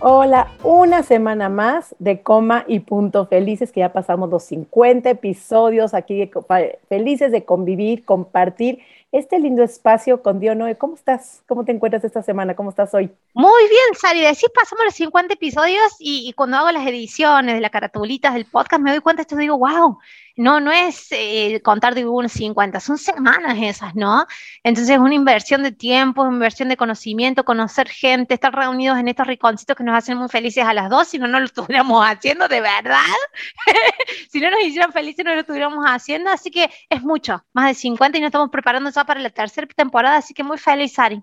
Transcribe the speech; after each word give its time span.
Hola, 0.00 0.52
una 0.62 1.02
semana 1.02 1.48
más 1.48 1.94
de 1.98 2.20
coma 2.20 2.64
y 2.68 2.80
punto. 2.80 3.26
Felices 3.26 3.72
que 3.72 3.80
ya 3.80 3.94
pasamos 3.94 4.28
los 4.28 4.44
50 4.44 5.08
episodios 5.08 5.94
aquí, 5.94 6.30
felices 6.88 7.32
de 7.32 7.44
convivir, 7.44 8.04
compartir 8.04 8.80
este 9.10 9.38
lindo 9.38 9.62
espacio 9.62 10.22
con 10.22 10.38
Dionoe. 10.38 10.76
¿Cómo 10.76 10.96
estás? 10.96 11.42
¿Cómo 11.48 11.64
te 11.64 11.72
encuentras 11.72 12.04
esta 12.04 12.22
semana? 12.22 12.54
¿Cómo 12.54 12.68
estás 12.68 12.92
hoy? 12.92 13.10
Muy 13.32 13.62
bien, 13.68 13.98
Sari. 13.98 14.20
Decís, 14.20 14.50
pasamos 14.54 14.84
los 14.84 14.94
50 14.94 15.32
episodios 15.32 15.96
y, 15.98 16.30
cuando 16.34 16.58
hago 16.58 16.70
las 16.72 16.86
ediciones 16.86 17.54
de 17.54 17.60
las 17.62 17.70
caratulitas 17.70 18.34
del 18.34 18.44
podcast 18.44 18.82
me 18.82 18.90
doy 18.90 19.00
cuenta, 19.00 19.22
esto 19.22 19.36
digo, 19.36 19.56
wow, 19.56 19.98
no, 20.36 20.60
no 20.60 20.70
es 20.70 21.08
eh, 21.10 21.60
contar 21.62 21.94
de 21.94 22.06
unos 22.06 22.32
50, 22.32 22.78
son 22.80 22.98
semanas 22.98 23.56
esas, 23.60 23.94
¿no? 23.94 24.26
Entonces 24.62 24.94
es 24.94 24.98
una 24.98 25.14
inversión 25.14 25.62
de 25.62 25.72
tiempo, 25.72 26.26
inversión 26.26 26.68
de 26.68 26.76
conocimiento, 26.76 27.44
conocer 27.44 27.88
gente, 27.88 28.34
estar 28.34 28.54
reunidos 28.54 28.98
en 28.98 29.08
estos 29.08 29.26
rinconcitos 29.26 29.76
que 29.76 29.84
nos 29.84 29.96
hacen 29.96 30.18
muy 30.18 30.28
felices 30.28 30.64
a 30.64 30.74
las 30.74 30.90
dos, 30.90 31.08
si 31.08 31.18
no, 31.18 31.26
no 31.26 31.40
lo 31.40 31.46
estuviéramos 31.46 32.04
haciendo 32.04 32.48
de 32.48 32.60
verdad. 32.60 33.00
si 34.30 34.40
no 34.40 34.50
nos 34.50 34.60
hicieran 34.60 34.92
felices, 34.92 35.24
no 35.24 35.34
lo 35.34 35.40
estuviéramos 35.40 35.84
haciendo. 35.86 36.30
Así 36.30 36.50
que 36.50 36.70
es 36.90 37.02
mucho, 37.02 37.44
más 37.52 37.68
de 37.68 37.74
50 37.74 38.18
y 38.18 38.20
nos 38.20 38.28
estamos 38.28 38.50
preparando 38.50 38.90
ya 38.90 39.04
para 39.04 39.20
la 39.20 39.30
tercera 39.30 39.66
temporada, 39.68 40.16
así 40.18 40.34
que 40.34 40.44
muy 40.44 40.58
feliz, 40.58 40.98
Ari. 40.98 41.22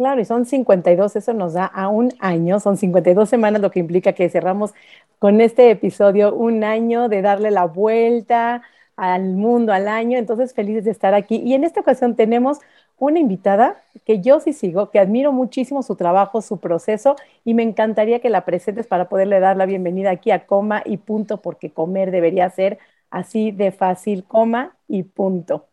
Claro, 0.00 0.22
y 0.22 0.24
son 0.24 0.46
52, 0.46 1.14
eso 1.16 1.34
nos 1.34 1.52
da 1.52 1.66
a 1.66 1.88
un 1.88 2.14
año, 2.20 2.58
son 2.58 2.78
52 2.78 3.28
semanas, 3.28 3.60
lo 3.60 3.70
que 3.70 3.80
implica 3.80 4.14
que 4.14 4.30
cerramos 4.30 4.72
con 5.18 5.42
este 5.42 5.70
episodio 5.70 6.34
un 6.34 6.64
año 6.64 7.10
de 7.10 7.20
darle 7.20 7.50
la 7.50 7.66
vuelta 7.66 8.62
al 8.96 9.34
mundo, 9.34 9.74
al 9.74 9.88
año, 9.88 10.16
entonces 10.16 10.54
felices 10.54 10.84
de 10.84 10.90
estar 10.90 11.12
aquí. 11.12 11.36
Y 11.44 11.52
en 11.52 11.64
esta 11.64 11.80
ocasión 11.80 12.16
tenemos 12.16 12.60
una 12.96 13.18
invitada 13.18 13.82
que 14.06 14.22
yo 14.22 14.40
sí 14.40 14.54
sigo, 14.54 14.90
que 14.90 15.00
admiro 15.00 15.32
muchísimo 15.32 15.82
su 15.82 15.96
trabajo, 15.96 16.40
su 16.40 16.60
proceso, 16.60 17.16
y 17.44 17.52
me 17.52 17.62
encantaría 17.62 18.20
que 18.20 18.30
la 18.30 18.46
presentes 18.46 18.86
para 18.86 19.10
poderle 19.10 19.38
dar 19.38 19.58
la 19.58 19.66
bienvenida 19.66 20.12
aquí 20.12 20.30
a 20.30 20.46
Coma 20.46 20.82
y 20.82 20.96
Punto, 20.96 21.42
porque 21.42 21.74
comer 21.74 22.10
debería 22.10 22.48
ser 22.48 22.78
así 23.10 23.50
de 23.50 23.70
fácil, 23.70 24.24
coma 24.24 24.78
y 24.88 25.02
punto. 25.02 25.66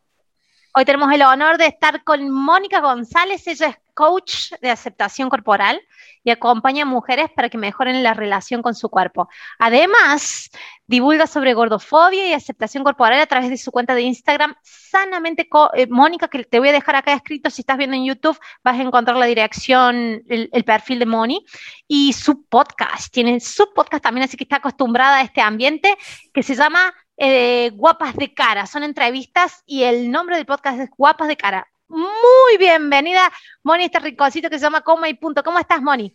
Hoy 0.76 0.84
tenemos 0.84 1.14
el 1.14 1.22
honor 1.22 1.58
de 1.58 1.68
estar 1.68 2.04
con 2.04 2.30
Mónica 2.30 2.82
González, 2.82 3.48
ella 3.48 3.68
es 3.68 3.87
coach 3.98 4.52
de 4.62 4.70
aceptación 4.70 5.28
corporal 5.28 5.82
y 6.24 6.30
acompaña 6.30 6.84
a 6.84 6.86
mujeres 6.86 7.32
para 7.36 7.50
que 7.50 7.58
mejoren 7.58 8.04
la 8.04 8.14
relación 8.14 8.62
con 8.62 8.76
su 8.76 8.90
cuerpo. 8.90 9.28
Además, 9.58 10.52
divulga 10.86 11.26
sobre 11.26 11.56
gordofobia 11.56 12.28
y 12.28 12.34
aceptación 12.34 12.84
corporal 12.84 13.20
a 13.20 13.26
través 13.26 13.50
de 13.50 13.58
su 13.58 13.72
cuenta 13.72 13.96
de 13.96 14.04
Instagram, 14.04 14.56
sanamente 14.62 15.50
eh, 15.74 15.88
Mónica, 15.88 16.28
que 16.28 16.44
te 16.44 16.60
voy 16.60 16.70
a 16.70 16.74
dejar 16.74 16.96
acá 16.96 17.14
escrito, 17.14 17.50
si 17.50 17.62
estás 17.62 17.78
viendo 17.78 17.96
en 17.96 18.06
YouTube, 18.06 18.38
vas 18.64 18.78
a 18.78 18.84
encontrar 18.84 19.18
la 19.18 19.26
dirección, 19.26 20.22
el, 20.28 20.64
perfil 20.64 21.00
de 21.00 21.08
Moni, 21.08 21.44
y 21.88 22.14
su 22.14 22.46
podcast, 22.46 23.12
tiene 23.12 23.40
su 23.40 23.74
podcast 23.74 24.04
también, 24.04 24.26
así 24.26 24.38
que 24.38 24.44
está 24.44 24.58
acostumbrada 24.58 25.18
a 25.18 25.22
este 25.24 25.42
ambiente, 25.42 25.98
que 26.32 26.44
se 26.44 26.54
llama 26.54 26.94
eh, 27.18 27.72
Guapas 27.74 28.16
de 28.16 28.32
Cara. 28.36 28.68
Son 28.68 28.84
entrevistas 28.84 29.64
y 29.66 29.84
el 29.84 30.12
nombre 30.12 30.36
del 30.36 30.46
podcast 30.46 30.80
es 30.80 30.90
Guapas 30.96 31.30
de 31.30 31.36
Cara. 31.36 31.68
Muy 31.90 32.58
bienvenida, 32.60 33.32
Moni, 33.64 33.86
este 33.86 34.00
ricocito 34.00 34.50
que 34.50 34.60
se 34.60 34.66
llama 34.66 34.82
Coma 34.82 35.08
y 35.08 35.14
Punto. 35.14 35.44
¿Cómo 35.44 35.58
estás, 35.60 35.82
Moni? 35.82 36.14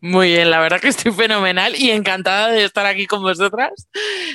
Muy 0.00 0.28
bien, 0.28 0.50
la 0.50 0.60
verdad 0.60 0.80
que 0.80 0.88
estoy 0.88 1.10
fenomenal 1.12 1.74
y 1.76 1.90
encantada 1.90 2.48
de 2.48 2.64
estar 2.64 2.86
aquí 2.86 3.06
con 3.06 3.22
vosotras 3.22 3.88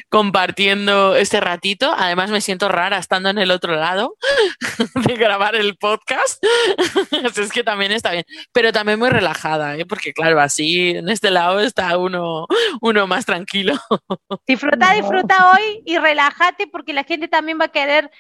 compartiendo 0.10 1.16
este 1.16 1.40
ratito. 1.40 1.94
Además 1.98 2.30
me 2.30 2.42
siento 2.42 2.68
rara 2.68 2.98
estando 2.98 3.30
en 3.30 3.38
el 3.38 3.52
otro 3.52 3.76
lado 3.76 4.16
de 5.08 5.14
grabar 5.16 5.56
el 5.56 5.78
podcast. 5.78 6.44
es 7.38 7.52
que 7.52 7.64
también 7.64 7.94
está 7.94 8.12
bien, 8.12 8.26
pero 8.52 8.74
también 8.74 9.00
muy 9.00 9.10
relajada, 9.10 9.78
¿eh? 9.78 9.86
porque 9.86 10.12
claro, 10.12 10.42
así 10.42 10.92
en 10.92 11.08
este 11.08 11.32
lado 11.32 11.62
está 11.62 11.98
uno, 11.98 12.46
uno 12.82 13.08
más 13.08 13.26
tranquilo. 13.26 13.76
disfruta, 14.46 14.94
disfruta 14.94 15.54
hoy 15.54 15.84
y 15.86 15.98
relájate 15.98 16.68
porque 16.68 16.92
la 16.92 17.06
gente 17.06 17.30
también 17.30 17.60
va 17.60 17.66
a 17.66 17.72
querer 17.72 18.12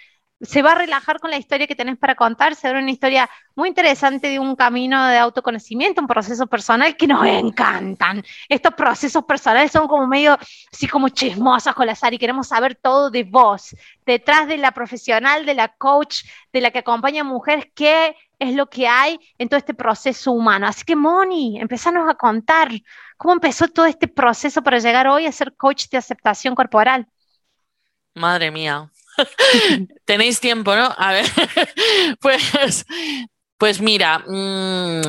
se 0.41 0.61
va 0.61 0.71
a 0.71 0.75
relajar 0.75 1.19
con 1.19 1.29
la 1.29 1.37
historia 1.37 1.67
que 1.67 1.75
tenés 1.75 1.97
para 1.97 2.15
contar, 2.15 2.55
se 2.55 2.71
una 2.71 2.91
historia 2.91 3.29
muy 3.55 3.67
interesante 3.67 4.29
de 4.29 4.39
un 4.39 4.55
camino 4.55 5.05
de 5.07 5.17
autoconocimiento, 5.17 6.01
un 6.01 6.07
proceso 6.07 6.47
personal 6.47 6.95
que 6.95 7.07
nos 7.07 7.25
encantan. 7.25 8.23
Estos 8.47 8.73
procesos 8.73 9.25
personales 9.25 9.71
son 9.71 9.87
como 9.87 10.07
medio, 10.07 10.37
así 10.71 10.87
como 10.87 11.09
chismosos 11.09 11.73
con 11.73 11.87
la 11.87 11.97
y 12.11 12.17
queremos 12.17 12.47
saber 12.47 12.75
todo 12.75 13.09
de 13.09 13.23
vos, 13.23 13.75
detrás 14.05 14.47
de 14.47 14.57
la 14.57 14.71
profesional, 14.71 15.45
de 15.45 15.53
la 15.53 15.67
coach, 15.67 16.23
de 16.53 16.61
la 16.61 16.71
que 16.71 16.79
acompaña 16.79 17.21
a 17.21 17.25
mujeres, 17.25 17.65
qué 17.75 18.15
es 18.39 18.55
lo 18.55 18.69
que 18.69 18.87
hay 18.87 19.19
en 19.37 19.49
todo 19.49 19.57
este 19.57 19.73
proceso 19.73 20.31
humano. 20.31 20.67
Así 20.67 20.85
que, 20.85 20.95
Moni, 20.95 21.59
empezanos 21.59 22.09
a 22.09 22.15
contar 22.15 22.69
cómo 23.17 23.33
empezó 23.33 23.67
todo 23.67 23.85
este 23.85 24.07
proceso 24.07 24.61
para 24.63 24.79
llegar 24.79 25.07
hoy 25.07 25.25
a 25.25 25.31
ser 25.33 25.55
coach 25.57 25.89
de 25.89 25.97
aceptación 25.97 26.55
corporal. 26.55 27.07
Madre 28.15 28.49
mía, 28.51 28.89
Tenéis 30.05 30.39
tiempo, 30.39 30.75
¿no? 30.75 30.93
A 30.97 31.11
ver, 31.11 31.25
pues, 32.21 32.85
pues 33.57 33.81
mira, 33.81 34.19
mm, 34.19 35.01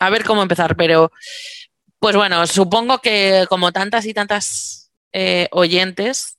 a 0.00 0.10
ver 0.10 0.24
cómo 0.24 0.42
empezar, 0.42 0.76
pero 0.76 1.10
pues 1.98 2.16
bueno, 2.16 2.46
supongo 2.46 2.98
que 2.98 3.46
como 3.48 3.72
tantas 3.72 4.06
y 4.06 4.14
tantas 4.14 4.92
eh, 5.12 5.48
oyentes, 5.52 6.36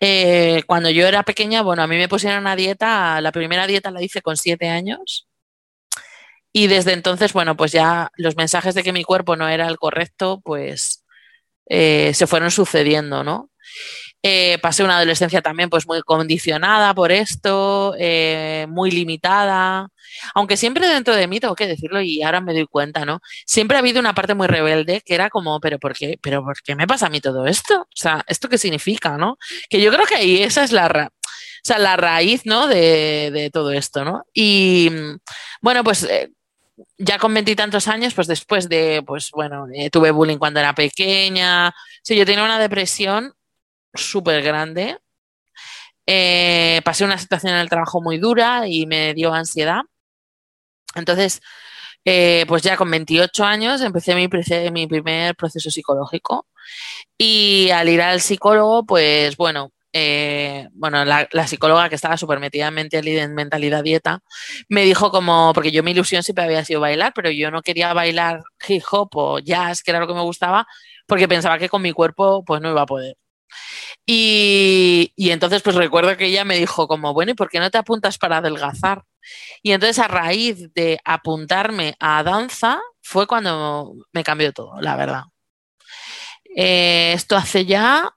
eh, 0.00 0.62
cuando 0.66 0.90
yo 0.90 1.06
era 1.06 1.22
pequeña, 1.22 1.62
bueno, 1.62 1.82
a 1.82 1.86
mí 1.86 1.96
me 1.96 2.08
pusieron 2.08 2.40
una 2.40 2.56
dieta, 2.56 3.20
la 3.20 3.32
primera 3.32 3.66
dieta 3.66 3.90
la 3.90 4.02
hice 4.02 4.22
con 4.22 4.36
siete 4.36 4.68
años. 4.68 5.28
Y 6.52 6.66
desde 6.66 6.92
entonces, 6.92 7.32
bueno, 7.32 7.56
pues 7.56 7.72
ya 7.72 8.10
los 8.16 8.36
mensajes 8.36 8.74
de 8.74 8.82
que 8.82 8.92
mi 8.92 9.04
cuerpo 9.04 9.36
no 9.36 9.48
era 9.48 9.66
el 9.68 9.78
correcto, 9.78 10.40
pues 10.44 11.04
eh, 11.66 12.12
se 12.14 12.26
fueron 12.26 12.50
sucediendo, 12.50 13.24
¿no? 13.24 13.50
Eh, 14.24 14.58
pasé 14.58 14.84
una 14.84 14.98
adolescencia 14.98 15.42
también 15.42 15.68
pues 15.68 15.84
muy 15.86 16.00
condicionada 16.02 16.94
por 16.94 17.10
esto, 17.10 17.94
eh, 17.98 18.66
muy 18.68 18.92
limitada, 18.92 19.88
aunque 20.34 20.56
siempre 20.56 20.86
dentro 20.86 21.16
de 21.16 21.26
mí 21.26 21.40
tengo 21.40 21.56
que 21.56 21.66
decirlo 21.66 22.00
y 22.00 22.22
ahora 22.22 22.40
me 22.40 22.52
doy 22.52 22.66
cuenta, 22.66 23.04
¿no? 23.04 23.20
Siempre 23.46 23.76
ha 23.76 23.80
habido 23.80 23.98
una 23.98 24.14
parte 24.14 24.34
muy 24.34 24.46
rebelde 24.46 25.00
que 25.04 25.14
era 25.14 25.28
como, 25.28 25.58
pero 25.58 25.80
¿por 25.80 25.94
qué? 25.94 26.20
¿Pero 26.22 26.44
por 26.44 26.62
qué 26.62 26.76
me 26.76 26.86
pasa 26.86 27.06
a 27.06 27.10
mí 27.10 27.20
todo 27.20 27.46
esto? 27.48 27.80
O 27.80 27.86
sea, 27.96 28.22
¿esto 28.28 28.48
qué 28.48 28.58
significa, 28.58 29.18
no? 29.18 29.38
Que 29.68 29.80
yo 29.80 29.90
creo 29.90 30.06
que 30.06 30.14
ahí 30.14 30.42
esa 30.42 30.62
es 30.62 30.70
la, 30.70 30.86
o 30.86 31.64
sea, 31.64 31.78
la 31.78 31.96
raíz, 31.96 32.42
¿no? 32.46 32.68
De, 32.68 33.50
todo 33.52 33.72
esto, 33.72 34.04
¿no? 34.04 34.24
Y 34.32 34.90
bueno, 35.60 35.82
pues... 35.84 36.04
Eh, 36.04 36.30
ya 36.98 37.18
con 37.18 37.34
veintitantos 37.34 37.86
años, 37.86 38.14
pues 38.14 38.26
después 38.26 38.68
de, 38.68 39.02
pues 39.06 39.30
bueno, 39.32 39.66
tuve 39.92 40.10
bullying 40.10 40.38
cuando 40.38 40.58
era 40.58 40.74
pequeña, 40.74 41.72
sí, 42.02 42.16
yo 42.16 42.24
tenía 42.24 42.44
una 42.44 42.58
depresión 42.58 43.34
súper 43.94 44.42
grande. 44.42 44.98
Eh, 46.06 46.80
pasé 46.84 47.04
una 47.04 47.18
situación 47.18 47.54
en 47.54 47.60
el 47.60 47.68
trabajo 47.68 48.00
muy 48.02 48.18
dura 48.18 48.66
y 48.66 48.86
me 48.86 49.14
dio 49.14 49.32
ansiedad. 49.32 49.82
Entonces, 50.94 51.40
eh, 52.04 52.44
pues 52.48 52.62
ya 52.62 52.76
con 52.76 52.90
28 52.90 53.44
años 53.44 53.80
empecé 53.80 54.14
mi, 54.14 54.86
primer 54.86 55.36
proceso 55.36 55.70
psicológico 55.70 56.48
y 57.18 57.70
al 57.70 57.88
ir 57.88 58.02
al 58.02 58.20
psicólogo, 58.20 58.84
pues 58.86 59.36
bueno, 59.36 59.72
eh, 59.92 60.68
bueno, 60.72 61.04
la, 61.04 61.28
psicóloga 61.46 61.88
que 61.88 61.94
estaba 61.96 62.16
súper 62.16 62.40
metida 62.40 62.68
en 62.68 63.34
mentalidad 63.34 63.82
dieta, 63.84 64.20
me 64.68 64.84
dijo 64.84 65.10
como, 65.10 65.52
porque 65.54 65.70
yo 65.72 65.82
mi 65.82 65.92
ilusión 65.92 66.22
siempre 66.22 66.44
había 66.44 66.64
sido 66.64 66.80
bailar, 66.80 67.12
pero 67.14 67.30
yo 67.30 67.50
no 67.50 67.62
quería 67.62 67.92
bailar 67.94 68.42
hip 68.68 68.82
hop 68.90 69.10
o 69.14 69.38
jazz, 69.38 69.82
que 69.82 69.90
era 69.92 70.00
lo 70.00 70.06
que 70.08 70.14
me 70.14 70.22
gustaba, 70.22 70.66
porque 71.06 71.28
pensaba 71.28 71.58
que 71.58 71.68
con 71.68 71.82
mi 71.82 71.92
cuerpo 71.92 72.44
pues 72.44 72.60
no 72.60 72.70
iba 72.70 72.82
a 72.82 72.86
poder. 72.86 73.16
Y, 74.06 75.12
entonces, 75.16 75.62
pues 75.62 75.76
recuerdo 75.76 76.16
que 76.16 76.26
ella 76.26 76.44
me 76.44 76.56
dijo 76.56 76.88
como, 76.88 77.12
bueno, 77.12 77.32
¿y 77.32 77.34
por 77.34 77.48
qué 77.48 77.60
no 77.60 77.70
te 77.70 77.78
apuntas 77.78 78.18
para 78.18 78.38
adelgazar? 78.38 79.04
Y 79.62 79.72
entonces 79.72 79.98
a 79.98 80.08
raíz 80.08 80.72
de 80.74 80.98
apuntarme 81.04 81.94
a 82.00 82.22
danza 82.22 82.80
fue 83.02 83.26
cuando 83.26 83.94
me 84.12 84.24
cambió 84.24 84.52
todo, 84.52 84.80
la 84.80 84.96
verdad. 84.96 85.22
Eh, 86.56 87.12
esto 87.14 87.36
hace 87.36 87.64
ya 87.64 88.10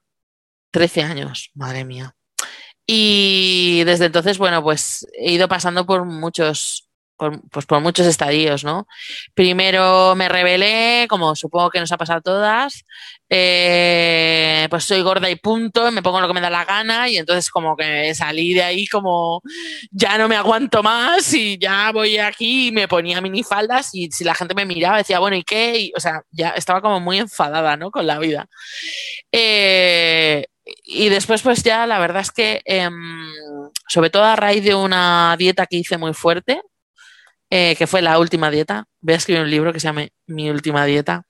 13 0.71 1.03
años, 1.03 1.51
madre 1.53 1.85
mía. 1.85 2.15
Y 2.87 3.83
desde 3.85 4.05
entonces, 4.05 4.37
bueno, 4.37 4.61
pues 4.63 5.07
he 5.13 5.33
ido 5.33 5.47
pasando 5.47 5.85
por 5.85 6.05
muchos 6.05 6.84
pues 7.17 7.65
por 7.65 7.79
muchos 7.81 8.06
estadios, 8.06 8.63
¿no? 8.63 8.88
Primero 9.33 10.15
me 10.15 10.29
rebelé, 10.29 11.07
como 11.09 11.35
supongo 11.35 11.69
que 11.69 11.79
nos 11.79 11.91
ha 11.91 11.97
pasado 11.97 12.19
a 12.19 12.21
todas, 12.21 12.83
eh, 13.29 14.67
pues 14.69 14.83
soy 14.83 15.01
gorda 15.01 15.29
y 15.29 15.35
punto, 15.35 15.91
me 15.91 16.03
pongo 16.03 16.19
lo 16.21 16.27
que 16.27 16.33
me 16.33 16.41
da 16.41 16.50
la 16.50 16.65
gana 16.65 17.09
y 17.09 17.17
entonces 17.17 17.50
como 17.50 17.75
que 17.75 18.13
salí 18.13 18.53
de 18.53 18.63
ahí 18.63 18.88
como 18.88 19.41
ya 19.91 20.17
no 20.17 20.27
me 20.27 20.35
aguanto 20.35 20.83
más 20.83 21.33
y 21.33 21.57
ya 21.57 21.91
voy 21.91 22.17
aquí 22.17 22.67
y 22.67 22.71
me 22.71 22.88
ponía 22.88 23.21
minifaldas 23.21 23.89
y 23.94 24.11
si 24.11 24.23
la 24.23 24.35
gente 24.35 24.53
me 24.56 24.65
miraba 24.65 24.97
decía, 24.97 25.19
bueno, 25.19 25.38
¿y 25.38 25.44
qué? 25.44 25.91
o 25.95 26.00
sea, 26.00 26.21
ya 26.31 26.50
estaba 26.50 26.81
como 26.81 27.00
muy 27.00 27.19
enfadada, 27.19 27.77
¿no? 27.77 27.91
Con 27.91 28.07
la 28.07 28.19
vida. 28.19 28.47
Eh, 29.31 30.45
y 30.83 31.09
después 31.09 31.41
pues 31.41 31.63
ya 31.63 31.85
la 31.88 32.00
verdad 32.00 32.21
es 32.21 32.31
que, 32.31 32.61
em, 32.65 32.94
sobre 33.88 34.09
todo 34.09 34.23
a 34.23 34.35
raíz 34.35 34.63
de 34.63 34.75
una 34.75 35.35
dieta 35.38 35.65
que 35.68 35.77
hice 35.77 35.97
muy 35.97 36.13
fuerte, 36.13 36.61
eh, 37.57 37.74
que 37.78 37.88
fue 37.88 38.02
la 38.02 38.19
última 38.19 38.52
dieta. 38.52 38.86
Voy 39.00 39.13
a 39.13 39.18
escribir 39.18 39.42
un 39.42 39.50
libro 39.50 39.72
que 39.72 39.80
se 39.80 39.88
llama 39.88 40.06
Mi 40.28 40.50
última 40.50 40.84
dieta. 40.84 41.25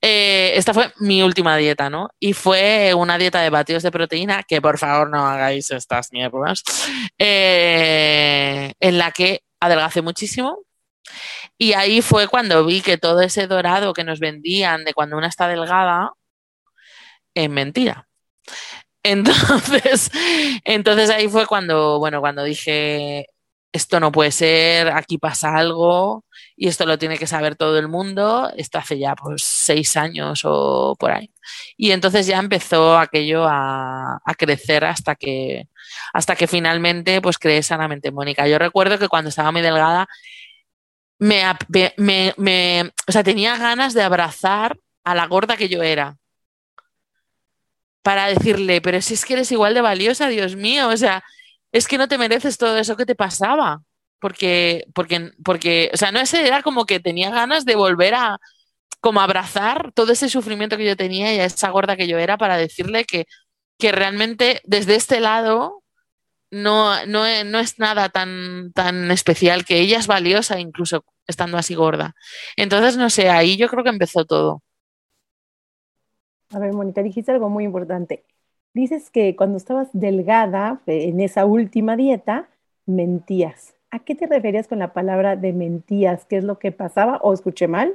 Eh, 0.00 0.52
esta 0.54 0.72
fue 0.72 0.92
mi 1.00 1.22
última 1.24 1.56
dieta, 1.56 1.90
¿no? 1.90 2.08
Y 2.20 2.34
fue 2.34 2.94
una 2.94 3.18
dieta 3.18 3.40
de 3.40 3.50
batidos 3.50 3.82
de 3.82 3.90
proteína, 3.90 4.44
que 4.44 4.62
por 4.62 4.78
favor 4.78 5.10
no 5.10 5.26
hagáis 5.26 5.68
estas 5.72 6.12
mierdas, 6.12 6.62
eh, 7.18 8.74
en 8.78 8.98
la 8.98 9.10
que 9.10 9.42
adelgacé 9.58 10.02
muchísimo. 10.02 10.60
Y 11.58 11.72
ahí 11.72 12.00
fue 12.00 12.28
cuando 12.28 12.64
vi 12.64 12.80
que 12.80 12.96
todo 12.96 13.20
ese 13.20 13.48
dorado 13.48 13.92
que 13.92 14.04
nos 14.04 14.20
vendían 14.20 14.84
de 14.84 14.94
cuando 14.94 15.16
una 15.16 15.26
está 15.26 15.48
delgada 15.48 16.12
es 17.34 17.50
mentira. 17.50 18.06
Entonces, 19.02 20.10
entonces 20.64 21.10
ahí 21.10 21.28
fue 21.28 21.46
cuando, 21.46 21.98
bueno, 22.00 22.20
cuando 22.20 22.42
dije, 22.42 23.26
esto 23.76 24.00
no 24.00 24.12
puede 24.12 24.32
ser, 24.32 24.88
aquí 24.88 25.18
pasa 25.18 25.56
algo 25.56 26.24
y 26.56 26.68
esto 26.68 26.86
lo 26.86 26.98
tiene 26.98 27.18
que 27.18 27.26
saber 27.26 27.56
todo 27.56 27.78
el 27.78 27.88
mundo. 27.88 28.50
Esto 28.56 28.78
hace 28.78 28.98
ya 28.98 29.14
pues 29.14 29.42
seis 29.42 29.96
años 29.96 30.42
o 30.44 30.96
por 30.98 31.12
ahí. 31.12 31.30
Y 31.76 31.92
entonces 31.92 32.26
ya 32.26 32.38
empezó 32.38 32.98
aquello 32.98 33.46
a, 33.48 34.20
crecer 34.38 34.84
hasta 34.84 35.14
que, 35.14 35.68
hasta 36.12 36.36
que 36.36 36.46
finalmente 36.46 37.20
pues 37.22 37.38
creé 37.38 37.62
sanamente 37.62 38.10
Mónica. 38.10 38.48
Yo 38.48 38.58
recuerdo 38.58 38.98
que 38.98 39.08
cuando 39.08 39.30
estaba 39.30 39.52
muy 39.52 39.62
delgada 39.62 40.08
me, 41.18 41.42
me, 41.96 42.34
me, 42.36 42.92
o 43.08 43.12
sea, 43.12 43.24
tenía 43.24 43.56
ganas 43.56 43.94
de 43.94 44.02
abrazar 44.02 44.78
a 45.04 45.14
la 45.14 45.26
gorda 45.26 45.56
que 45.56 45.68
yo 45.68 45.82
era 45.82 46.16
para 48.02 48.28
decirle, 48.28 48.80
pero 48.80 49.00
si 49.02 49.14
es 49.14 49.24
que 49.24 49.34
eres 49.34 49.50
igual 49.50 49.74
de 49.74 49.80
valiosa, 49.80 50.28
Dios 50.28 50.54
mío, 50.54 50.88
o 50.88 50.96
sea, 50.96 51.24
es 51.76 51.86
que 51.86 51.98
no 51.98 52.08
te 52.08 52.18
mereces 52.18 52.56
todo 52.58 52.78
eso 52.78 52.96
que 52.96 53.06
te 53.06 53.14
pasaba. 53.14 53.82
Porque, 54.18 54.86
porque, 54.94 55.30
porque, 55.44 55.90
o 55.92 55.96
sea, 55.98 56.10
no 56.10 56.20
ese 56.20 56.46
era 56.46 56.62
como 56.62 56.86
que 56.86 57.00
tenía 57.00 57.30
ganas 57.30 57.66
de 57.66 57.76
volver 57.76 58.14
a 58.14 58.38
como 59.00 59.20
abrazar 59.20 59.92
todo 59.92 60.12
ese 60.12 60.30
sufrimiento 60.30 60.78
que 60.78 60.86
yo 60.86 60.96
tenía 60.96 61.34
y 61.34 61.38
a 61.38 61.44
esa 61.44 61.68
gorda 61.68 61.96
que 61.96 62.08
yo 62.08 62.18
era 62.18 62.38
para 62.38 62.56
decirle 62.56 63.04
que, 63.04 63.26
que 63.78 63.92
realmente 63.92 64.62
desde 64.64 64.94
este 64.96 65.20
lado 65.20 65.82
no, 66.50 67.04
no, 67.06 67.24
no, 67.44 67.58
es 67.58 67.78
nada 67.78 68.08
tan, 68.08 68.72
tan 68.72 69.10
especial, 69.10 69.66
que 69.66 69.80
ella 69.80 69.98
es 69.98 70.06
valiosa 70.06 70.58
incluso 70.58 71.04
estando 71.26 71.58
así 71.58 71.74
gorda. 71.74 72.14
Entonces, 72.56 72.96
no 72.96 73.10
sé, 73.10 73.28
ahí 73.28 73.58
yo 73.58 73.68
creo 73.68 73.84
que 73.84 73.90
empezó 73.90 74.24
todo. 74.24 74.62
A 76.50 76.58
ver, 76.58 76.72
Mónica, 76.72 77.02
dijiste 77.02 77.32
algo 77.32 77.50
muy 77.50 77.64
importante 77.64 78.24
dices 78.76 79.10
que 79.10 79.34
cuando 79.34 79.56
estabas 79.56 79.88
delgada 79.92 80.80
en 80.86 81.20
esa 81.20 81.46
última 81.46 81.96
dieta, 81.96 82.48
mentías. 82.84 83.74
¿A 83.90 84.00
qué 84.00 84.14
te 84.14 84.26
referías 84.26 84.68
con 84.68 84.78
la 84.78 84.92
palabra 84.92 85.34
de 85.34 85.52
mentías? 85.54 86.26
¿Qué 86.26 86.36
es 86.36 86.44
lo 86.44 86.58
que 86.58 86.72
pasaba? 86.72 87.16
¿O 87.22 87.32
escuché 87.32 87.68
mal? 87.68 87.94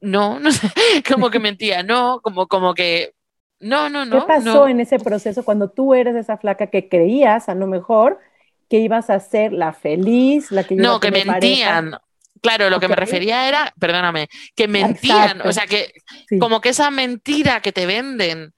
No, 0.00 0.40
no 0.40 0.50
sé, 0.50 0.68
como 1.08 1.30
que 1.30 1.38
mentía, 1.38 1.82
no, 1.82 2.20
como, 2.22 2.48
como 2.48 2.74
que, 2.74 3.14
no, 3.60 3.88
no, 3.88 4.04
no. 4.04 4.20
¿Qué 4.20 4.26
pasó 4.26 4.66
en 4.66 4.80
ese 4.80 4.98
proceso 4.98 5.44
cuando 5.44 5.70
tú 5.70 5.94
eres 5.94 6.16
esa 6.16 6.36
flaca 6.36 6.66
que 6.66 6.88
creías, 6.88 7.48
a 7.48 7.54
lo 7.54 7.68
mejor, 7.68 8.18
que 8.68 8.78
ibas 8.78 9.10
a 9.10 9.20
ser 9.20 9.52
la 9.52 9.72
feliz, 9.72 10.50
la 10.50 10.64
que 10.64 10.74
No, 10.74 10.98
que 10.98 11.12
mentían. 11.12 11.96
Claro, 12.42 12.68
lo 12.68 12.78
que 12.78 12.88
me 12.88 12.96
refería 12.96 13.48
era, 13.48 13.72
perdóname, 13.78 14.28
que 14.54 14.68
mentían, 14.68 15.40
o 15.46 15.52
sea, 15.52 15.66
que 15.66 15.94
como 16.38 16.60
que 16.60 16.70
esa 16.70 16.90
mentira 16.90 17.60
que 17.60 17.72
te 17.72 17.86
venden 17.86 18.52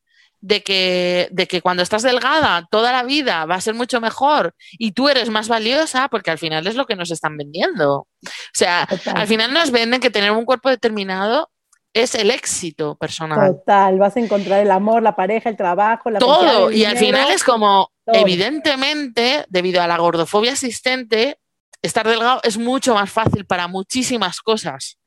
de 0.46 0.62
que, 0.62 1.28
de 1.32 1.48
que 1.48 1.60
cuando 1.60 1.82
estás 1.82 2.02
delgada 2.02 2.68
toda 2.70 2.92
la 2.92 3.02
vida 3.02 3.46
va 3.46 3.56
a 3.56 3.60
ser 3.60 3.74
mucho 3.74 4.00
mejor 4.00 4.54
y 4.78 4.92
tú 4.92 5.08
eres 5.08 5.28
más 5.28 5.48
valiosa, 5.48 6.08
porque 6.08 6.30
al 6.30 6.38
final 6.38 6.64
es 6.68 6.76
lo 6.76 6.86
que 6.86 6.94
nos 6.94 7.10
están 7.10 7.36
vendiendo. 7.36 7.94
O 7.96 8.08
sea, 8.54 8.86
al 9.12 9.26
final 9.26 9.52
nos 9.52 9.72
venden 9.72 10.00
que 10.00 10.10
tener 10.10 10.30
un 10.30 10.44
cuerpo 10.44 10.70
determinado 10.70 11.50
es 11.92 12.14
el 12.14 12.30
éxito 12.30 12.94
personal. 12.94 13.56
Total, 13.56 13.98
vas 13.98 14.16
a 14.16 14.20
encontrar 14.20 14.60
el 14.60 14.70
amor, 14.70 15.02
la 15.02 15.16
pareja, 15.16 15.48
el 15.48 15.56
trabajo, 15.56 16.10
la 16.10 16.20
Todo, 16.20 16.70
y 16.70 16.84
al 16.84 16.96
final 16.96 17.30
es 17.32 17.42
como, 17.42 17.90
evidentemente, 18.06 19.46
debido 19.48 19.82
a 19.82 19.88
la 19.88 19.96
gordofobia 19.96 20.52
existente, 20.52 21.38
estar 21.82 22.06
delgado 22.06 22.40
es 22.44 22.56
mucho 22.56 22.94
más 22.94 23.10
fácil 23.10 23.46
para 23.46 23.66
muchísimas 23.66 24.40
cosas. 24.40 24.98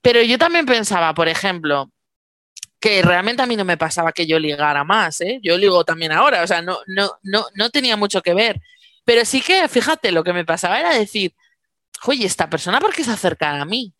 Pero 0.00 0.22
yo 0.22 0.38
también 0.38 0.64
pensaba, 0.64 1.12
por 1.12 1.26
ejemplo, 1.26 1.90
que 2.80 3.02
realmente 3.02 3.42
a 3.42 3.46
mí 3.46 3.56
no 3.56 3.64
me 3.64 3.76
pasaba 3.76 4.12
que 4.12 4.26
yo 4.26 4.38
ligara 4.38 4.84
más, 4.84 5.20
¿eh? 5.20 5.40
Yo 5.42 5.58
ligo 5.58 5.84
también 5.84 6.12
ahora, 6.12 6.42
o 6.42 6.46
sea, 6.46 6.62
no, 6.62 6.78
no, 6.86 7.12
no, 7.22 7.46
no 7.54 7.70
tenía 7.70 7.96
mucho 7.96 8.22
que 8.22 8.34
ver. 8.34 8.60
Pero 9.04 9.24
sí 9.24 9.40
que, 9.42 9.68
fíjate, 9.68 10.12
lo 10.12 10.22
que 10.24 10.32
me 10.32 10.44
pasaba 10.44 10.78
era 10.78 10.94
decir, 10.94 11.34
oye, 12.06 12.26
esta 12.26 12.50
persona, 12.50 12.80
¿por 12.80 12.94
qué 12.94 13.04
se 13.04 13.12
acerca 13.12 13.60
a 13.60 13.64
mí? 13.64 13.94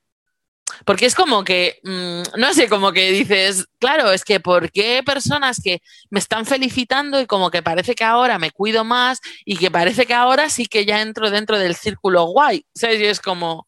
Porque 0.84 1.06
es 1.06 1.14
como 1.14 1.44
que, 1.44 1.80
mm, 1.82 2.38
no 2.38 2.54
sé, 2.54 2.68
como 2.68 2.92
que 2.92 3.10
dices, 3.10 3.66
claro, 3.78 4.12
es 4.12 4.24
que 4.24 4.40
¿por 4.40 4.70
qué 4.70 5.02
personas 5.04 5.60
que 5.62 5.80
me 6.10 6.18
están 6.20 6.46
felicitando 6.46 7.20
y 7.20 7.26
como 7.26 7.50
que 7.50 7.62
parece 7.62 7.94
que 7.94 8.04
ahora 8.04 8.38
me 8.38 8.50
cuido 8.50 8.84
más 8.84 9.20
y 9.44 9.56
que 9.56 9.70
parece 9.70 10.06
que 10.06 10.14
ahora 10.14 10.50
sí 10.50 10.66
que 10.66 10.84
ya 10.84 11.00
entro 11.00 11.30
dentro 11.30 11.58
del 11.58 11.74
círculo 11.74 12.24
guay? 12.26 12.66
¿Sabes? 12.74 13.00
Y 13.00 13.06
es 13.06 13.20
como, 13.20 13.66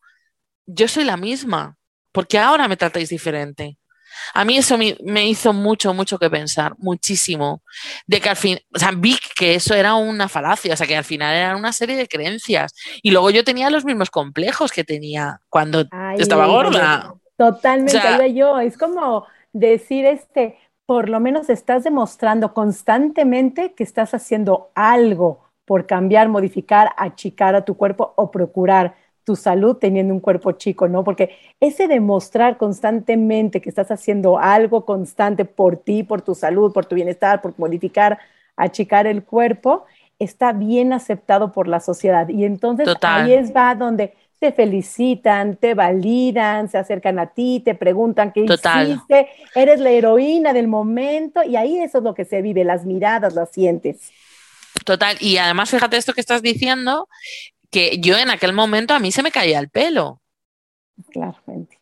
yo 0.67 0.89
soy 0.89 1.05
la 1.05 1.17
misma, 1.17 1.79
porque 2.12 2.39
ahora 2.39 2.69
me 2.69 2.77
tratáis 2.77 3.09
diferente? 3.11 3.80
A 4.35 4.45
mí 4.45 4.57
eso 4.57 4.77
me, 4.79 5.27
hizo 5.27 5.53
mucho, 5.53 5.95
mucho 5.95 6.19
que 6.19 6.31
pensar, 6.31 6.75
muchísimo. 6.79 7.63
De 8.07 8.21
que 8.21 8.29
al 8.29 8.37
fin, 8.37 8.59
o 8.75 8.79
sea, 8.79 8.91
vi 8.97 9.19
que 9.37 9.55
eso 9.55 9.75
era 9.75 9.95
una 9.95 10.29
falacia, 10.29 10.75
o 10.75 10.77
sea, 10.77 10.87
que 10.87 10.97
al 10.97 11.05
final 11.05 11.35
era 11.35 11.57
una 11.57 11.73
serie 11.73 11.97
de 11.97 12.09
creencias. 12.09 12.73
Y 13.03 13.11
luego 13.11 13.31
yo 13.31 13.45
tenía 13.45 13.71
los 13.71 13.85
mismos 13.85 14.11
complejos 14.11 14.73
que 14.73 14.85
tenía 14.85 15.41
cuando 15.49 15.87
estaba 16.17 16.47
gorda. 16.47 17.15
Totalmente, 17.37 18.35
yo. 18.35 18.61
Es 18.61 18.77
como 18.77 19.27
decir, 19.53 20.05
este, 20.05 20.59
por 20.87 21.09
lo 21.09 21.21
menos 21.21 21.49
estás 21.49 21.85
demostrando 21.85 22.53
constantemente 22.53 23.75
que 23.75 23.85
estás 23.85 24.12
haciendo 24.12 24.71
algo 24.75 25.50
por 25.65 25.87
cambiar, 25.87 26.29
modificar, 26.29 26.91
achicar 26.97 27.55
a 27.55 27.65
tu 27.65 27.77
cuerpo 27.77 28.12
o 28.17 28.31
procurar 28.33 28.97
tu 29.25 29.37
salud 29.37 29.77
teniendo 29.77 30.15
un 30.15 30.21
cuerpo 30.21 30.53
chico, 30.53 30.89
¿no? 30.89 31.05
Porque 31.05 31.37
ese 31.61 31.89
demostrar 31.89 32.57
constantemente 32.57 33.61
que 33.61 33.69
estás 33.69 33.91
haciendo 33.91 34.39
algo 34.39 34.85
constante 34.85 35.45
por 35.45 35.77
ti, 35.77 36.03
por 36.03 36.23
tu 36.23 36.35
salud, 36.35 36.73
por 36.73 36.87
tu 36.87 36.95
bienestar, 36.95 37.43
por 37.43 37.55
modificar, 37.59 38.19
achicar 38.57 39.07
el 39.07 39.23
cuerpo, 39.25 39.85
está 40.19 40.53
bien 40.53 40.93
aceptado 40.93 41.53
por 41.53 41.69
la 41.69 41.81
sociedad. 41.81 42.29
Y 42.29 42.45
entonces 42.45 42.89
ahí 43.03 43.33
es 43.33 43.55
va 43.55 43.75
donde 43.75 44.15
te 44.39 44.53
felicitan, 44.53 45.57
te 45.57 45.75
validan, 45.75 46.71
se 46.71 46.79
acercan 46.79 47.19
a 47.19 47.27
ti, 47.27 47.61
te 47.62 47.75
preguntan 47.75 48.33
qué 48.33 48.41
hiciste, 48.41 49.29
eres 49.55 49.81
la 49.81 49.91
heroína 49.91 50.55
del 50.55 50.67
momento 50.67 51.43
y 51.43 51.57
ahí 51.57 51.79
eso 51.79 51.99
es 51.99 52.05
lo 52.05 52.15
que 52.15 52.25
se 52.25 52.41
vive, 52.41 52.65
las 52.65 52.87
miradas 52.87 53.35
las 53.35 53.50
sientes. 53.50 54.11
Total, 54.85 55.17
y 55.21 55.37
además 55.37 55.71
fíjate 55.71 55.99
esto 55.99 56.15
que 56.15 56.23
estás 56.23 56.41
diciendo, 56.41 57.07
que 57.71 57.99
yo 57.99 58.19
en 58.19 58.31
aquel 58.31 58.53
momento 58.53 58.95
a 58.95 58.99
mí 58.99 59.12
se 59.12 59.23
me 59.23 59.31
caía 59.31 59.59
el 59.59 59.71
pelo. 59.71 60.21
Claramente. 61.11 61.81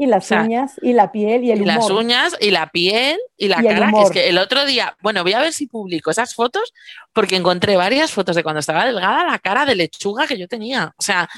Y 0.00 0.06
las 0.06 0.30
uñas, 0.30 0.80
y 0.80 0.94
la 0.94 1.12
piel, 1.12 1.44
y 1.44 1.50
el 1.50 1.60
y 1.60 1.64
las 1.66 1.90
uñas, 1.90 2.34
y 2.40 2.50
la 2.50 2.68
piel, 2.68 3.18
y 3.36 3.48
la 3.48 3.62
cara. 3.62 3.92
que 3.92 4.00
es 4.00 4.10
que 4.10 4.28
el 4.30 4.38
otro 4.38 4.64
día, 4.64 4.96
bueno, 5.02 5.22
voy 5.22 5.34
a 5.34 5.40
ver 5.40 5.52
si 5.52 5.66
publico 5.66 6.10
esas 6.10 6.34
fotos, 6.34 6.72
porque 7.12 7.36
encontré 7.36 7.76
varias 7.76 8.10
fotos 8.10 8.34
de 8.34 8.42
cuando 8.42 8.60
estaba 8.60 8.86
delgada, 8.86 9.26
la 9.26 9.38
cara 9.38 9.66
de 9.66 9.74
lechuga 9.74 10.26
que 10.26 10.38
yo 10.38 10.48
tenía. 10.48 10.94
O 10.96 11.02
sea, 11.02 11.28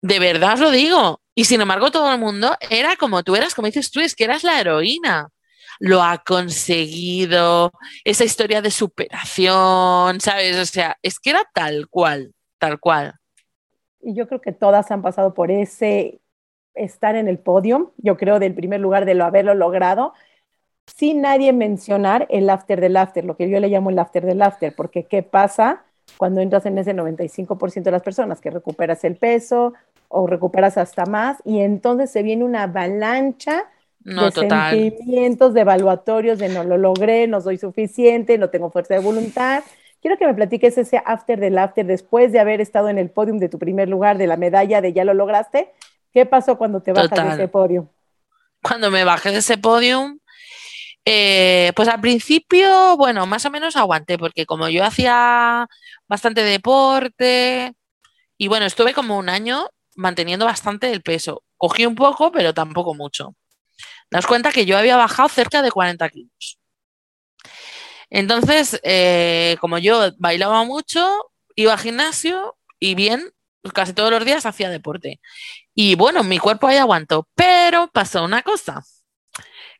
de 0.00 0.18
verdad 0.18 0.54
os 0.54 0.60
lo 0.60 0.70
digo. 0.70 1.20
Y 1.34 1.44
sin 1.44 1.60
embargo, 1.60 1.90
todo 1.90 2.10
el 2.10 2.18
mundo 2.18 2.56
era 2.70 2.96
como 2.96 3.22
tú 3.22 3.36
eras, 3.36 3.54
como 3.54 3.66
dices 3.66 3.90
tú, 3.90 4.00
es 4.00 4.14
que 4.14 4.24
eras 4.24 4.44
la 4.44 4.58
heroína. 4.58 5.28
Lo 5.78 6.02
ha 6.02 6.16
conseguido, 6.24 7.72
esa 8.02 8.24
historia 8.24 8.62
de 8.62 8.70
superación, 8.70 10.22
¿sabes? 10.22 10.56
O 10.56 10.64
sea, 10.64 10.96
es 11.02 11.20
que 11.20 11.30
era 11.30 11.44
tal 11.52 11.86
cual 11.88 12.32
tal 12.58 12.78
cual. 12.80 13.14
Y 14.00 14.14
yo 14.14 14.28
creo 14.28 14.40
que 14.40 14.52
todas 14.52 14.90
han 14.90 15.02
pasado 15.02 15.34
por 15.34 15.50
ese 15.50 16.20
estar 16.74 17.16
en 17.16 17.28
el 17.28 17.38
podio, 17.38 17.92
yo 17.96 18.16
creo 18.16 18.38
del 18.38 18.54
primer 18.54 18.80
lugar 18.80 19.04
de 19.04 19.14
lo 19.14 19.24
haberlo 19.24 19.54
logrado, 19.54 20.12
sin 20.86 21.20
nadie 21.20 21.52
mencionar 21.52 22.26
el 22.30 22.48
after 22.48 22.80
del 22.80 22.96
after, 22.96 23.24
lo 23.24 23.36
que 23.36 23.50
yo 23.50 23.60
le 23.60 23.68
llamo 23.68 23.90
el 23.90 23.98
after 23.98 24.24
del 24.24 24.42
after, 24.42 24.74
porque 24.74 25.04
¿qué 25.04 25.22
pasa 25.22 25.84
cuando 26.16 26.40
entras 26.40 26.64
en 26.66 26.78
ese 26.78 26.94
95% 26.94 27.84
de 27.84 27.90
las 27.90 28.02
personas 28.02 28.40
que 28.40 28.50
recuperas 28.50 29.04
el 29.04 29.16
peso 29.16 29.74
o 30.08 30.26
recuperas 30.26 30.78
hasta 30.78 31.04
más 31.04 31.38
y 31.44 31.60
entonces 31.60 32.10
se 32.10 32.22
viene 32.22 32.44
una 32.44 32.62
avalancha 32.64 33.64
de 34.00 34.30
sentimientos, 34.30 35.52
de 35.52 35.60
evaluatorios, 35.60 36.38
de 36.38 36.48
no 36.48 36.64
lo 36.64 36.78
logré, 36.78 37.26
no 37.26 37.40
soy 37.40 37.58
suficiente, 37.58 38.38
no 38.38 38.48
tengo 38.48 38.70
fuerza 38.70 38.94
de 38.94 39.00
voluntad. 39.00 39.62
Quiero 40.00 40.16
que 40.16 40.26
me 40.26 40.34
platiques 40.34 40.78
ese 40.78 41.02
after 41.04 41.40
del 41.40 41.58
after 41.58 41.84
después 41.84 42.32
de 42.32 42.38
haber 42.38 42.60
estado 42.60 42.88
en 42.88 42.98
el 42.98 43.10
podium 43.10 43.38
de 43.38 43.48
tu 43.48 43.58
primer 43.58 43.88
lugar, 43.88 44.16
de 44.18 44.26
la 44.26 44.36
medalla 44.36 44.80
de 44.80 44.92
ya 44.92 45.04
lo 45.04 45.14
lograste. 45.14 45.72
¿Qué 46.12 46.24
pasó 46.24 46.56
cuando 46.56 46.80
te 46.80 46.92
bajas 46.92 47.10
de 47.10 47.34
ese 47.34 47.48
podio? 47.48 47.88
Cuando 48.62 48.90
me 48.90 49.04
bajé 49.04 49.30
de 49.30 49.38
ese 49.38 49.58
podium, 49.58 50.18
eh, 51.04 51.72
pues 51.74 51.88
al 51.88 52.00
principio, 52.00 52.96
bueno, 52.96 53.26
más 53.26 53.44
o 53.46 53.50
menos 53.50 53.76
aguanté, 53.76 54.18
porque 54.18 54.46
como 54.46 54.68
yo 54.68 54.84
hacía 54.84 55.66
bastante 56.06 56.42
deporte 56.42 57.74
y 58.36 58.48
bueno, 58.48 58.66
estuve 58.66 58.94
como 58.94 59.18
un 59.18 59.28
año 59.28 59.68
manteniendo 59.96 60.44
bastante 60.44 60.92
el 60.92 61.02
peso. 61.02 61.42
Cogí 61.56 61.86
un 61.86 61.96
poco, 61.96 62.30
pero 62.30 62.54
tampoco 62.54 62.94
mucho. 62.94 63.34
Das 64.10 64.26
cuenta 64.26 64.52
que 64.52 64.64
yo 64.64 64.78
había 64.78 64.96
bajado 64.96 65.28
cerca 65.28 65.60
de 65.60 65.70
40 65.70 66.08
kilos. 66.08 66.58
Entonces, 68.10 68.80
eh, 68.84 69.56
como 69.60 69.78
yo 69.78 70.12
bailaba 70.18 70.64
mucho, 70.64 71.32
iba 71.56 71.72
al 71.72 71.78
gimnasio 71.78 72.56
y 72.80 72.94
bien, 72.94 73.32
casi 73.74 73.92
todos 73.92 74.10
los 74.10 74.24
días 74.24 74.46
hacía 74.46 74.70
deporte. 74.70 75.20
Y 75.74 75.94
bueno, 75.96 76.24
mi 76.24 76.38
cuerpo 76.38 76.66
ahí 76.68 76.76
aguantó, 76.76 77.28
pero 77.34 77.88
pasó 77.92 78.24
una 78.24 78.42
cosa, 78.42 78.82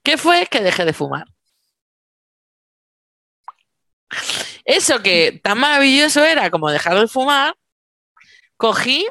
que 0.02 0.16
fue 0.18 0.47
que 0.47 0.61
dejé 0.62 0.85
de 0.85 0.92
fumar. 0.92 1.26
Eso 4.64 5.02
que 5.02 5.40
tan 5.42 5.58
maravilloso 5.58 6.25
era 6.25 6.50
como 6.50 6.70
dejar 6.70 6.99
de 6.99 7.08
fumar, 7.08 7.54
cogí 8.56 9.06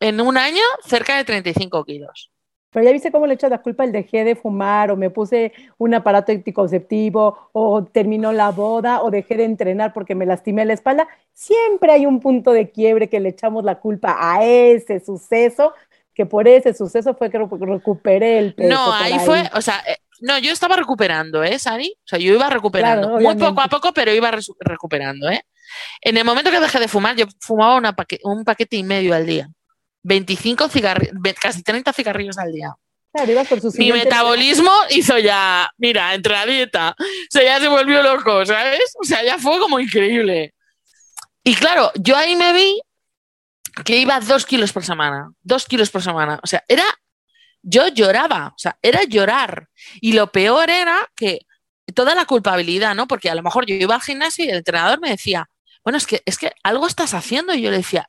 en 0.00 0.20
un 0.20 0.36
año 0.36 0.62
cerca 0.84 1.16
de 1.16 1.24
35 1.24 1.84
kilos. 1.84 2.30
Pero 2.70 2.84
ya 2.84 2.92
viste 2.92 3.10
cómo 3.10 3.26
le 3.26 3.34
echas 3.34 3.50
la 3.50 3.62
culpa 3.62 3.84
el 3.84 3.92
dejé 3.92 4.24
de 4.24 4.36
fumar 4.36 4.90
o 4.90 4.96
me 4.96 5.08
puse 5.08 5.52
un 5.78 5.94
aparato 5.94 6.32
anticonceptivo 6.32 7.50
o 7.52 7.84
terminó 7.84 8.32
la 8.32 8.50
boda 8.50 9.02
o 9.02 9.10
dejé 9.10 9.36
de 9.36 9.44
entrenar 9.44 9.92
porque 9.94 10.14
me 10.14 10.26
lastimé 10.26 10.64
la 10.66 10.74
espalda. 10.74 11.08
Siempre 11.32 11.92
hay 11.92 12.04
un 12.04 12.20
punto 12.20 12.52
de 12.52 12.70
quiebre 12.70 13.08
que 13.08 13.20
le 13.20 13.30
echamos 13.30 13.64
la 13.64 13.76
culpa 13.76 14.16
a 14.20 14.44
ese 14.44 15.00
suceso, 15.00 15.72
que 16.14 16.26
por 16.26 16.46
ese 16.46 16.74
suceso 16.74 17.14
fue 17.14 17.30
que 17.30 17.38
recuperé 17.38 18.38
el 18.38 18.54
peso. 18.54 18.68
No, 18.68 18.92
ahí, 18.92 19.18
fue, 19.20 19.48
o 19.54 19.62
sea, 19.62 19.82
eh, 19.86 19.96
no, 20.20 20.38
yo 20.38 20.52
estaba 20.52 20.76
recuperando, 20.76 21.42
¿eh, 21.42 21.58
Sari? 21.58 21.94
O 21.96 22.08
sea, 22.08 22.18
yo 22.18 22.34
iba 22.34 22.50
recuperando, 22.50 23.18
muy 23.18 23.36
poco 23.36 23.60
a 23.62 23.68
poco, 23.68 23.92
pero 23.92 24.12
iba 24.12 24.30
recuperando, 24.60 25.30
¿eh? 25.30 25.42
En 26.00 26.16
el 26.16 26.24
momento 26.24 26.50
que 26.50 26.60
dejé 26.60 26.80
de 26.80 26.88
fumar, 26.88 27.16
yo 27.16 27.26
fumaba 27.40 27.80
un 28.24 28.44
paquete 28.44 28.76
y 28.76 28.82
medio 28.82 29.14
al 29.14 29.26
día. 29.26 29.48
25 30.08 30.68
cigarrillos, 30.68 31.14
casi 31.40 31.62
30 31.62 31.92
cigarrillos 31.92 32.38
al 32.38 32.52
día. 32.52 32.74
Mi 33.78 33.92
metabolismo 33.92 34.70
hizo 34.90 35.18
ya, 35.18 35.70
mira, 35.76 36.14
entre 36.14 36.32
la 36.32 36.46
dieta, 36.46 36.96
o 36.98 37.04
sea, 37.30 37.42
ya 37.42 37.60
se 37.60 37.68
volvió 37.68 38.02
loco, 38.02 38.44
¿sabes? 38.46 38.94
O 39.00 39.04
sea, 39.04 39.22
ya 39.22 39.38
fue 39.38 39.58
como 39.58 39.78
increíble. 39.78 40.54
Y 41.44 41.54
claro, 41.54 41.90
yo 41.96 42.16
ahí 42.16 42.36
me 42.36 42.52
vi 42.52 42.80
que 43.84 43.98
iba 43.98 44.18
dos 44.20 44.46
kilos 44.46 44.72
por 44.72 44.84
semana, 44.84 45.30
dos 45.42 45.66
kilos 45.66 45.90
por 45.90 46.02
semana. 46.02 46.40
O 46.42 46.46
sea, 46.46 46.64
era, 46.68 46.84
yo 47.62 47.88
lloraba, 47.88 48.48
o 48.48 48.58
sea, 48.58 48.78
era 48.82 49.02
llorar. 49.04 49.68
Y 50.00 50.12
lo 50.12 50.30
peor 50.32 50.70
era 50.70 51.10
que 51.16 51.40
toda 51.94 52.14
la 52.14 52.24
culpabilidad, 52.24 52.94
¿no? 52.94 53.06
Porque 53.06 53.30
a 53.30 53.34
lo 53.34 53.42
mejor 53.42 53.66
yo 53.66 53.74
iba 53.74 53.94
al 53.94 54.02
gimnasio 54.02 54.44
y 54.44 54.50
el 54.50 54.58
entrenador 54.58 55.00
me 55.00 55.10
decía, 55.10 55.48
bueno, 55.82 55.98
es 55.98 56.06
que, 56.06 56.22
es 56.24 56.38
que 56.38 56.52
algo 56.62 56.86
estás 56.86 57.14
haciendo. 57.14 57.54
Y 57.54 57.62
yo 57.62 57.70
le 57.70 57.78
decía, 57.78 58.08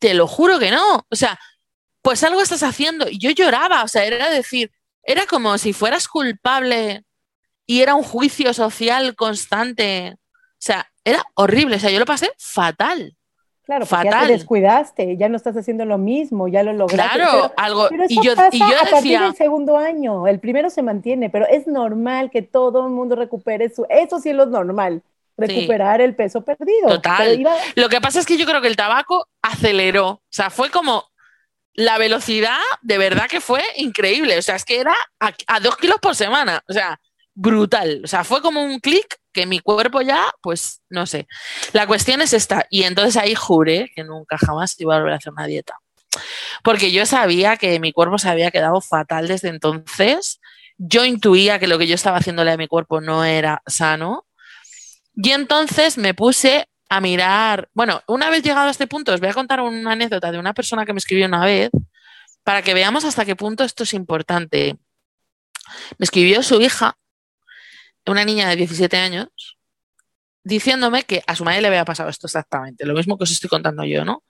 te 0.00 0.14
lo 0.14 0.26
juro 0.26 0.58
que 0.58 0.72
no. 0.72 1.06
O 1.08 1.16
sea, 1.16 1.38
pues 2.02 2.24
algo 2.24 2.42
estás 2.42 2.64
haciendo. 2.64 3.08
Y 3.08 3.18
yo 3.18 3.30
lloraba, 3.30 3.84
o 3.84 3.88
sea, 3.88 4.04
era 4.04 4.28
decir, 4.30 4.72
era 5.04 5.26
como 5.26 5.56
si 5.58 5.72
fueras 5.72 6.08
culpable 6.08 7.04
y 7.66 7.82
era 7.82 7.94
un 7.94 8.02
juicio 8.02 8.52
social 8.52 9.14
constante. 9.14 10.14
O 10.14 10.58
sea, 10.58 10.90
era 11.04 11.22
horrible, 11.34 11.76
o 11.76 11.78
sea, 11.78 11.90
yo 11.90 12.00
lo 12.00 12.06
pasé 12.06 12.30
fatal. 12.38 13.16
Claro, 13.62 13.86
fatal. 13.86 14.10
ya 14.10 14.26
te 14.26 14.32
descuidaste, 14.32 15.16
ya 15.16 15.28
no 15.28 15.36
estás 15.36 15.56
haciendo 15.56 15.84
lo 15.84 15.96
mismo, 15.96 16.48
ya 16.48 16.64
lo 16.64 16.72
lograste. 16.72 17.18
Claro, 17.18 17.52
algo. 17.56 17.88
y 18.08 18.16
yo, 18.20 18.32
y 18.50 18.58
yo 18.58 18.66
a 18.66 18.90
partir 18.90 19.20
del 19.20 19.36
segundo 19.36 19.76
año, 19.76 20.26
el 20.26 20.40
primero 20.40 20.70
se 20.70 20.82
mantiene, 20.82 21.30
pero 21.30 21.46
es 21.46 21.68
normal 21.68 22.32
que 22.32 22.42
todo 22.42 22.84
el 22.84 22.90
mundo 22.90 23.14
recupere 23.14 23.68
su. 23.68 23.86
Eso 23.88 24.18
sí 24.18 24.30
es 24.30 24.34
lo 24.34 24.46
normal 24.46 25.02
recuperar 25.40 26.00
el 26.00 26.14
peso 26.14 26.44
perdido. 26.44 26.88
Total. 26.88 27.42
Lo 27.74 27.88
que 27.88 28.00
pasa 28.00 28.20
es 28.20 28.26
que 28.26 28.36
yo 28.36 28.46
creo 28.46 28.60
que 28.60 28.68
el 28.68 28.76
tabaco 28.76 29.28
aceleró, 29.42 30.08
o 30.08 30.22
sea, 30.28 30.50
fue 30.50 30.70
como 30.70 31.10
la 31.74 31.98
velocidad 31.98 32.58
de 32.82 32.98
verdad 32.98 33.28
que 33.28 33.40
fue 33.40 33.62
increíble, 33.76 34.38
o 34.38 34.42
sea, 34.42 34.56
es 34.56 34.64
que 34.64 34.80
era 34.80 34.94
a, 35.18 35.60
dos 35.60 35.76
kilos 35.76 35.98
por 36.00 36.14
semana, 36.14 36.62
o 36.68 36.72
sea, 36.72 37.00
brutal, 37.34 38.02
o 38.04 38.06
sea, 38.06 38.24
fue 38.24 38.42
como 38.42 38.62
un 38.62 38.80
clic 38.80 39.16
que 39.32 39.46
mi 39.46 39.60
cuerpo 39.60 40.00
ya, 40.02 40.30
pues, 40.42 40.82
no 40.88 41.06
sé. 41.06 41.28
La 41.72 41.86
cuestión 41.86 42.20
es 42.20 42.32
esta, 42.32 42.66
y 42.68 42.82
entonces 42.82 43.16
ahí 43.16 43.34
juré 43.34 43.90
que 43.94 44.04
nunca 44.04 44.36
jamás 44.36 44.78
iba 44.80 44.94
a 44.94 44.98
volver 44.98 45.14
a 45.14 45.16
hacer 45.16 45.32
una 45.32 45.46
dieta. 45.46 45.76
Porque 46.62 46.90
yo 46.90 47.06
sabía 47.06 47.56
que 47.56 47.78
mi 47.78 47.92
cuerpo 47.92 48.18
se 48.18 48.28
había 48.28 48.50
quedado 48.50 48.80
fatal 48.80 49.28
desde 49.28 49.48
entonces. 49.48 50.40
Yo 50.76 51.04
intuía 51.04 51.58
que 51.58 51.68
lo 51.68 51.78
que 51.78 51.86
yo 51.86 51.94
estaba 51.94 52.18
haciéndole 52.18 52.50
a 52.50 52.56
mi 52.56 52.66
cuerpo 52.66 53.00
no 53.00 53.24
era 53.24 53.62
sano 53.66 54.26
y 55.22 55.30
entonces 55.32 55.98
me 55.98 56.14
puse 56.14 56.66
a 56.88 57.00
mirar, 57.00 57.68
bueno, 57.74 58.02
una 58.06 58.30
vez 58.30 58.42
llegado 58.42 58.68
a 58.68 58.70
este 58.70 58.86
punto, 58.86 59.12
os 59.12 59.20
voy 59.20 59.28
a 59.28 59.34
contar 59.34 59.60
una 59.60 59.92
anécdota 59.92 60.32
de 60.32 60.38
una 60.38 60.54
persona 60.54 60.86
que 60.86 60.92
me 60.92 60.98
escribió 60.98 61.26
una 61.26 61.44
vez 61.44 61.70
para 62.42 62.62
que 62.62 62.74
veamos 62.74 63.04
hasta 63.04 63.24
qué 63.24 63.36
punto 63.36 63.62
esto 63.62 63.82
es 63.82 63.92
importante. 63.92 64.78
Me 65.98 66.04
escribió 66.04 66.42
su 66.42 66.60
hija, 66.60 66.96
una 68.06 68.24
niña 68.24 68.48
de 68.48 68.56
17 68.56 68.96
años, 68.96 69.28
diciéndome 70.42 71.02
que 71.04 71.22
a 71.26 71.36
su 71.36 71.44
madre 71.44 71.60
le 71.60 71.68
había 71.68 71.84
pasado 71.84 72.08
esto 72.08 72.26
exactamente, 72.26 72.86
lo 72.86 72.94
mismo 72.94 73.18
que 73.18 73.24
os 73.24 73.30
estoy 73.30 73.50
contando 73.50 73.84
yo, 73.84 74.04
¿no? 74.04 74.24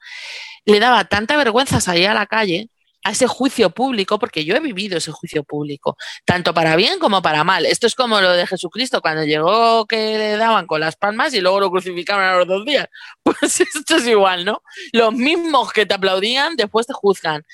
Le 0.64 0.80
daba 0.80 1.04
tanta 1.04 1.36
vergüenza 1.36 1.80
salir 1.80 2.08
a 2.08 2.14
la 2.14 2.26
calle 2.26 2.68
a 3.04 3.12
ese 3.12 3.26
juicio 3.26 3.70
público, 3.70 4.18
porque 4.18 4.44
yo 4.44 4.54
he 4.54 4.60
vivido 4.60 4.98
ese 4.98 5.12
juicio 5.12 5.42
público, 5.44 5.96
tanto 6.24 6.52
para 6.52 6.76
bien 6.76 6.98
como 6.98 7.22
para 7.22 7.44
mal. 7.44 7.66
Esto 7.66 7.86
es 7.86 7.94
como 7.94 8.20
lo 8.20 8.32
de 8.32 8.46
Jesucristo, 8.46 9.00
cuando 9.00 9.24
llegó 9.24 9.86
que 9.86 10.18
le 10.18 10.36
daban 10.36 10.66
con 10.66 10.80
las 10.80 10.96
palmas 10.96 11.32
y 11.34 11.40
luego 11.40 11.60
lo 11.60 11.70
crucificaron 11.70 12.24
a 12.24 12.36
los 12.36 12.46
dos 12.46 12.64
días. 12.64 12.86
Pues 13.22 13.60
esto 13.60 13.96
es 13.96 14.06
igual, 14.06 14.44
¿no? 14.44 14.62
Los 14.92 15.12
mismos 15.12 15.72
que 15.72 15.86
te 15.86 15.94
aplaudían 15.94 16.56
después 16.56 16.86
te 16.86 16.92
juzgan. 16.92 17.44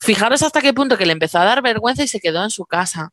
Fijaros 0.00 0.42
hasta 0.42 0.60
qué 0.60 0.74
punto 0.74 0.98
que 0.98 1.06
le 1.06 1.12
empezó 1.12 1.38
a 1.38 1.44
dar 1.44 1.62
vergüenza 1.62 2.02
y 2.02 2.08
se 2.08 2.20
quedó 2.20 2.42
en 2.44 2.50
su 2.50 2.66
casa. 2.66 3.10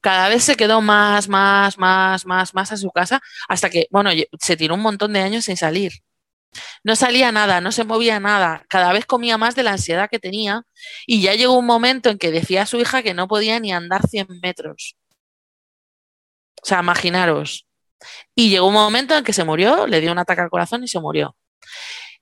Cada 0.00 0.28
vez 0.28 0.44
se 0.44 0.56
quedó 0.56 0.80
más, 0.80 1.28
más, 1.28 1.78
más, 1.78 2.26
más, 2.26 2.54
más 2.54 2.72
a 2.72 2.76
su 2.76 2.90
casa, 2.90 3.22
hasta 3.48 3.70
que, 3.70 3.86
bueno, 3.90 4.10
se 4.40 4.56
tiró 4.56 4.74
un 4.74 4.82
montón 4.82 5.12
de 5.12 5.20
años 5.20 5.46
sin 5.46 5.56
salir. 5.56 5.92
No 6.82 6.96
salía 6.96 7.32
nada, 7.32 7.60
no 7.60 7.72
se 7.72 7.84
movía 7.84 8.20
nada, 8.20 8.64
cada 8.68 8.92
vez 8.92 9.06
comía 9.06 9.38
más 9.38 9.54
de 9.54 9.62
la 9.62 9.72
ansiedad 9.72 10.08
que 10.10 10.18
tenía 10.18 10.62
y 11.06 11.22
ya 11.22 11.34
llegó 11.34 11.58
un 11.58 11.66
momento 11.66 12.10
en 12.10 12.18
que 12.18 12.30
decía 12.30 12.62
a 12.62 12.66
su 12.66 12.78
hija 12.78 13.02
que 13.02 13.14
no 13.14 13.28
podía 13.28 13.58
ni 13.60 13.72
andar 13.72 14.06
100 14.06 14.26
metros. 14.42 14.96
O 16.62 16.66
sea, 16.66 16.80
imaginaros. 16.80 17.66
Y 18.34 18.50
llegó 18.50 18.68
un 18.68 18.74
momento 18.74 19.16
en 19.16 19.24
que 19.24 19.32
se 19.32 19.44
murió, 19.44 19.86
le 19.86 20.00
dio 20.00 20.12
un 20.12 20.18
ataque 20.18 20.42
al 20.42 20.50
corazón 20.50 20.84
y 20.84 20.88
se 20.88 21.00
murió. 21.00 21.36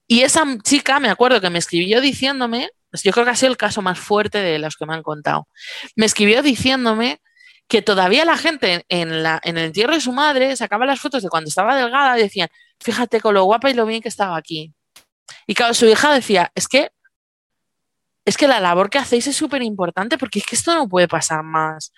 Y 0.06 0.22
esa 0.22 0.44
chica, 0.62 1.00
me 1.00 1.08
acuerdo 1.08 1.40
que 1.40 1.50
me 1.50 1.58
escribió 1.58 2.00
diciéndome, 2.00 2.70
yo 2.92 3.12
creo 3.12 3.24
que 3.24 3.30
ha 3.30 3.36
sido 3.36 3.52
el 3.52 3.56
caso 3.56 3.82
más 3.82 3.98
fuerte 3.98 4.38
de 4.38 4.58
los 4.58 4.76
que 4.76 4.86
me 4.86 4.94
han 4.94 5.02
contado, 5.02 5.48
me 5.96 6.06
escribió 6.06 6.42
diciéndome 6.42 7.20
que 7.68 7.80
todavía 7.80 8.24
la 8.24 8.36
gente 8.36 8.84
en, 8.88 9.22
la, 9.22 9.40
en 9.44 9.56
el 9.56 9.66
entierro 9.66 9.94
de 9.94 10.00
su 10.00 10.12
madre 10.12 10.54
sacaba 10.56 10.84
las 10.84 11.00
fotos 11.00 11.22
de 11.22 11.30
cuando 11.30 11.48
estaba 11.48 11.74
delgada 11.76 12.18
y 12.18 12.22
decían, 12.22 12.48
fíjate 12.82 13.20
con 13.20 13.34
lo 13.34 13.44
guapa 13.44 13.70
y 13.70 13.74
lo 13.74 13.86
bien 13.86 14.02
que 14.02 14.08
estaba 14.08 14.36
aquí. 14.36 14.74
Y 15.46 15.54
claro, 15.54 15.74
su 15.74 15.86
hija 15.86 16.12
decía, 16.12 16.52
es 16.54 16.68
que, 16.68 16.90
es 18.24 18.36
que 18.36 18.48
la 18.48 18.60
labor 18.60 18.90
que 18.90 18.98
hacéis 18.98 19.26
es 19.26 19.36
súper 19.36 19.62
importante 19.62 20.18
porque 20.18 20.38
es 20.38 20.46
que 20.46 20.56
esto 20.56 20.74
no 20.74 20.88
puede 20.88 21.08
pasar 21.08 21.42
más. 21.42 21.92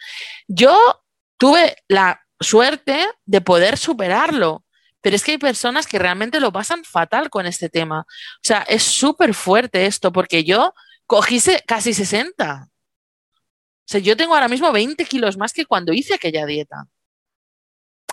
Yo 0.48 1.02
tuve 1.36 1.76
la 1.88 2.24
suerte 2.40 3.06
de 3.24 3.40
poder 3.40 3.76
superarlo, 3.78 4.64
pero 5.00 5.16
es 5.16 5.24
que 5.24 5.32
hay 5.32 5.38
personas 5.38 5.86
que 5.86 5.98
realmente 5.98 6.40
lo 6.40 6.52
pasan 6.52 6.84
fatal 6.84 7.28
con 7.30 7.46
este 7.46 7.68
tema. 7.68 8.00
O 8.00 8.42
sea, 8.42 8.62
es 8.62 8.82
súper 8.82 9.34
fuerte 9.34 9.86
esto 9.86 10.12
porque 10.12 10.44
yo 10.44 10.74
cogí 11.06 11.40
casi 11.66 11.92
60. 11.92 12.68
O 12.68 13.86
sea, 13.86 14.00
yo 14.00 14.16
tengo 14.16 14.34
ahora 14.34 14.48
mismo 14.48 14.72
20 14.72 15.04
kilos 15.04 15.36
más 15.36 15.52
que 15.52 15.66
cuando 15.66 15.92
hice 15.92 16.14
aquella 16.14 16.46
dieta. 16.46 16.86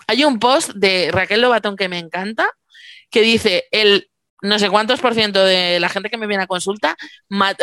Hay 0.06 0.24
un 0.24 0.38
post 0.38 0.72
de 0.74 1.08
Raquel 1.10 1.40
Lobatón 1.40 1.76
que 1.76 1.88
me 1.88 1.98
encanta, 1.98 2.50
que 3.12 3.22
dice 3.22 3.68
el 3.70 4.08
no 4.42 4.58
sé 4.58 4.68
cuántos 4.70 5.00
por 5.00 5.14
ciento 5.14 5.44
de 5.44 5.78
la 5.78 5.88
gente 5.88 6.10
que 6.10 6.18
me 6.18 6.26
viene 6.26 6.42
a 6.42 6.48
consulta, 6.48 6.96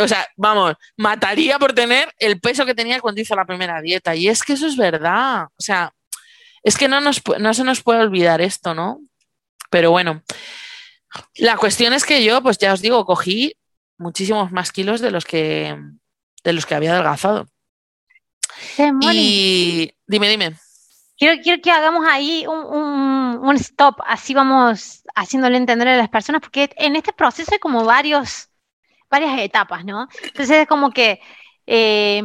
o 0.02 0.08
sea, 0.08 0.26
vamos, 0.38 0.76
mataría 0.96 1.60
por 1.60 1.74
tener 1.74 2.10
el 2.20 2.40
peso 2.40 2.66
que 2.66 2.74
tenía 2.74 3.02
cuando 3.02 3.20
hizo 3.20 3.36
la 3.36 3.46
primera 3.46 3.82
dieta. 3.82 4.16
Y 4.16 4.30
es 4.30 4.44
que 4.44 4.54
eso 4.54 4.66
es 4.66 4.78
verdad. 4.78 5.44
O 5.44 5.62
sea, 5.62 5.94
es 6.64 6.78
que 6.78 6.88
no, 6.88 7.02
nos, 7.02 7.22
no 7.38 7.54
se 7.54 7.66
nos 7.66 7.84
puede 7.84 8.00
olvidar 8.00 8.40
esto, 8.40 8.74
¿no? 8.74 9.02
Pero 9.70 9.92
bueno, 9.92 10.24
La 11.36 11.58
cuestión 11.58 11.94
es 11.94 12.06
que 12.06 12.24
yo, 12.24 12.42
pues 12.42 12.58
ya 12.58 12.74
os 12.74 12.82
digo, 12.82 13.06
cogí 13.06 13.56
muchísimos 13.98 14.52
más 14.52 14.72
kilos 14.72 15.02
de 15.02 15.12
los 15.12 15.26
que, 15.26 15.78
de 16.44 16.54
los 16.54 16.66
que 16.66 16.76
había 16.76 16.94
adelgazado. 16.94 17.48
y 19.12 19.92
dime, 20.08 20.30
dime. 20.30 20.56
Quiero, 21.20 21.62
que 21.62 21.72
hagamos 21.72 22.06
ahí 22.08 22.46
un, 22.48 23.56
stop, 23.58 23.98
así 24.06 24.34
vamos 24.34 25.04
haciéndole 25.16 25.58
entender 25.58 25.90
a 25.90 25.98
las 25.98 26.08
personas, 26.08 26.40
porque 26.40 26.70
en 26.78 26.96
este 26.96 27.12
proceso 27.12 27.52
hay 27.52 27.60
como 27.60 27.84
varias 27.84 28.50
etapas, 29.12 29.84
¿no? 29.84 30.08
Entonces 30.24 30.60
es 30.60 30.68
como 30.68 30.92
que 30.92 31.20
eh, 31.68 32.24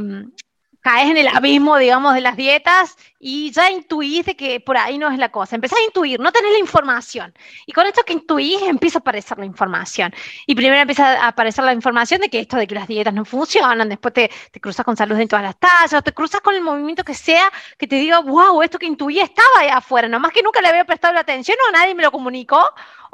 caes 0.84 1.10
en 1.10 1.16
el 1.16 1.28
abismo, 1.28 1.78
digamos, 1.78 2.12
de 2.12 2.20
las 2.20 2.36
dietas 2.36 2.98
y 3.18 3.50
ya 3.52 3.70
intuís 3.70 4.26
de 4.26 4.36
que 4.36 4.60
por 4.60 4.76
ahí 4.76 4.98
no 4.98 5.10
es 5.10 5.16
la 5.16 5.30
cosa. 5.30 5.56
Empezás 5.56 5.78
a 5.78 5.82
intuir, 5.82 6.20
no 6.20 6.30
tenés 6.30 6.52
la 6.52 6.58
información. 6.58 7.32
Y 7.64 7.72
con 7.72 7.86
esto 7.86 8.02
que 8.02 8.12
intuís 8.12 8.60
empieza 8.60 8.98
a 8.98 9.00
aparecer 9.00 9.38
la 9.38 9.46
información. 9.46 10.12
Y 10.46 10.54
primero 10.54 10.82
empieza 10.82 11.24
a 11.24 11.28
aparecer 11.28 11.64
la 11.64 11.72
información 11.72 12.20
de 12.20 12.28
que 12.28 12.40
esto 12.40 12.58
de 12.58 12.66
que 12.66 12.74
las 12.74 12.86
dietas 12.86 13.14
no 13.14 13.24
funcionan, 13.24 13.88
después 13.88 14.12
te, 14.12 14.30
te 14.50 14.60
cruzas 14.60 14.84
con 14.84 14.94
salud 14.94 15.18
en 15.18 15.26
todas 15.26 15.42
las 15.42 15.56
tallas, 15.58 16.04
te 16.04 16.12
cruzas 16.12 16.42
con 16.42 16.54
el 16.54 16.60
movimiento 16.60 17.02
que 17.02 17.14
sea 17.14 17.50
que 17.78 17.86
te 17.86 17.96
diga, 17.96 18.18
wow, 18.20 18.60
esto 18.60 18.78
que 18.78 18.84
intuí 18.84 19.20
estaba 19.20 19.60
ahí 19.60 19.68
afuera, 19.68 20.06
nomás 20.06 20.32
que 20.32 20.42
nunca 20.42 20.60
le 20.60 20.68
había 20.68 20.84
prestado 20.84 21.14
la 21.14 21.20
atención 21.20 21.56
o 21.66 21.72
nadie 21.72 21.94
me 21.94 22.02
lo 22.02 22.12
comunicó 22.12 22.62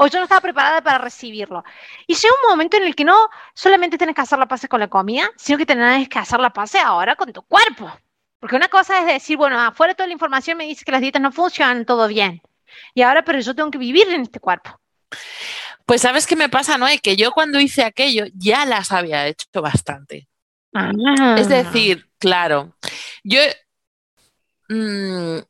o 0.03 0.07
yo 0.07 0.19
no 0.19 0.25
estaba 0.25 0.41
preparada 0.41 0.81
para 0.81 0.97
recibirlo. 0.97 1.63
Y 2.07 2.15
llega 2.15 2.35
un 2.43 2.51
momento 2.51 2.79
en 2.79 2.85
el 2.85 2.95
que 2.95 3.05
no 3.05 3.29
solamente 3.53 3.99
tienes 3.99 4.17
que 4.17 4.23
hacer 4.23 4.39
la 4.39 4.49
pase 4.49 4.67
con 4.67 4.81
la 4.81 4.89
comida, 4.89 5.31
sino 5.37 5.59
que 5.59 5.67
tienes 5.67 6.09
que 6.09 6.19
hacer 6.19 6.41
la 6.41 6.55
pase 6.55 6.79
ahora 6.79 7.17
con 7.17 7.31
tu 7.35 7.43
cuerpo. 7.43 7.93
Porque 8.39 8.57
una 8.57 8.69
cosa 8.69 9.01
es 9.01 9.07
decir, 9.07 9.37
bueno, 9.37 9.61
afuera 9.61 9.93
toda 9.93 10.07
la 10.07 10.15
información 10.15 10.57
me 10.57 10.65
dice 10.65 10.87
que 10.87 10.93
las 10.93 11.03
dietas 11.03 11.21
no 11.21 11.31
funcionan, 11.33 11.85
todo 11.85 12.09
bien. 12.09 12.41
Y 12.95 13.03
ahora, 13.03 13.23
pero 13.27 13.41
yo 13.41 13.55
tengo 13.55 13.71
que 13.71 13.77
vivir 13.77 14.09
en 14.09 14.23
este 14.23 14.41
cuerpo. 14.41 14.81
Pues 15.85 16.01
sabes 16.01 16.27
qué 16.27 16.35
me 16.35 16.49
pasa, 16.49 16.79
¿no? 16.79 16.89
Es 16.89 17.03
que 17.03 17.15
yo 17.15 17.33
cuando 17.33 17.61
hice 17.61 17.85
aquello 17.85 18.25
ya 18.33 18.65
las 18.65 18.93
había 18.93 19.27
hecho 19.27 19.61
bastante. 19.61 20.29
Ah. 20.73 20.93
Es 21.37 21.51
decir, 21.51 22.09
claro, 22.19 22.75
yo 23.23 23.41
mmm, 24.71 25.41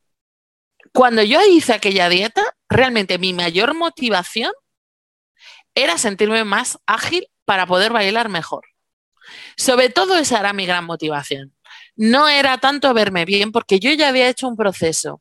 cuando 0.92 1.22
yo 1.22 1.38
hice 1.48 1.72
aquella 1.72 2.08
dieta, 2.08 2.42
realmente 2.70 3.18
mi 3.18 3.34
mayor 3.34 3.74
motivación 3.74 4.52
era 5.74 5.98
sentirme 5.98 6.44
más 6.44 6.78
ágil 6.86 7.26
para 7.44 7.66
poder 7.66 7.92
bailar 7.92 8.28
mejor. 8.28 8.64
Sobre 9.56 9.90
todo 9.90 10.16
esa 10.16 10.40
era 10.40 10.52
mi 10.52 10.66
gran 10.66 10.84
motivación. 10.84 11.54
No 11.96 12.28
era 12.28 12.58
tanto 12.58 12.94
verme 12.94 13.24
bien, 13.24 13.52
porque 13.52 13.78
yo 13.80 13.92
ya 13.92 14.08
había 14.08 14.28
hecho 14.28 14.48
un 14.48 14.56
proceso. 14.56 15.20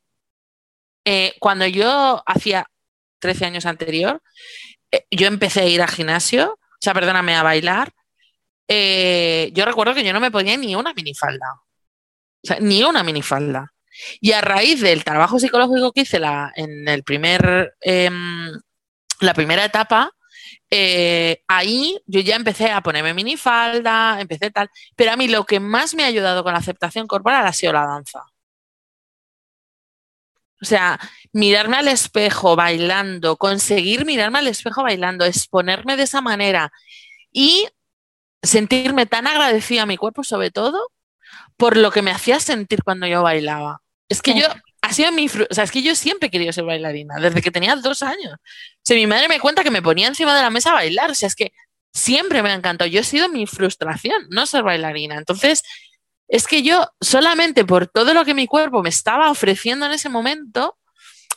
Eh, 1.06 1.34
cuando 1.40 1.66
yo 1.66 2.24
hacía 2.26 2.68
13 3.20 3.46
años 3.46 3.66
anterior, 3.66 4.22
eh, 4.92 5.06
yo 5.12 5.28
empecé 5.28 5.62
a 5.62 5.66
ir 5.68 5.82
al 5.82 5.90
gimnasio, 5.90 6.54
o 6.54 6.78
sea, 6.80 6.94
perdóname, 6.94 7.36
a 7.36 7.44
bailar. 7.44 7.92
Eh, 8.68 9.52
yo 9.54 9.66
recuerdo 9.66 9.94
que 9.94 10.04
yo 10.04 10.14
no 10.14 10.20
me 10.20 10.32
ponía 10.32 10.56
ni 10.56 10.76
una 10.76 10.94
minifalda. 10.94 11.48
O 12.44 12.48
sea, 12.48 12.60
ni 12.60 12.84
una 12.84 13.04
minifalda. 13.04 13.74
Y 14.22 14.32
a 14.34 14.42
raíz 14.42 14.82
del 14.82 15.04
trabajo 15.04 15.40
psicológico 15.40 15.92
que 15.92 16.02
hice 16.02 16.20
la, 16.20 16.52
en 16.56 16.88
el 16.88 17.04
primer, 17.04 17.76
eh, 17.82 18.10
la 19.22 19.34
primera 19.34 19.66
etapa, 19.66 20.12
eh, 20.72 21.44
ahí 21.48 22.00
yo 22.06 22.20
ya 22.22 22.36
empecé 22.36 22.72
a 22.72 22.82
ponerme 22.82 23.14
minifalda, 23.14 24.22
empecé 24.22 24.52
tal, 24.52 24.70
pero 24.96 25.12
a 25.12 25.16
mí 25.18 25.28
lo 25.28 25.46
que 25.46 25.60
más 25.60 25.96
me 25.96 26.04
ha 26.04 26.08
ayudado 26.08 26.44
con 26.44 26.54
la 26.54 26.60
aceptación 26.60 27.08
corporal 27.08 27.46
ha 27.48 27.54
sido 27.54 27.74
la 27.74 27.86
danza. 27.86 28.24
O 30.62 30.66
sea, 30.66 31.00
mirarme 31.32 31.78
al 31.78 31.88
espejo 31.88 32.56
bailando, 32.56 33.38
conseguir 33.38 34.06
mirarme 34.06 34.40
al 34.40 34.48
espejo 34.48 34.84
bailando, 34.84 35.26
exponerme 35.26 35.96
de 35.96 36.04
esa 36.04 36.22
manera 36.22 36.72
y 37.32 37.68
sentirme 38.44 39.06
tan 39.06 39.28
agradecida 39.28 39.84
a 39.84 39.86
mi 39.86 39.98
cuerpo, 39.98 40.24
sobre 40.24 40.52
todo, 40.52 40.92
por 41.58 41.78
lo 41.78 41.92
que 41.92 42.02
me 42.02 42.12
hacía 42.12 42.40
sentir 42.40 42.84
cuando 42.84 43.08
yo 43.08 43.24
bailaba. 43.24 43.82
Es 44.10 44.22
que 44.22 44.34
yo, 44.34 44.48
ha 44.82 44.94
sido 44.94 45.12
mi, 45.12 45.28
o 45.28 45.54
sea, 45.54 45.64
es 45.64 45.72
que 45.72 45.82
yo 45.84 45.96
siempre 45.96 46.28
he 46.28 46.32
querido 46.32 46.52
ser 46.52 46.66
bailarina, 46.66 47.16
desde 47.20 47.42
que 47.42 47.52
tenía 47.52 47.76
dos 47.76 48.02
años. 48.02 48.34
O 48.34 48.82
sea, 48.84 48.96
mi 48.98 49.08
madre 49.08 49.28
me 49.28 49.40
cuenta 49.40 49.64
que 49.64 49.72
me 49.72 49.82
ponía 49.82 50.08
encima 50.08 50.36
de 50.36 50.42
la 50.42 50.50
mesa 50.50 50.72
a 50.72 50.74
bailar, 50.74 51.12
o 51.12 51.16
sea, 51.16 51.28
es 51.28 51.36
que 51.36 51.54
siempre 51.94 52.42
me 52.42 52.50
ha 52.50 52.56
encantado. 52.56 52.90
Yo 52.90 53.02
he 53.02 53.04
sido 53.04 53.30
mi 53.30 53.46
frustración, 53.46 54.28
no 54.30 54.46
ser 54.46 54.64
bailarina. 54.64 55.16
Entonces, 55.16 55.64
es 56.28 56.48
que 56.48 56.64
yo 56.64 56.88
solamente 57.00 57.66
por 57.66 57.88
todo 57.88 58.14
lo 58.14 58.26
que 58.26 58.34
mi 58.34 58.48
cuerpo 58.48 58.82
me 58.82 58.90
estaba 58.90 59.30
ofreciendo 59.30 59.86
en 59.86 59.92
ese 59.92 60.10
momento, 60.10 60.78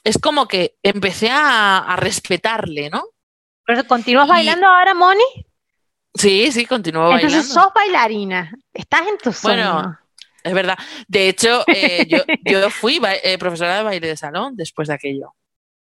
es 0.04 0.18
como 0.18 0.48
que 0.48 0.76
empecé 0.82 1.30
a, 1.30 1.78
a 1.78 1.96
respetarle, 1.96 2.90
¿no? 2.90 3.04
¿Pero 3.66 3.86
continúas 3.86 4.28
bailando 4.28 4.66
ahora, 4.66 4.94
Moni? 4.94 5.22
Sí, 6.14 6.50
sí, 6.52 6.66
continúo 6.66 7.08
bailando. 7.08 7.26
Entonces 7.26 7.52
sos 7.52 7.72
bailarina, 7.74 8.52
estás 8.72 9.06
en 9.06 9.18
tu 9.18 9.32
sueño. 9.32 9.74
Bueno, 9.74 9.98
es 10.42 10.52
verdad. 10.54 10.78
De 11.08 11.28
hecho, 11.28 11.64
eh, 11.68 12.06
yo, 12.08 12.18
yo, 12.44 12.70
fui 12.70 13.00
eh, 13.22 13.38
profesora 13.38 13.78
de 13.78 13.82
baile 13.82 14.08
de 14.08 14.16
salón 14.16 14.56
después 14.56 14.88
de 14.88 14.94
aquello. 14.94 15.34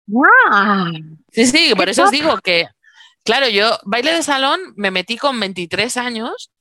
¡Wow! 0.07 1.17
Sí, 1.31 1.45
sí, 1.45 1.73
por 1.75 1.87
eso 1.87 2.03
os 2.03 2.11
digo 2.11 2.37
que, 2.39 2.67
claro, 3.23 3.47
yo 3.47 3.77
baile 3.83 4.13
de 4.13 4.23
salón 4.23 4.59
me 4.75 4.89
metí 4.89 5.17
con 5.17 5.39
23 5.39 5.97
años 5.97 6.51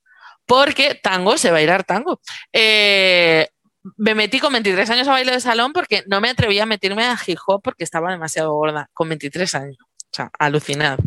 porque 0.45 0.95
tango, 0.95 1.37
sé 1.37 1.51
bailar 1.51 1.83
tango. 1.83 2.21
Eh, 2.53 3.47
me 3.97 4.15
metí 4.15 4.39
con 4.39 4.53
23 4.53 4.89
años 4.89 5.07
a 5.07 5.11
baile 5.11 5.31
de 5.31 5.39
salón 5.39 5.73
porque 5.73 6.03
no 6.07 6.21
me 6.21 6.29
atrevía 6.29 6.63
a 6.63 6.67
meterme 6.67 7.05
a 7.05 7.17
hip 7.25 7.39
hop 7.47 7.61
porque 7.63 7.83
estaba 7.83 8.11
demasiado 8.11 8.53
gorda, 8.53 8.89
con 8.93 9.09
23 9.09 9.55
años. 9.55 9.77
O 10.11 10.15
sea, 10.15 10.31
alucinado. 10.39 11.03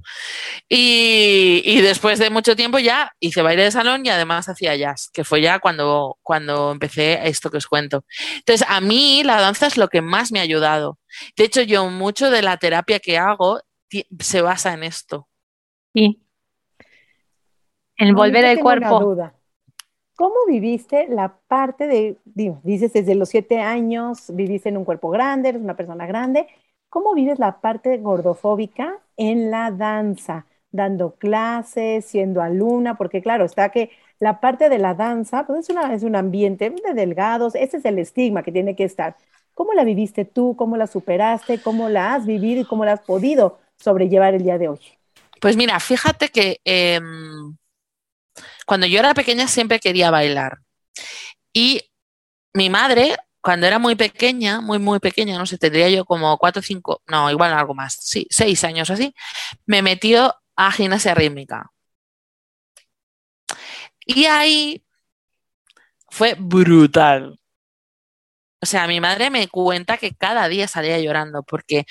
Y, 0.68 1.60
y, 1.64 1.80
después 1.80 2.20
de 2.20 2.30
mucho 2.30 2.54
tiempo 2.54 2.78
ya 2.78 3.12
hice 3.18 3.42
baile 3.42 3.64
de 3.64 3.72
salón 3.72 4.06
y 4.06 4.10
además 4.10 4.48
hacía 4.48 4.76
jazz, 4.76 5.10
que 5.12 5.24
fue 5.24 5.40
ya 5.40 5.58
cuando, 5.58 6.18
cuando 6.22 6.70
empecé 6.70 7.26
esto 7.26 7.50
que 7.50 7.56
os 7.56 7.66
cuento. 7.66 8.04
Entonces, 8.36 8.64
a 8.68 8.80
mí 8.80 9.22
la 9.24 9.40
danza 9.40 9.66
es 9.66 9.76
lo 9.76 9.88
que 9.88 10.02
más 10.02 10.30
me 10.30 10.38
ha 10.38 10.42
ayudado. 10.42 10.98
De 11.36 11.44
hecho, 11.44 11.62
yo 11.62 11.90
mucho 11.90 12.30
de 12.30 12.42
la 12.42 12.58
terapia 12.58 13.00
que 13.00 13.18
hago 13.18 13.60
se 14.20 14.40
basa 14.40 14.72
en 14.72 14.84
esto. 14.84 15.28
Sí. 15.92 16.22
En 17.96 18.14
volver 18.14 18.44
al 18.46 18.58
cuerpo. 18.60 19.00
Duda. 19.00 19.34
¿Cómo 20.14 20.34
viviste 20.46 21.08
la 21.08 21.36
parte 21.48 21.86
de, 21.86 22.18
digo, 22.24 22.60
dices 22.62 22.92
desde 22.92 23.14
los 23.14 23.28
siete 23.28 23.60
años, 23.60 24.30
viviste 24.34 24.68
en 24.68 24.76
un 24.76 24.84
cuerpo 24.84 25.10
grande, 25.10 25.48
eres 25.48 25.62
una 25.62 25.76
persona 25.76 26.06
grande, 26.06 26.46
¿Cómo 26.92 27.14
vives 27.14 27.38
la 27.38 27.62
parte 27.62 27.96
gordofóbica 27.96 28.98
en 29.16 29.50
la 29.50 29.70
danza? 29.70 30.44
Dando 30.70 31.14
clases, 31.14 32.04
siendo 32.04 32.42
alumna, 32.42 32.98
porque 32.98 33.22
claro, 33.22 33.46
está 33.46 33.70
que 33.70 33.90
la 34.18 34.40
parte 34.40 34.68
de 34.68 34.78
la 34.78 34.92
danza, 34.92 35.46
pues 35.46 35.60
es, 35.60 35.70
una, 35.70 35.94
es 35.94 36.02
un 36.02 36.16
ambiente 36.16 36.68
de 36.68 36.92
delgados, 36.92 37.54
ese 37.54 37.78
es 37.78 37.86
el 37.86 37.98
estigma 37.98 38.42
que 38.42 38.52
tiene 38.52 38.76
que 38.76 38.84
estar. 38.84 39.16
¿Cómo 39.54 39.72
la 39.72 39.84
viviste 39.84 40.26
tú? 40.26 40.54
¿Cómo 40.54 40.76
la 40.76 40.86
superaste? 40.86 41.62
¿Cómo 41.62 41.88
la 41.88 42.12
has 42.12 42.26
vivido 42.26 42.60
y 42.60 42.66
cómo 42.66 42.84
la 42.84 42.92
has 42.92 43.00
podido 43.00 43.58
sobrellevar 43.78 44.34
el 44.34 44.42
día 44.42 44.58
de 44.58 44.68
hoy? 44.68 44.80
Pues 45.40 45.56
mira, 45.56 45.80
fíjate 45.80 46.28
que 46.28 46.60
eh, 46.62 47.00
cuando 48.66 48.86
yo 48.86 48.98
era 48.98 49.14
pequeña 49.14 49.48
siempre 49.48 49.80
quería 49.80 50.10
bailar. 50.10 50.58
Y 51.54 51.80
mi 52.52 52.68
madre 52.68 53.16
cuando 53.42 53.66
era 53.66 53.78
muy 53.78 53.96
pequeña, 53.96 54.60
muy, 54.60 54.78
muy 54.78 55.00
pequeña, 55.00 55.38
no 55.38 55.46
sé, 55.46 55.58
tendría 55.58 55.90
yo 55.90 56.04
como 56.04 56.38
cuatro 56.38 56.60
o 56.60 56.62
cinco, 56.62 57.02
no, 57.08 57.30
igual 57.30 57.52
algo 57.52 57.74
más, 57.74 57.94
sí, 58.00 58.26
seis 58.30 58.64
años 58.64 58.90
así, 58.90 59.14
me 59.66 59.82
metió 59.82 60.34
a 60.56 60.72
gimnasia 60.72 61.14
rítmica. 61.14 61.70
Y 64.06 64.26
ahí 64.26 64.84
fue 66.10 66.34
brutal. 66.38 67.38
O 68.60 68.66
sea, 68.66 68.86
mi 68.86 69.00
madre 69.00 69.28
me 69.30 69.48
cuenta 69.48 69.96
que 69.96 70.14
cada 70.14 70.46
día 70.48 70.68
salía 70.68 70.98
llorando 71.00 71.42
porque 71.42 71.84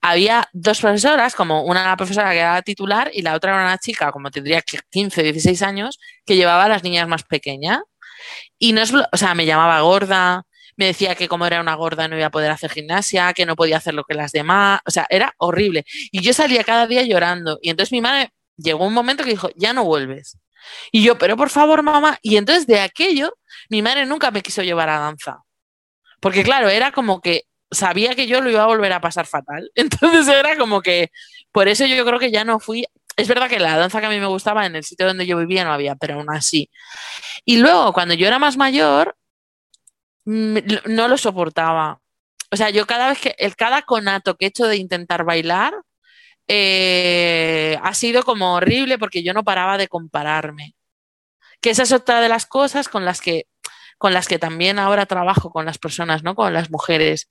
había 0.00 0.48
dos 0.52 0.80
profesoras, 0.80 1.36
como 1.36 1.62
una 1.62 1.96
profesora 1.96 2.32
que 2.32 2.40
era 2.40 2.62
titular 2.62 3.10
y 3.14 3.22
la 3.22 3.34
otra 3.34 3.54
era 3.54 3.62
una 3.62 3.78
chica, 3.78 4.10
como 4.10 4.30
tendría 4.32 4.60
15, 4.62 5.22
16 5.22 5.62
años, 5.62 6.00
que 6.24 6.34
llevaba 6.36 6.64
a 6.64 6.68
las 6.68 6.82
niñas 6.82 7.06
más 7.06 7.22
pequeñas. 7.22 7.80
Y 8.58 8.72
no 8.72 8.82
es, 8.82 8.92
o 8.94 9.16
sea, 9.16 9.34
me 9.34 9.46
llamaba 9.46 9.80
gorda, 9.82 10.44
me 10.76 10.86
decía 10.86 11.14
que 11.14 11.28
como 11.28 11.46
era 11.46 11.60
una 11.60 11.74
gorda 11.74 12.08
no 12.08 12.16
iba 12.16 12.26
a 12.26 12.30
poder 12.30 12.50
hacer 12.50 12.70
gimnasia, 12.70 13.32
que 13.32 13.46
no 13.46 13.56
podía 13.56 13.78
hacer 13.78 13.94
lo 13.94 14.04
que 14.04 14.14
las 14.14 14.32
demás, 14.32 14.80
o 14.86 14.90
sea, 14.90 15.06
era 15.10 15.34
horrible. 15.38 15.84
Y 16.12 16.20
yo 16.20 16.32
salía 16.32 16.64
cada 16.64 16.86
día 16.86 17.02
llorando. 17.02 17.58
Y 17.62 17.70
entonces 17.70 17.92
mi 17.92 18.00
madre 18.00 18.30
llegó 18.56 18.86
un 18.86 18.94
momento 18.94 19.24
que 19.24 19.30
dijo, 19.30 19.48
ya 19.56 19.72
no 19.72 19.84
vuelves. 19.84 20.38
Y 20.92 21.02
yo, 21.02 21.18
pero 21.18 21.36
por 21.36 21.50
favor, 21.50 21.82
mamá. 21.82 22.18
Y 22.22 22.36
entonces 22.36 22.66
de 22.66 22.80
aquello, 22.80 23.32
mi 23.68 23.82
madre 23.82 24.06
nunca 24.06 24.30
me 24.30 24.42
quiso 24.42 24.62
llevar 24.62 24.88
a 24.88 24.98
danza. 24.98 25.38
Porque 26.20 26.42
claro, 26.42 26.68
era 26.68 26.92
como 26.92 27.20
que 27.20 27.44
sabía 27.70 28.14
que 28.14 28.26
yo 28.26 28.40
lo 28.40 28.50
iba 28.50 28.62
a 28.62 28.66
volver 28.66 28.92
a 28.92 29.00
pasar 29.00 29.26
fatal. 29.26 29.70
Entonces 29.74 30.28
era 30.28 30.56
como 30.56 30.82
que, 30.82 31.10
por 31.52 31.68
eso 31.68 31.86
yo 31.86 32.04
creo 32.04 32.18
que 32.18 32.30
ya 32.30 32.44
no 32.44 32.60
fui. 32.60 32.86
Es 33.16 33.28
verdad 33.28 33.48
que 33.48 33.58
la 33.58 33.76
danza 33.78 34.00
que 34.00 34.06
a 34.06 34.10
mí 34.10 34.20
me 34.20 34.26
gustaba 34.26 34.66
en 34.66 34.76
el 34.76 34.84
sitio 34.84 35.06
donde 35.06 35.26
yo 35.26 35.38
vivía 35.38 35.64
no 35.64 35.72
había, 35.72 35.96
pero 35.96 36.14
aún 36.14 36.30
así. 36.30 36.70
Y 37.44 37.58
luego, 37.58 37.92
cuando 37.92 38.14
yo 38.14 38.26
era 38.26 38.38
más 38.38 38.56
mayor, 38.56 39.16
no 40.26 41.08
lo 41.08 41.16
soportaba. 41.18 42.00
O 42.50 42.56
sea, 42.56 42.70
yo 42.70 42.86
cada 42.86 43.08
vez 43.08 43.20
que, 43.20 43.34
el 43.38 43.56
cada 43.56 43.82
conato 43.82 44.36
que 44.36 44.46
he 44.46 44.48
hecho 44.48 44.66
de 44.66 44.76
intentar 44.76 45.24
bailar, 45.24 45.74
eh, 46.48 47.78
ha 47.82 47.94
sido 47.94 48.22
como 48.24 48.54
horrible 48.54 48.98
porque 48.98 49.22
yo 49.22 49.34
no 49.34 49.44
paraba 49.44 49.78
de 49.78 49.88
compararme. 49.88 50.74
Que 51.60 51.70
esa 51.70 51.84
es 51.84 51.92
otra 51.92 52.20
de 52.20 52.28
las 52.28 52.46
cosas 52.46 52.88
con 52.88 53.04
las 53.04 53.20
que 53.20 53.46
con 53.98 54.12
las 54.12 54.28
que 54.28 54.38
también 54.38 54.78
ahora 54.78 55.06
trabajo 55.06 55.50
con 55.50 55.64
las 55.66 55.78
personas, 55.78 56.22
¿no? 56.22 56.34
Con 56.34 56.52
las 56.52 56.70
mujeres. 56.70 57.28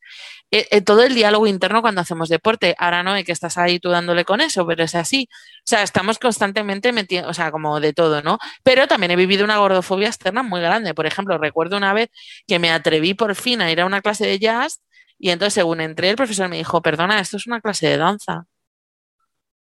Eh, 0.51 0.67
eh, 0.71 0.81
todo 0.81 1.03
el 1.03 1.15
diálogo 1.15 1.47
interno 1.47 1.81
cuando 1.81 2.01
hacemos 2.01 2.29
deporte. 2.29 2.75
Ahora 2.77 3.03
no, 3.03 3.13
que 3.23 3.31
estás 3.31 3.57
ahí 3.57 3.79
tú 3.79 3.89
dándole 3.89 4.25
con 4.25 4.41
eso, 4.41 4.65
pero 4.65 4.83
es 4.83 4.95
así. 4.95 5.27
O 5.31 5.63
sea, 5.65 5.83
estamos 5.83 6.19
constantemente 6.19 6.91
metiendo, 6.91 7.29
o 7.29 7.33
sea, 7.33 7.51
como 7.51 7.79
de 7.79 7.93
todo, 7.93 8.21
¿no? 8.21 8.37
Pero 8.63 8.87
también 8.87 9.11
he 9.11 9.15
vivido 9.15 9.45
una 9.45 9.57
gordofobia 9.57 10.07
externa 10.07 10.43
muy 10.43 10.61
grande. 10.61 10.93
Por 10.93 11.05
ejemplo, 11.05 11.37
recuerdo 11.37 11.77
una 11.77 11.93
vez 11.93 12.09
que 12.47 12.59
me 12.59 12.71
atreví 12.71 13.13
por 13.13 13.35
fin 13.35 13.61
a 13.61 13.71
ir 13.71 13.81
a 13.81 13.85
una 13.85 14.01
clase 14.01 14.25
de 14.25 14.39
jazz 14.39 14.81
y 15.17 15.29
entonces 15.31 15.53
según 15.55 15.81
entré 15.81 16.09
el 16.09 16.15
profesor 16.15 16.49
me 16.49 16.57
dijo, 16.57 16.81
perdona, 16.81 17.19
esto 17.19 17.37
es 17.37 17.47
una 17.47 17.61
clase 17.61 17.87
de 17.87 17.97
danza. 17.97 18.45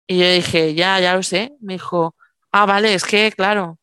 Y 0.07 0.19
yo 0.19 0.29
dije, 0.31 0.73
ya, 0.75 0.99
ya 0.99 1.15
lo 1.15 1.23
sé. 1.23 1.53
Me 1.61 1.73
dijo, 1.73 2.15
ah, 2.51 2.65
vale, 2.65 2.93
es 2.93 3.03
que, 3.05 3.31
claro. 3.31 3.79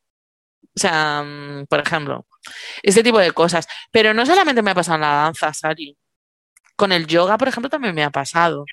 O 0.76 0.80
sea, 0.80 1.22
mm, 1.24 1.66
por 1.66 1.80
ejemplo, 1.80 2.26
este 2.82 3.02
tipo 3.02 3.18
de 3.18 3.32
cosas. 3.32 3.66
Pero 3.90 4.14
no 4.14 4.26
solamente 4.26 4.62
me 4.62 4.70
ha 4.70 4.74
pasado 4.74 4.96
en 4.96 5.02
la 5.02 5.14
danza, 5.14 5.52
Sari. 5.52 5.96
Con 6.76 6.92
el 6.92 7.06
yoga, 7.06 7.38
por 7.38 7.48
ejemplo, 7.48 7.68
también 7.68 7.94
me 7.94 8.04
ha 8.04 8.10
pasado. 8.10 8.64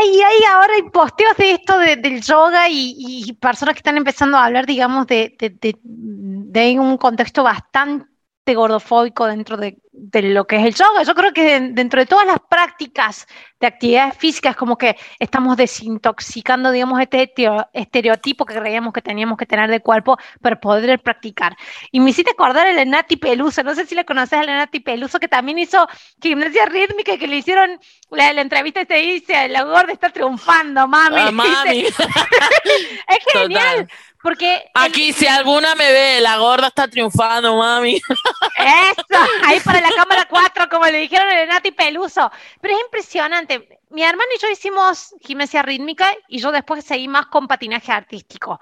Ay, 0.00 0.20
ay, 0.22 0.44
ahora 0.48 0.74
hay 0.74 0.82
posteos 0.90 1.36
de 1.36 1.52
esto 1.52 1.78
del 1.78 2.22
yoga 2.22 2.68
y, 2.70 3.36
personas 3.40 3.74
que 3.74 3.80
están 3.80 3.96
empezando 3.96 4.38
a 4.38 4.46
hablar, 4.46 4.64
digamos, 4.64 5.06
de, 5.06 5.36
de 5.38 6.78
un 6.78 6.96
contexto 6.96 7.42
bastante 7.42 8.11
gordofóbico 8.46 9.26
dentro 9.26 9.56
de, 9.56 9.78
lo 10.12 10.46
que 10.46 10.56
es 10.56 10.64
el 10.64 10.74
yoga. 10.74 11.04
Yo 11.04 11.14
creo 11.14 11.32
que 11.32 11.60
dentro 11.60 12.00
de 12.00 12.06
todas 12.06 12.26
las 12.26 12.38
prácticas 12.48 13.26
de 13.60 13.68
actividades 13.68 14.16
físicas, 14.16 14.56
como 14.56 14.76
que 14.76 14.96
estamos 15.20 15.56
desintoxicando, 15.56 16.72
digamos, 16.72 17.00
este 17.00 17.32
estereotipo 17.72 18.44
que 18.44 18.54
creíamos 18.54 18.92
que 18.92 19.02
teníamos 19.02 19.38
que 19.38 19.46
tener 19.46 19.70
de 19.70 19.80
cuerpo 19.80 20.18
para 20.40 20.58
poder 20.60 21.00
practicar. 21.00 21.56
Y 21.92 22.00
me 22.00 22.10
hiciste 22.10 22.32
acordar 22.32 22.66
el 22.66 22.90
Nati 22.90 23.16
Peluso, 23.16 23.62
no 23.62 23.74
sé 23.74 23.86
si 23.86 23.94
le 23.94 24.04
conoces 24.04 24.40
a 24.40 24.44
Nati 24.44 24.80
Peluso, 24.80 25.20
que 25.20 25.28
también 25.28 25.58
hizo 25.60 25.86
gimnasia 26.20 26.66
rítmica 26.66 27.16
que 27.16 27.28
le 27.28 27.36
hicieron 27.36 27.78
la, 28.10 28.30
entrevista 28.32 28.82
y 28.82 28.86
se 28.86 28.94
dice, 28.94 29.48
la 29.48 29.62
gorda 29.62 29.92
está 29.92 30.10
triunfando, 30.10 30.88
mami. 30.88 31.16
Ah, 31.18 31.30
mami. 31.32 31.82
es 31.86 33.32
genial. 33.32 33.88
Porque 34.22 34.70
Aquí, 34.74 35.12
si 35.12 35.26
alguna 35.26 35.74
me 35.74 35.90
ve, 35.90 36.20
la 36.20 36.38
gorda 36.38 36.68
está 36.68 36.86
triunfando, 36.86 37.56
mami. 37.56 37.96
Eso, 37.96 39.18
ahí 39.44 39.58
para 39.60 39.80
la 39.80 39.90
cámara 39.90 40.26
4, 40.28 40.68
como 40.68 40.86
le 40.86 40.98
dijeron 40.98 41.28
el 41.30 41.48
Nati 41.48 41.72
Peluso. 41.72 42.30
Pero 42.60 42.74
es 42.74 42.80
impresionante. 42.82 43.80
Mi 43.90 44.04
hermano 44.04 44.30
y 44.34 44.40
yo 44.40 44.48
hicimos 44.48 45.14
gimnasia 45.20 45.62
rítmica 45.62 46.14
y 46.28 46.38
yo 46.38 46.52
después 46.52 46.84
seguí 46.84 47.08
más 47.08 47.26
con 47.26 47.48
patinaje 47.48 47.90
artístico. 47.90 48.60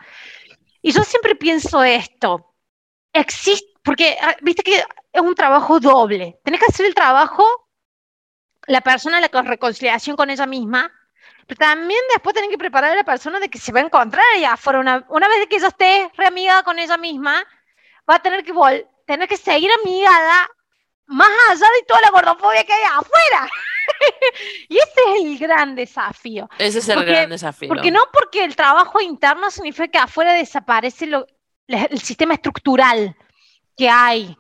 Y 0.81 0.93
yo 0.93 1.05
siempre 1.05 1.35
pienso 1.35 1.85
esto. 1.85 2.55
Existe, 3.13 3.71
porque 3.83 4.17
ah, 4.21 4.37
viste 4.41 4.63
que 4.63 4.79
es 5.13 5.21
un 5.21 5.35
trabajo 5.35 5.79
doble. 5.79 6.41
Tenés 6.43 6.61
que 6.61 6.67
hacer 6.67 6.87
el 6.87 6.95
trabajo, 6.95 7.45
la 8.67 8.81
persona, 8.81 9.21
la 9.21 9.43
reconciliación 9.43 10.17
con 10.17 10.31
ella 10.31 10.47
misma, 10.47 10.91
pero 11.47 11.59
también 11.59 12.01
después 12.13 12.35
tienen 12.35 12.51
que 12.51 12.59
preparar 12.59 12.93
a 12.93 12.97
la 12.97 13.05
persona 13.05 13.41
de 13.41 13.49
que 13.49 13.59
se 13.59 13.73
va 13.73 13.81
a 13.81 13.85
encontrar 13.85 14.25
allá 14.35 14.53
afuera. 14.53 14.81
Una, 14.81 15.05
una 15.09 15.29
vez 15.29 15.47
que 15.49 15.57
ella 15.57 15.69
esté 15.69 16.11
reamigada 16.17 16.63
con 16.63 16.79
ella 16.79 16.97
misma, 16.97 17.45
va 18.09 18.17
a 18.17 18.23
tener 18.23 18.45
que, 18.45 18.53
tener 19.07 19.29
que 19.29 19.37
seguir 19.37 19.71
amigada 19.83 20.49
más 21.07 21.31
allá 21.49 21.67
de 21.79 21.87
toda 21.87 22.01
la 22.03 22.11
gordofobia 22.11 22.65
que 22.65 22.73
hay 22.73 22.83
afuera. 22.85 23.51
y 24.69 24.79
ese 24.79 25.01
es 25.09 25.25
el 25.25 25.39
gran 25.39 25.75
desafío. 25.75 26.49
Ese 26.59 26.79
es 26.79 26.89
el 26.89 27.05
gran 27.05 27.31
desafío. 27.31 27.69
Porque 27.69 27.91
no 27.91 28.01
porque 28.13 28.45
el 28.45 28.55
trabajo 28.55 29.01
interno 29.01 29.51
significa 29.51 29.89
que 29.89 29.99
afuera 29.99 30.33
desaparece 30.33 31.07
lo, 31.07 31.27
el 31.67 32.01
sistema 32.01 32.35
estructural 32.35 33.17
que 33.77 33.89
hay 33.89 34.37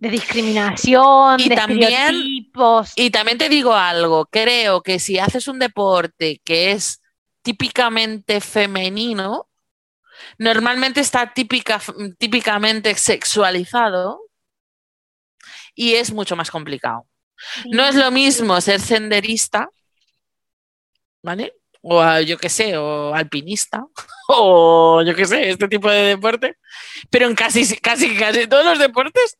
de 0.00 0.08
discriminación, 0.08 1.36
de 1.36 1.54
también, 1.54 1.92
estereotipos. 1.92 2.92
Y 2.96 3.10
también 3.10 3.36
te 3.36 3.48
digo 3.50 3.74
algo, 3.74 4.26
creo 4.26 4.82
que 4.82 4.98
si 4.98 5.18
haces 5.18 5.46
un 5.46 5.58
deporte 5.58 6.40
que 6.42 6.72
es 6.72 7.02
típicamente 7.42 8.40
femenino, 8.40 9.48
normalmente 10.38 11.00
está 11.00 11.32
típica, 11.34 11.80
típicamente 12.18 12.94
sexualizado 12.94 14.22
y 15.74 15.94
es 15.94 16.12
mucho 16.12 16.34
más 16.34 16.50
complicado. 16.50 17.06
No 17.70 17.84
es 17.86 17.94
lo 17.94 18.10
mismo 18.10 18.58
ser 18.62 18.80
senderista, 18.80 19.68
¿vale? 21.22 21.52
O 21.82 22.02
yo 22.20 22.38
qué 22.38 22.48
sé, 22.48 22.76
o 22.78 23.14
alpinista, 23.14 23.84
o 24.28 25.02
yo 25.02 25.14
qué 25.14 25.26
sé, 25.26 25.50
este 25.50 25.68
tipo 25.68 25.90
de 25.90 26.02
deporte, 26.04 26.56
pero 27.10 27.26
en 27.26 27.34
casi, 27.34 27.76
casi, 27.76 28.16
casi 28.16 28.46
todos 28.46 28.64
los 28.64 28.78
deportes 28.78 29.36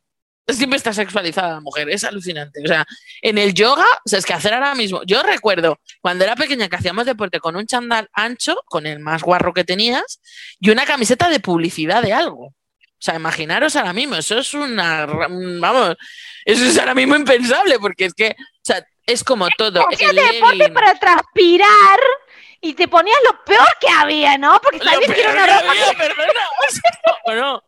siempre 0.52 0.76
está 0.76 0.92
sexualizada 0.92 1.54
la 1.54 1.60
mujer, 1.60 1.88
es 1.90 2.04
alucinante. 2.04 2.60
O 2.64 2.66
sea, 2.66 2.86
en 3.22 3.38
el 3.38 3.54
yoga, 3.54 3.86
o 4.04 4.08
sea, 4.08 4.18
es 4.18 4.26
que 4.26 4.32
hacer 4.32 4.54
ahora 4.54 4.74
mismo, 4.74 5.02
yo 5.04 5.22
recuerdo 5.22 5.78
cuando 6.00 6.24
era 6.24 6.36
pequeña 6.36 6.68
que 6.68 6.76
hacíamos 6.76 7.06
deporte 7.06 7.40
con 7.40 7.56
un 7.56 7.66
chandal 7.66 8.08
ancho, 8.12 8.56
con 8.66 8.86
el 8.86 9.00
más 9.00 9.22
guarro 9.22 9.52
que 9.52 9.64
tenías, 9.64 10.20
y 10.58 10.70
una 10.70 10.86
camiseta 10.86 11.28
de 11.28 11.40
publicidad 11.40 12.02
de 12.02 12.12
algo. 12.12 12.46
O 12.46 13.02
sea, 13.02 13.14
imaginaros 13.14 13.76
ahora 13.76 13.94
mismo, 13.94 14.16
eso 14.16 14.38
es 14.38 14.52
una, 14.52 15.06
vamos, 15.06 15.96
eso 16.44 16.64
es 16.64 16.78
ahora 16.78 16.94
mismo 16.94 17.16
impensable, 17.16 17.78
porque 17.78 18.04
es 18.04 18.14
que, 18.14 18.36
o 18.38 18.62
sea, 18.62 18.84
es 19.06 19.24
como 19.24 19.48
todo. 19.56 19.86
Hacías 19.90 20.14
deporte 20.14 20.70
para 20.70 20.94
transpirar 20.98 21.98
y 22.60 22.74
te 22.74 22.88
ponías 22.88 23.16
lo 23.24 23.42
peor 23.44 23.66
que 23.80 23.88
había, 23.88 24.36
¿no? 24.36 24.60
Porque 24.60 24.80
que 24.80 25.20
era 25.20 25.32
una 25.32 25.46
ropa 25.46 25.72
o 27.24 27.34
no. 27.34 27.62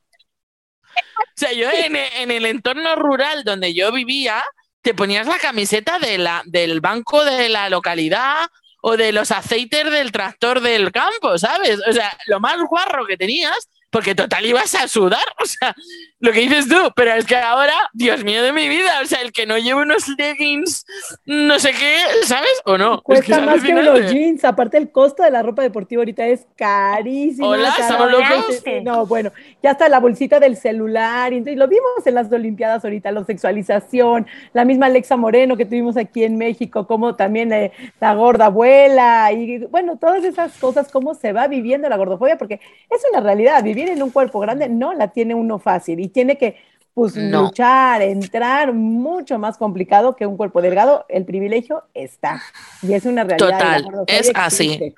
O 1.19 1.35
sea, 1.37 1.53
yo 1.53 1.69
en, 1.71 2.31
el 2.31 2.47
entorno 2.47 2.95
rural 2.97 3.45
donde 3.45 3.75
yo 3.75 3.91
vivía, 3.93 4.45
te 4.83 4.95
ponías 4.95 5.27
la 5.27 5.39
camiseta 5.39 5.99
de 5.99 6.19
la, 6.19 6.43
del 6.45 6.81
banco 6.81 7.25
de 7.25 7.49
la 7.49 7.69
localidad 7.69 8.49
o 8.83 8.97
de 8.97 9.13
los 9.13 9.31
aceites 9.31 9.91
del 9.91 10.13
tractor 10.13 10.61
del 10.61 10.93
campo, 10.93 11.39
¿sabes? 11.39 11.81
O 11.89 11.93
sea, 11.93 12.17
lo 12.27 12.41
más 12.41 12.59
guarro 12.69 13.07
que 13.07 13.17
tenías 13.17 13.69
porque 13.93 14.15
total 14.15 14.45
ibas 14.47 14.75
a 14.75 14.89
sudar, 14.89 15.21
o 15.43 15.45
sea, 15.45 15.77
lo 16.19 16.33
que 16.33 16.41
dices 16.41 16.67
tú, 16.67 16.77
pero 16.97 17.13
es 17.13 17.27
que 17.27 17.37
ahora, 17.37 17.75
Dios 17.93 18.25
mío 18.25 18.43
de 18.43 18.53
mi 18.53 18.69
vida, 18.69 19.01
o 19.03 19.07
sea, 19.07 19.21
el 19.21 19.33
que 19.33 19.45
no 19.45 19.59
lleve 19.59 19.83
unos 19.83 20.09
leggings, 20.17 20.87
no 21.27 21.59
sé 21.59 21.73
qué, 21.73 21.99
¿sabes? 22.25 22.63
¿O 22.65 22.79
no? 22.79 23.03
Cuesta 23.03 23.41
más 23.41 23.63
que 23.63 23.73
unos 23.73 24.11
jeans, 24.11 24.45
aparte 24.45 24.79
el 24.79 24.91
costo 24.91 25.23
de 25.23 25.31
la 25.31 25.43
ropa 25.43 25.63
deportiva 25.63 26.01
ahorita 26.01 26.27
es 26.27 26.47
carísimo. 26.57 27.49
Hola, 27.49 27.75
¿estamos 27.79 28.11
locos? 28.11 28.63
No, 28.83 29.07
bueno, 29.07 29.31
ya 29.63 29.73
está 29.73 29.89
la 29.89 30.01
bolsita 30.01 30.41
del 30.41 30.57
celular, 30.57 31.33
y 31.35 31.41
lo 31.55 31.69
vimos 31.69 32.07
en 32.07 32.15
las 32.15 32.33
Olimpiadas 32.33 32.83
ahorita, 32.85 33.13
la 33.13 33.25
sexualización, 33.25 34.27
la 34.55 34.65
misma 34.65 34.87
Alexa 34.87 35.17
Moreno 35.17 35.57
que 35.57 35.67
tuvimos 35.67 35.99
aquí 35.99 36.25
en 36.25 36.39
México, 36.39 36.87
como 36.87 37.15
también 37.15 37.53
eh, 37.53 37.73
la 38.01 38.15
gorda 38.15 38.47
abuela, 38.47 39.31
y 39.33 39.59
bueno, 39.67 39.99
todas 39.99 40.25
esas 40.25 40.57
cosas, 40.59 40.91
cómo 40.91 41.15
se 41.15 41.35
va 41.35 41.47
viviendo 41.47 41.91
la 41.91 41.99
gordofobia, 41.99 42.39
porque 42.39 42.55
es 42.89 43.03
una 43.13 43.21
realidad, 43.21 43.63
vivir 43.63 43.82
en 43.89 44.03
un 44.03 44.11
cuerpo 44.11 44.41
grande 44.41 44.69
no 44.69 44.93
la 44.95 45.09
tiene 45.09 45.35
uno 45.35 45.59
fácil 45.59 46.01
y 46.01 46.09
tiene 46.09 46.39
que 46.39 46.57
pues, 46.95 47.17
luchar, 47.17 48.03
entrar 48.03 48.73
mucho 48.73 49.39
más 49.39 49.57
complicado 49.57 50.15
que 50.17 50.27
un 50.27 50.37
cuerpo 50.37 50.61
delgado. 50.61 51.07
El 51.09 51.25
privilegio 51.25 51.85
está 51.95 52.43
y 52.83 52.93
es 52.93 53.05
una 53.07 53.25
realidad. 53.25 53.59
Total, 53.59 53.85
es 54.07 54.31
así. 54.35 54.95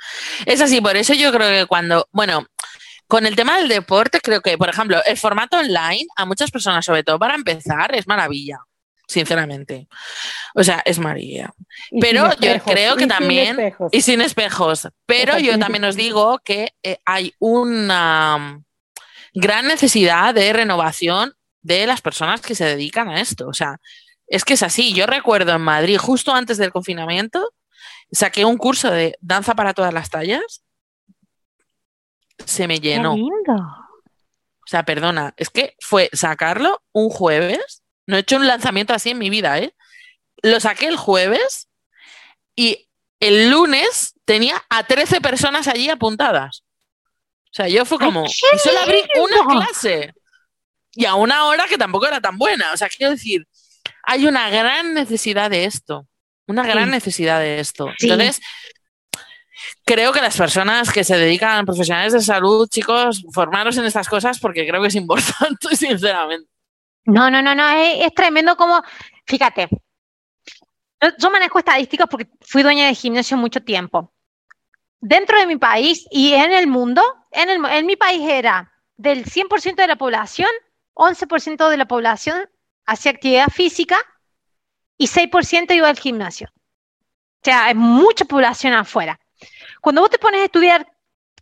Es 0.47 0.61
así, 0.61 0.81
por 0.81 0.97
eso 0.97 1.14
yo 1.14 1.33
creo 1.33 1.49
que 1.49 1.66
cuando, 1.66 2.09
bueno, 2.12 2.47
con 3.07 3.27
el 3.27 3.37
tema 3.37 3.59
del 3.59 3.68
deporte, 3.68 4.20
creo 4.20 4.40
que, 4.40 4.59
por 4.59 4.68
ejemplo, 4.68 4.99
el 5.05 5.16
formato 5.16 5.59
online 5.59 6.07
a 6.16 6.25
muchas 6.25 6.51
personas, 6.51 6.85
sobre 6.85 7.05
todo 7.05 7.18
para 7.18 7.35
empezar, 7.35 7.94
es 7.94 8.07
maravilla 8.07 8.59
sinceramente. 9.07 9.87
O 10.55 10.64
sea, 10.64 10.83
es 10.85 10.99
maravilla. 10.99 11.53
Pero 12.01 12.31
yo 12.40 12.59
creo 12.64 12.97
que 12.97 13.07
también... 13.07 13.75
y 13.92 14.01
sin 14.01 14.20
espejos. 14.20 14.88
Pero 15.07 15.38
yo 15.38 15.59
también 15.59 15.85
os 15.85 15.97
digo 15.97 16.40
que 16.44 16.73
eh, 16.83 16.99
hay 17.05 17.35
una 17.38 18.61
gran 19.35 19.66
necesidad 19.66 20.33
de 20.33 20.53
renovación 20.53 21.35
de 21.61 21.87
las 21.87 22.01
personas 22.01 22.40
que 22.40 22.55
se 22.55 22.64
dedican 22.64 23.09
a 23.09 23.20
esto. 23.20 23.49
O 23.49 23.53
sea, 23.53 23.81
es 24.27 24.44
que 24.44 24.55
es 24.55 24.62
así. 24.62 24.94
Yo 24.94 25.07
recuerdo 25.07 25.53
en 25.53 25.61
Madrid, 25.61 25.99
justo 25.99 26.33
antes 26.33 26.57
del 26.57 26.73
confinamiento, 26.73 27.53
saqué 28.12 28.44
un 28.44 28.57
curso 28.57 28.90
de 28.90 29.18
danza 29.20 29.55
para 29.55 29.75
todas 29.75 29.92
las 29.92 30.09
tallas. 30.09 30.64
Se 32.44 32.68
me 32.68 32.81
llenó. 32.81 33.14
O 33.14 34.66
sea, 34.66 34.85
perdona, 34.85 35.35
es 35.37 35.51
que 35.51 35.77
fue 35.81 36.09
sacarlo 36.12 36.83
un 36.92 37.11
jueves. 37.11 37.83
No 38.07 38.16
he 38.16 38.20
hecho 38.20 38.37
un 38.37 38.47
lanzamiento 38.47 38.94
así 38.94 39.11
en 39.11 39.18
mi 39.18 39.31
vida, 39.31 39.59
¿eh? 39.59 39.75
Lo 40.42 40.61
saqué 40.61 40.87
el 40.87 40.97
jueves 40.97 41.68
y 42.55 42.88
el 43.20 43.51
lunes 43.51 44.14
tenía 44.25 44.62
a 44.68 44.85
13 44.85 45.20
personas 45.20 45.68
allí 45.68 45.88
apuntadas. 45.88 46.64
O 47.54 47.56
sea, 47.56 47.68
yo 47.68 47.84
fue 47.84 47.98
como, 47.98 48.24
y 48.26 48.58
solo 48.58 48.80
abrí 48.80 49.00
una 49.14 49.46
clase 49.46 50.12
y 50.90 51.04
a 51.04 51.14
una 51.14 51.44
hora 51.44 51.66
que 51.68 51.78
tampoco 51.78 52.04
era 52.04 52.20
tan 52.20 52.36
buena. 52.36 52.72
O 52.72 52.76
sea, 52.76 52.88
quiero 52.88 53.12
decir, 53.12 53.46
hay 54.02 54.26
una 54.26 54.50
gran 54.50 54.92
necesidad 54.92 55.50
de 55.50 55.64
esto, 55.64 56.08
una 56.48 56.64
gran 56.64 56.90
necesidad 56.90 57.38
de 57.38 57.60
esto. 57.60 57.88
Entonces, 58.00 58.40
creo 59.84 60.12
que 60.12 60.20
las 60.20 60.36
personas 60.36 60.92
que 60.92 61.04
se 61.04 61.16
dedican, 61.16 61.64
profesionales 61.64 62.12
de 62.12 62.22
salud, 62.22 62.68
chicos, 62.68 63.24
formaros 63.32 63.76
en 63.76 63.84
estas 63.84 64.08
cosas 64.08 64.40
porque 64.40 64.66
creo 64.66 64.82
que 64.82 64.88
es 64.88 64.96
importante, 64.96 65.76
sinceramente. 65.76 66.50
No, 67.04 67.30
no, 67.30 67.40
no, 67.40 67.54
no, 67.54 67.68
es, 67.68 68.06
es 68.06 68.14
tremendo 68.14 68.56
como, 68.56 68.82
fíjate, 69.26 69.68
yo 71.18 71.30
manejo 71.30 71.60
estadísticas 71.60 72.08
porque 72.10 72.26
fui 72.40 72.64
dueña 72.64 72.88
de 72.88 72.96
gimnasio 72.96 73.36
mucho 73.36 73.62
tiempo. 73.62 74.12
Dentro 75.00 75.38
de 75.38 75.46
mi 75.46 75.56
país 75.56 76.04
y 76.10 76.32
en 76.32 76.52
el 76.52 76.66
mundo, 76.66 77.02
en, 77.35 77.51
el, 77.51 77.64
en 77.64 77.87
mi 77.87 77.97
país 77.97 78.23
era 78.29 78.73
del 78.97 79.25
100% 79.25 79.75
de 79.75 79.87
la 79.87 79.97
población, 79.97 80.49
11% 80.94 81.68
de 81.68 81.77
la 81.77 81.87
población 81.87 82.49
hacía 82.87 83.12
actividad 83.12 83.49
física 83.49 83.97
y 84.97 85.07
6% 85.07 85.75
iba 85.75 85.88
al 85.88 85.99
gimnasio. 85.99 86.49
O 86.55 87.44
sea, 87.44 87.66
hay 87.66 87.75
mucha 87.75 88.25
población 88.25 88.73
afuera. 88.73 89.20
Cuando 89.81 90.01
vos 90.01 90.11
te 90.11 90.18
pones 90.18 90.40
a 90.40 90.44
estudiar 90.44 90.87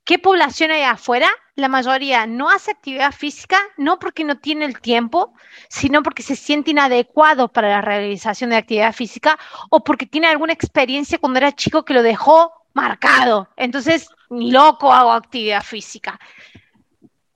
qué 0.05 0.19
población 0.19 0.71
hay 0.71 0.83
afuera, 0.83 1.29
la 1.55 1.69
mayoría 1.69 2.27
no 2.27 2.49
hace 2.49 2.71
actividad 2.71 3.13
física, 3.13 3.61
no 3.77 3.99
porque 3.99 4.25
no 4.25 4.39
tiene 4.39 4.65
el 4.65 4.81
tiempo, 4.81 5.35
sino 5.69 6.03
porque 6.03 6.23
se 6.23 6.35
siente 6.35 6.71
inadecuado 6.71 7.49
para 7.53 7.69
la 7.69 7.83
realización 7.83 8.51
de 8.51 8.57
actividad 8.57 8.95
física 8.95 9.39
o 9.71 9.85
porque 9.85 10.07
tiene 10.07 10.29
alguna 10.29 10.55
experiencia 10.55 11.19
cuando 11.19 11.39
era 11.39 11.53
chico 11.53 11.85
que 11.85 11.95
lo 11.95 12.03
dejó 12.03 12.53
marcado. 12.73 13.49
Entonces, 13.57 14.09
ni 14.33 14.51
loco 14.51 14.93
hago 14.93 15.13
actividad 15.13 15.63
física. 15.63 16.19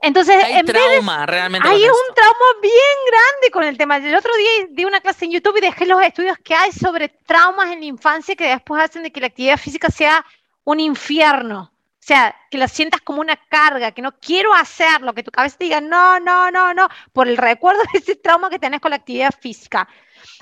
Entonces, 0.03 0.37
hay 0.45 0.55
en 0.55 0.67
vez 0.67 0.75
de- 0.75 0.81
trauma 0.81 1.27
realmente. 1.27 1.67
hay 1.69 1.83
un 1.83 2.15
trauma 2.15 2.47
bien 2.61 2.97
grande 3.07 3.51
con 3.51 3.65
el 3.65 3.77
tema. 3.79 3.97
El 3.97 4.15
otro 4.15 4.35
día 4.37 4.67
di 4.71 4.85
una 4.85 5.01
clase 5.01 5.25
en 5.25 5.33
YouTube 5.33 5.57
y 5.57 5.63
dejé 5.63 5.87
los 5.87 6.03
estudios 6.03 6.37
que 6.45 6.55
hay 6.55 6.71
sobre 6.71 7.09
traumas 7.09 7.73
en 7.73 7.81
la 7.81 7.87
infancia 7.87 8.37
que 8.37 8.47
después 8.49 8.83
hacen 8.83 9.03
de 9.03 9.11
que 9.11 9.21
la 9.21 9.29
actividad 9.29 9.57
física 9.59 9.89
sea 9.91 10.25
un 10.65 10.81
infierno. 10.81 11.73
O 11.73 12.07
sea, 12.07 12.37
que 12.51 12.59
la 12.59 12.69
sientas 12.69 13.01
como 13.01 13.21
una 13.21 13.35
carga, 13.49 13.91
que 13.91 14.01
no 14.03 14.13
quiero 14.21 14.55
hacerlo, 14.55 15.13
que 15.13 15.25
tu 15.25 15.33
cabeza 15.33 15.57
te 15.59 15.65
diga 15.65 15.81
no, 15.81 16.21
no, 16.21 16.53
no, 16.53 16.73
no, 16.73 16.89
por 17.13 17.27
el 17.27 17.37
recuerdo 17.37 17.81
de 17.93 17.99
ese 17.99 18.15
trauma 18.15 18.49
que 18.49 18.61
tenés 18.61 18.81
con 18.81 18.91
la 18.91 18.97
actividad 18.97 19.35
física. 19.41 19.89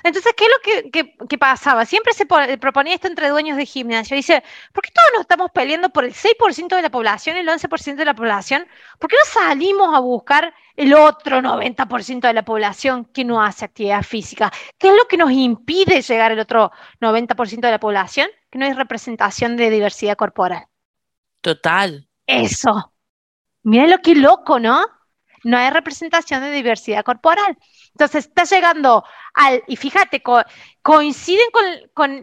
Entonces, 0.03 0.33
¿qué 0.35 0.45
es 0.45 0.49
lo 0.51 0.59
que, 0.63 0.91
que- 0.91 1.27
que 1.27 1.37
pasaba? 1.37 1.85
Siempre 1.85 2.13
se 2.13 2.25
po- 2.25 2.37
proponía 2.59 2.93
esto 2.95 3.07
entre 3.07 3.29
dueños 3.29 3.57
de 3.57 3.65
gimnasio. 3.65 4.15
Dice, 4.15 4.43
¿por 4.73 4.83
qué 4.83 4.91
todos 4.91 5.07
nos 5.13 5.21
estamos 5.21 5.51
peleando 5.51 5.89
por 5.89 6.05
el 6.05 6.13
6% 6.13 6.75
de 6.75 6.81
la 6.81 6.89
población, 6.91 7.37
el 7.37 7.47
11% 7.49 8.01
de 8.01 8.05
la 8.05 8.15
población? 8.15 8.67
¿Por 8.99 9.09
qué 9.09 9.15
no 9.17 9.25
salimos 9.41 9.95
a 9.95 9.99
buscar 9.99 10.53
el 10.75 10.93
otro 10.93 11.41
90% 11.41 12.27
de 12.27 12.33
la 12.33 12.45
población 12.45 13.05
que 13.05 13.23
no 13.25 13.41
hace 13.41 13.65
actividad 13.65 14.03
física? 14.03 14.51
¿Qué 14.77 14.89
es 14.89 14.95
lo 14.95 15.05
que 15.07 15.17
nos 15.17 15.31
impide 15.31 16.01
llegar 16.01 16.31
al 16.31 16.39
otro 16.39 16.71
90% 16.99 17.67
de 17.67 17.71
la 17.73 17.79
población? 17.79 18.29
Que 18.49 18.59
no 18.59 18.65
hay 18.65 18.73
representación 18.73 19.57
de 19.57 19.69
diversidad 19.69 20.15
corporal. 20.17 20.65
Total. 21.41 22.07
Eso. 22.27 22.93
Mira 23.63 23.87
lo 23.87 23.99
que 23.99 24.15
loco, 24.15 24.59
¿no? 24.59 24.85
No 25.45 25.57
hay 25.57 25.69
representación 25.69 26.41
de 26.41 26.51
diversidad 26.51 27.03
corporal. 27.05 27.57
Entonces 27.93 28.25
está 28.27 28.43
llegando 28.45 29.03
al, 29.33 29.63
y 29.67 29.75
fíjate, 29.77 30.21
co- 30.23 30.43
coinciden 30.81 31.45
con, 31.53 31.63
con 31.93 32.21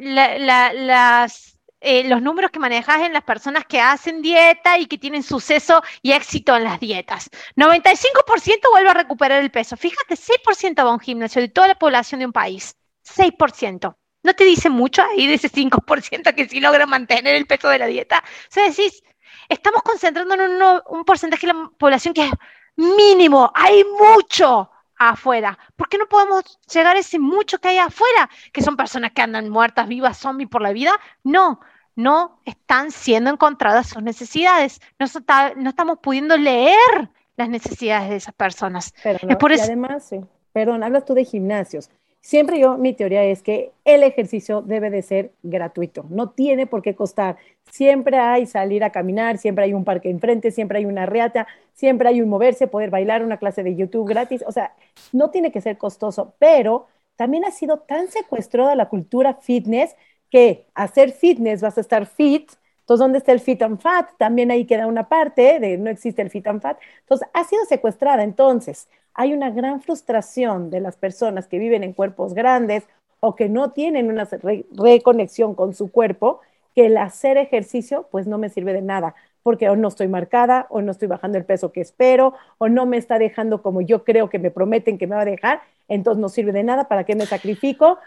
eh, 1.80 2.04
los 2.08 2.22
números 2.22 2.50
que 2.50 2.58
manejas 2.60 3.00
en 3.02 3.12
las 3.12 3.24
personas 3.24 3.64
que 3.66 3.80
hacen 3.80 4.22
dieta 4.22 4.78
y 4.78 4.86
que 4.86 4.98
tienen 4.98 5.22
suceso 5.22 5.82
y 6.00 6.12
éxito 6.12 6.56
en 6.56 6.64
las 6.64 6.78
dietas. 6.78 7.28
95% 7.56 8.70
vuelve 8.70 8.90
a 8.90 8.94
recuperar 8.94 9.42
el 9.42 9.50
peso. 9.50 9.76
Fíjate, 9.76 10.16
6% 10.16 10.84
va 10.84 10.90
a 10.90 10.94
un 10.94 11.00
gimnasio 11.00 11.42
de 11.42 11.48
toda 11.48 11.68
la 11.68 11.74
población 11.78 12.20
de 12.20 12.26
un 12.26 12.32
país. 12.32 12.76
6%. 13.02 13.98
¿No 14.22 14.34
te 14.34 14.44
dice 14.44 14.70
mucho 14.70 15.02
ahí 15.02 15.26
de 15.26 15.34
ese 15.34 15.48
5% 15.48 16.32
que 16.34 16.48
sí 16.48 16.60
logra 16.60 16.86
mantener 16.86 17.34
el 17.34 17.46
peso 17.46 17.68
de 17.68 17.78
la 17.78 17.86
dieta? 17.86 18.22
O 18.24 18.46
sea, 18.48 18.68
decís, 18.68 19.02
estamos 19.48 19.82
concentrando 19.82 20.34
en 20.34 20.40
un, 20.62 20.80
un 20.86 21.04
porcentaje 21.04 21.46
de 21.48 21.52
la 21.52 21.70
población 21.76 22.14
que 22.14 22.26
es 22.26 22.32
mínimo, 22.76 23.50
hay 23.54 23.84
mucho 23.84 24.70
afuera. 24.98 25.58
¿Por 25.76 25.88
qué 25.88 25.98
no 25.98 26.06
podemos 26.06 26.58
llegar 26.72 26.96
a 26.96 27.00
ese 27.00 27.18
mucho 27.18 27.58
que 27.58 27.68
hay 27.68 27.78
afuera? 27.78 28.28
Que 28.52 28.62
son 28.62 28.76
personas 28.76 29.12
que 29.12 29.22
andan 29.22 29.48
muertas, 29.48 29.88
vivas, 29.88 30.18
zombies 30.18 30.48
por 30.48 30.62
la 30.62 30.72
vida. 30.72 30.92
No, 31.24 31.60
no 31.96 32.40
están 32.44 32.90
siendo 32.90 33.30
encontradas 33.30 33.88
sus 33.88 34.02
necesidades. 34.02 34.80
No, 34.98 35.06
está- 35.06 35.54
no 35.56 35.70
estamos 35.70 35.98
pudiendo 36.00 36.36
leer 36.36 37.10
las 37.36 37.48
necesidades 37.48 38.10
de 38.10 38.16
esas 38.16 38.34
personas. 38.34 38.92
Pero 39.02 39.16
Es 39.16 39.22
no, 39.22 39.28
y 39.28 39.60
además, 39.60 40.04
sí, 40.08 40.20
perdón, 40.52 40.82
hablas 40.84 41.04
tú 41.04 41.14
de 41.14 41.24
gimnasios. 41.24 41.90
Siempre 42.24 42.60
yo, 42.60 42.78
mi 42.78 42.94
teoría 42.94 43.24
es 43.24 43.42
que 43.42 43.72
el 43.84 44.04
ejercicio 44.04 44.62
debe 44.62 44.90
de 44.90 45.02
ser 45.02 45.32
gratuito, 45.42 46.06
no 46.08 46.30
tiene 46.30 46.68
por 46.68 46.80
qué 46.80 46.94
costar. 46.94 47.36
Siempre 47.70 48.16
hay 48.18 48.46
salir 48.46 48.84
a 48.84 48.90
caminar, 48.92 49.38
siempre 49.38 49.64
hay 49.64 49.74
un 49.74 49.84
parque 49.84 50.08
enfrente, 50.08 50.52
siempre 50.52 50.78
hay 50.78 50.84
una 50.86 51.04
reata, 51.04 51.48
siempre 51.74 52.08
hay 52.08 52.22
un 52.22 52.28
moverse, 52.28 52.68
poder 52.68 52.90
bailar, 52.90 53.24
una 53.24 53.38
clase 53.38 53.64
de 53.64 53.74
YouTube 53.74 54.08
gratis. 54.08 54.44
O 54.46 54.52
sea, 54.52 54.72
no 55.12 55.30
tiene 55.30 55.50
que 55.50 55.60
ser 55.60 55.78
costoso, 55.78 56.34
pero 56.38 56.86
también 57.16 57.44
ha 57.44 57.50
sido 57.50 57.78
tan 57.80 58.06
secuestrada 58.08 58.76
la 58.76 58.88
cultura 58.88 59.34
fitness 59.34 59.96
que 60.30 60.66
hacer 60.74 61.12
fitness 61.12 61.60
vas 61.60 61.76
a 61.78 61.80
estar 61.80 62.06
fit. 62.06 62.52
Entonces, 62.80 63.00
¿dónde 63.04 63.18
está 63.18 63.32
el 63.32 63.40
fit 63.40 63.62
and 63.62 63.80
fat? 63.80 64.10
También 64.18 64.50
ahí 64.50 64.64
queda 64.66 64.86
una 64.86 65.08
parte 65.08 65.58
de 65.60 65.76
no 65.78 65.90
existe 65.90 66.22
el 66.22 66.30
fit 66.30 66.46
and 66.46 66.60
fat. 66.62 66.78
Entonces, 67.00 67.28
ha 67.32 67.44
sido 67.44 67.64
secuestrada. 67.64 68.22
Entonces, 68.24 68.88
hay 69.14 69.32
una 69.32 69.50
gran 69.50 69.80
frustración 69.80 70.70
de 70.70 70.80
las 70.80 70.96
personas 70.96 71.46
que 71.46 71.58
viven 71.58 71.82
en 71.84 71.92
cuerpos 71.92 72.34
grandes 72.34 72.84
o 73.20 73.36
que 73.36 73.48
no 73.48 73.70
tienen 73.70 74.08
una 74.10 74.24
re- 74.24 74.66
reconexión 74.72 75.54
con 75.54 75.74
su 75.74 75.90
cuerpo, 75.90 76.40
que 76.74 76.86
el 76.86 76.96
hacer 76.96 77.36
ejercicio 77.36 78.08
pues 78.10 78.26
no 78.26 78.38
me 78.38 78.48
sirve 78.48 78.72
de 78.72 78.82
nada, 78.82 79.14
porque 79.42 79.68
o 79.68 79.76
no 79.76 79.88
estoy 79.88 80.08
marcada, 80.08 80.66
o 80.70 80.80
no 80.82 80.92
estoy 80.92 81.08
bajando 81.08 81.38
el 81.38 81.44
peso 81.44 81.72
que 81.72 81.80
espero, 81.80 82.34
o 82.58 82.68
no 82.68 82.86
me 82.86 82.96
está 82.96 83.18
dejando 83.18 83.62
como 83.62 83.80
yo 83.80 84.04
creo 84.04 84.30
que 84.30 84.38
me 84.38 84.50
prometen 84.50 84.98
que 84.98 85.06
me 85.06 85.16
va 85.16 85.22
a 85.22 85.26
dejar, 85.26 85.62
entonces 85.88 86.20
no 86.20 86.28
sirve 86.28 86.52
de 86.52 86.62
nada, 86.62 86.88
¿para 86.88 87.04
qué 87.04 87.14
me 87.14 87.26
sacrifico? 87.26 87.98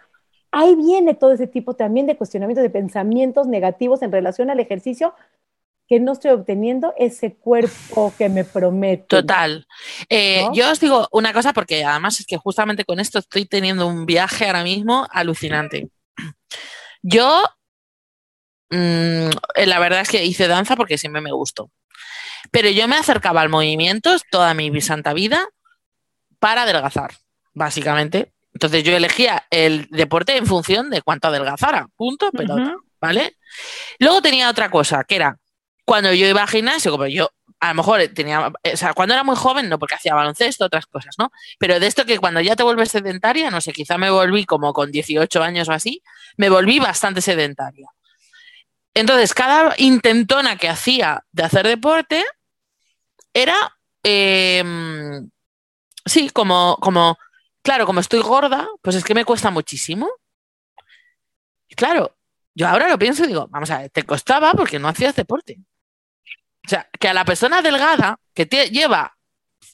Ahí 0.52 0.76
viene 0.76 1.14
todo 1.14 1.34
ese 1.34 1.48
tipo 1.48 1.76
también 1.76 2.08
de 2.08 2.18
cuestionamiento 2.18 2.62
de 2.62 2.70
pensamientos 2.70 3.48
negativos 3.48 4.02
en 4.02 4.12
relación 4.12 4.50
al 4.50 4.60
ejercicio, 4.60 5.14
que 5.88 6.00
no 6.00 6.14
estoy 6.14 6.32
obteniendo 6.32 6.94
ese 6.98 7.36
cuerpo 7.36 8.14
que 8.18 8.28
me 8.30 8.44
prometen. 8.44 9.08
Total. 9.08 9.68
Eh, 10.10 10.44
¿No? 10.44 10.54
Yo 10.54 10.72
os 10.72 10.80
digo 10.80 11.08
una 11.12 11.32
cosa 11.32 11.54
porque 11.54 11.84
además 11.84 12.20
es 12.20 12.26
que 12.26 12.38
justamente 12.38 12.86
con 12.86 13.00
esto 13.00 13.20
estoy 13.20 13.46
teniendo 13.46 13.88
un 13.88 14.06
viaje 14.06 14.48
ahora 14.48 14.64
mismo 14.64 15.08
alucinante. 15.12 15.90
Yo, 17.04 17.44
mm, 18.72 19.30
eh, 19.56 19.66
la 19.68 19.80
verdad 19.80 20.02
es 20.02 20.10
que 20.10 20.26
hice 20.26 20.48
danza 20.48 20.76
porque 20.76 20.98
siempre 20.98 21.22
me 21.22 21.32
gustó. 21.32 21.70
Pero 22.52 22.70
yo 22.70 22.88
me 22.88 22.96
acercaba 22.96 23.42
al 23.42 23.50
movimiento 23.50 24.16
toda 24.32 24.54
mi 24.54 24.82
santa 24.82 25.14
vida 25.14 25.48
para 26.40 26.64
adelgazar, 26.64 27.12
básicamente. 27.54 28.34
Entonces 28.54 28.84
yo 28.84 28.96
elegía 28.96 29.46
el 29.50 29.88
deporte 29.92 30.38
en 30.38 30.48
función 30.48 30.90
de 30.90 31.02
cuánto 31.02 31.28
adelgazara. 31.28 31.88
Punto, 31.96 32.32
pelota. 32.32 32.72
Ujú. 32.72 32.86
¿Vale? 33.02 33.38
Luego 34.00 34.22
tenía 34.22 34.50
otra 34.50 34.72
cosa, 34.72 35.04
que 35.04 35.18
era 35.18 35.38
cuando 35.86 36.12
yo 36.14 36.28
iba 36.28 36.42
al 36.42 36.50
gimnasio, 36.50 36.92
como 36.92 37.08
yo 37.08 37.30
a 37.60 37.70
lo 37.70 37.76
mejor 37.76 38.08
tenía, 38.10 38.48
o 38.48 38.78
sea, 38.78 38.94
cuando 38.94 39.14
era 39.14 39.24
muy 39.24 39.36
joven, 39.36 39.70
no 39.70 39.80
porque 39.80 39.96
hacía 39.96 40.14
baloncesto, 40.14 40.66
otras 40.66 40.86
cosas, 40.88 41.16
¿no? 41.18 41.32
Pero 41.58 41.80
de 41.80 41.88
esto 41.88 42.06
que 42.06 42.20
cuando 42.20 42.42
ya 42.42 42.56
te 42.56 42.64
vuelves 42.64 42.90
sedentaria, 42.90 43.50
no 43.50 43.62
sé, 43.62 43.72
quizá 43.72 43.98
me 43.98 44.10
volví 44.10 44.46
como 44.46 44.74
con 44.74 44.92
18 44.92 45.42
años 45.42 45.70
o 45.70 45.72
así, 45.72 46.02
me 46.38 46.50
volví 46.50 46.80
bastante 46.80 47.22
sedentaria. 47.22 47.88
Entonces, 48.94 49.34
cada 49.34 49.74
intentona 49.78 50.58
que 50.58 50.70
hacía 50.70 51.24
de 51.32 51.44
hacer 51.44 51.68
deporte 51.68 52.24
era, 53.34 53.78
eh, 54.04 54.64
sí, 56.06 56.30
como, 56.30 56.78
como, 56.82 57.18
claro, 57.62 57.86
como 57.86 58.00
estoy 58.00 58.22
gorda, 58.22 58.68
pues 58.82 58.96
es 58.96 59.04
que 59.04 59.16
me 59.16 59.26
cuesta 59.26 59.52
muchísimo. 59.52 60.10
Claro, 61.76 62.16
yo 62.54 62.68
ahora 62.68 62.90
lo 62.90 62.98
pienso 62.98 63.26
y 63.26 63.28
digo, 63.28 63.48
vamos 63.50 63.70
a 63.72 63.80
ver, 63.80 63.90
te 63.90 64.04
costaba 64.04 64.54
porque 64.54 64.80
no 64.80 64.88
hacías 64.88 65.16
deporte. 65.16 65.60
O 66.66 66.70
sea, 66.70 66.90
que 67.00 67.08
a 67.10 67.14
la 67.14 67.26
persona 67.26 67.62
delgada 67.62 68.18
que 68.34 68.46
lleva 68.46 69.16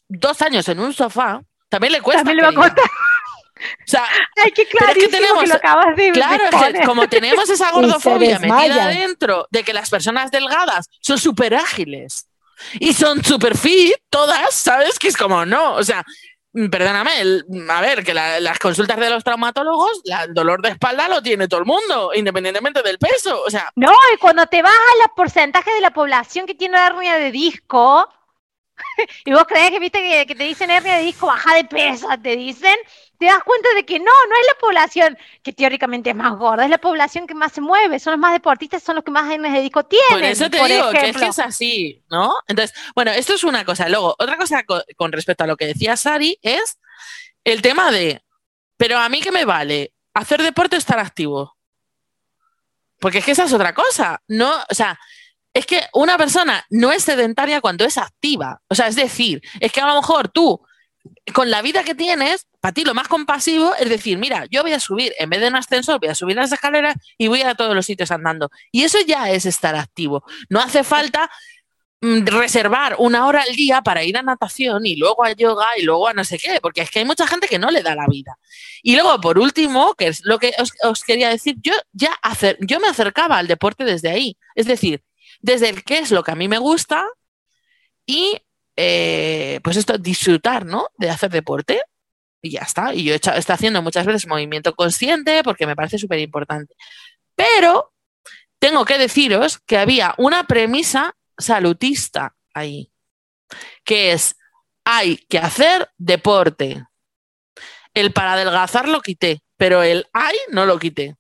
dos 0.08 0.42
años 0.42 0.68
en 0.70 0.80
un 0.80 0.94
sofá, 0.94 1.42
también 1.70 1.94
le 1.94 2.02
cuesta. 2.02 2.24
También 2.24 2.38
le 2.38 2.44
va 2.44 2.50
a 2.50 2.68
costar. 2.68 2.86
O 2.86 3.84
sea, 3.86 4.06
Ay, 4.44 4.52
qué 4.52 4.68
Pero 4.72 4.92
es 4.92 4.98
que 4.98 5.08
tenemos- 5.08 5.48
lo 5.48 5.54
acabas 5.56 5.96
de, 5.96 6.04
de 6.06 6.12
claro, 6.14 6.44
es 6.46 6.80
que 6.80 6.86
como 6.86 7.08
tenemos 7.08 7.48
esa 7.50 7.72
gordofobia 7.72 8.40
metida 8.40 8.88
dentro 8.88 9.48
de 9.52 9.64
que 9.64 9.72
las 9.74 9.90
personas 9.90 10.32
delgadas 10.32 10.88
son 11.00 11.20
súper 11.20 11.54
ágiles 11.54 12.28
y 12.74 12.94
son 12.94 13.24
súper 13.24 13.56
fit, 13.58 13.94
todas, 14.10 14.54
¿sabes? 14.56 14.98
Que 14.98 15.08
es 15.10 15.18
como, 15.18 15.46
no, 15.46 15.74
o 15.74 15.84
sea, 15.84 16.04
perdóname, 16.54 17.12
a 17.70 17.82
ver, 17.82 18.04
que 18.04 18.14
la- 18.14 18.40
las 18.40 18.60
consultas 18.60 18.98
de 19.00 19.10
los 19.10 19.24
traumatólogos, 19.24 20.02
el 20.06 20.34
dolor 20.34 20.62
de 20.62 20.70
espalda 20.70 21.08
lo 21.08 21.22
tiene 21.22 21.48
todo 21.48 21.62
el 21.62 21.66
mundo, 21.66 22.12
independientemente 22.14 22.82
del 22.82 22.98
peso, 22.98 23.42
o 23.44 23.50
sea, 23.50 23.70
No, 23.76 23.92
y 24.14 24.18
cuando 24.18 24.46
te 24.48 24.62
vas 24.62 24.74
a 24.74 24.98
los 25.08 25.16
porcentajes 25.16 25.74
de 25.74 25.82
la 25.82 25.92
población 25.92 26.46
que 26.46 26.56
tiene 26.56 26.78
hernia 26.78 27.16
de 27.16 27.32
disco, 27.32 28.08
y 29.26 29.32
vos 29.32 29.46
crees 29.48 29.72
que 29.72 29.80
viste 29.80 30.26
que 30.28 30.36
te 30.36 30.44
dicen 30.44 30.70
hernia 30.70 30.98
de 30.98 31.04
disco, 31.04 31.28
baja 31.28 31.56
de 31.56 31.66
peso, 31.66 32.08
te 32.22 32.36
dicen, 32.36 32.76
te 33.22 33.28
das 33.28 33.44
cuenta 33.44 33.70
de 33.76 33.86
que 33.86 34.00
no, 34.00 34.06
no 34.06 34.36
es 34.36 34.48
la 34.48 34.60
población 34.60 35.16
que 35.44 35.54
teóricamente 35.54 36.10
es 36.10 36.16
más 36.16 36.36
gorda, 36.40 36.64
es 36.64 36.72
la 36.72 36.80
población 36.80 37.28
que 37.28 37.36
más 37.36 37.52
se 37.52 37.62
mueve, 37.62 38.00
son 38.00 38.14
los 38.14 38.20
más 38.20 38.34
deportistas, 38.34 38.82
son 38.82 38.96
los 38.96 39.04
que 39.04 39.12
más 39.12 39.30
genes 39.30 39.54
de 39.54 39.62
disco 39.62 39.84
tienen. 39.84 40.10
Por 40.10 40.24
eso 40.24 40.50
te 40.50 40.58
digo 40.66 40.90
que 40.90 41.10
es 41.10 41.16
que 41.16 41.28
es 41.28 41.38
así, 41.38 42.04
¿no? 42.10 42.34
Entonces, 42.48 42.76
bueno, 42.96 43.12
esto 43.12 43.36
es 43.36 43.44
una 43.44 43.64
cosa. 43.64 43.88
Luego, 43.90 44.16
otra 44.18 44.38
cosa 44.38 44.64
con, 44.64 44.82
con 44.98 45.12
respecto 45.12 45.44
a 45.44 45.48
lo 45.48 45.56
que 45.56 45.68
decía 45.68 45.96
Sari 45.98 46.40
es 46.42 46.80
el 47.44 47.62
tema 47.62 47.92
de, 47.92 48.24
pero 48.76 48.98
a 48.98 49.08
mí 49.08 49.22
que 49.22 49.32
me 49.32 49.46
vale 49.46 49.94
hacer 50.16 50.42
deporte 50.42 50.76
o 50.76 50.80
estar 50.80 50.98
activo. 50.98 51.56
Porque 53.00 53.20
es 53.20 53.26
que 53.26 53.34
esa 53.34 53.44
es 53.44 53.54
otra 53.54 53.76
cosa. 53.76 54.20
No, 54.30 54.52
o 54.68 54.74
sea, 54.74 55.00
es 55.54 55.68
que 55.68 55.84
una 55.94 56.18
persona 56.18 56.66
no 56.72 56.92
es 56.92 57.04
sedentaria 57.04 57.62
cuando 57.62 57.86
es 57.86 58.00
activa. 58.00 58.64
O 58.68 58.74
sea, 58.74 58.88
es 58.88 58.96
decir, 58.96 59.44
es 59.60 59.72
que 59.72 59.80
a 59.80 59.86
lo 59.86 59.96
mejor 59.98 60.30
tú, 60.30 60.60
con 61.34 61.50
la 61.50 61.62
vida 61.62 61.84
que 61.84 61.96
tienes, 61.96 62.48
para 62.60 62.74
ti 62.74 62.84
lo 62.84 62.94
más 62.94 63.08
compasivo 63.08 63.74
es 63.76 63.90
decir, 63.90 64.18
mira, 64.18 64.46
yo 64.50 64.62
voy 64.64 64.74
a 64.74 64.80
subir, 64.80 65.14
en 65.20 65.30
vez 65.30 65.42
de 65.42 65.48
un 65.48 65.56
ascensor, 65.56 66.00
voy 66.00 66.10
a 66.10 66.16
subir 66.16 66.36
las 66.36 66.52
escaleras 66.52 66.96
y 67.18 67.28
voy 67.28 67.42
a 67.42 67.56
todos 67.56 67.76
los 67.76 67.86
sitios 67.86 68.12
andando. 68.12 68.50
Y 68.72 68.84
eso 68.84 68.98
ya 69.06 69.30
es 69.30 69.46
estar 69.46 69.76
activo. 69.76 70.24
No 70.50 70.60
hace 70.60 70.84
falta 70.84 71.32
mm, 72.02 72.26
reservar 72.26 72.96
una 73.00 73.26
hora 73.28 73.44
al 73.48 73.56
día 73.56 73.82
para 73.82 74.04
ir 74.04 74.18
a 74.18 74.22
natación 74.22 74.86
y 74.86 74.96
luego 74.96 75.24
a 75.24 75.32
yoga 75.34 75.68
y 75.78 75.84
luego 75.84 76.08
a 76.08 76.14
no 76.14 76.24
sé 76.24 76.38
qué, 76.38 76.60
porque 76.62 76.82
es 76.82 76.92
que 76.92 77.00
hay 77.00 77.06
mucha 77.06 77.28
gente 77.28 77.48
que 77.48 77.60
no 77.60 77.72
le 77.72 77.84
da 77.84 77.96
la 77.96 78.08
vida. 78.08 78.38
Y 78.84 78.94
luego, 78.96 79.20
por 79.22 79.40
último, 79.40 79.94
que 79.96 80.08
es 80.08 80.22
lo 80.24 80.40
que 80.40 80.54
os, 80.84 81.04
quería 81.04 81.30
decir, 81.30 81.56
yo 81.62 81.74
ya 81.94 82.14
hacer, 82.22 82.58
yo 82.62 82.80
me 82.80 82.88
acercaba 82.88 83.38
al 83.38 83.48
deporte 83.48 83.84
desde 83.86 84.10
ahí. 84.10 84.38
Es 84.56 84.66
decir, 84.66 85.04
desde 85.42 85.70
el 85.70 85.84
qué 85.84 86.00
es 86.00 86.12
lo 86.12 86.24
que 86.24 86.32
a 86.32 86.36
mí 86.36 86.48
me 86.48 86.58
gusta 86.58 87.08
y 88.06 88.42
eh, 88.76 89.60
pues 89.64 89.78
esto, 89.78 89.98
disfrutar, 89.98 90.66
¿no? 90.66 90.88
De 90.98 91.10
hacer 91.10 91.30
deporte 91.30 91.82
y 92.42 92.52
ya 92.52 92.62
está. 92.62 92.94
Y 92.94 93.04
yo 93.04 93.14
he 93.14 93.18
estado 93.18 93.38
haciendo 93.54 93.82
muchas 93.82 94.06
veces 94.06 94.28
movimiento 94.28 94.76
consciente 94.76 95.44
porque 95.44 95.68
me 95.68 95.76
parece 95.76 95.98
súper 95.98 96.20
importante. 96.20 96.76
Pero 97.36 97.94
tengo 98.60 98.86
que 98.86 98.98
deciros 98.98 99.60
que 99.60 99.78
había 99.78 100.14
una 100.18 100.46
premisa 100.46 101.16
salutista 101.38 102.36
ahí, 102.54 102.92
que 103.84 104.12
es, 104.12 104.36
hay 104.86 105.18
que 105.18 105.40
hacer 105.40 105.90
deporte. 105.98 106.86
El 107.94 108.14
para 108.14 108.34
adelgazar 108.34 108.88
lo 108.88 109.02
quité, 109.02 109.42
pero 109.58 109.84
el 109.84 110.08
hay 110.14 110.36
no 110.50 110.66
lo 110.66 110.80
quité. 110.80 111.16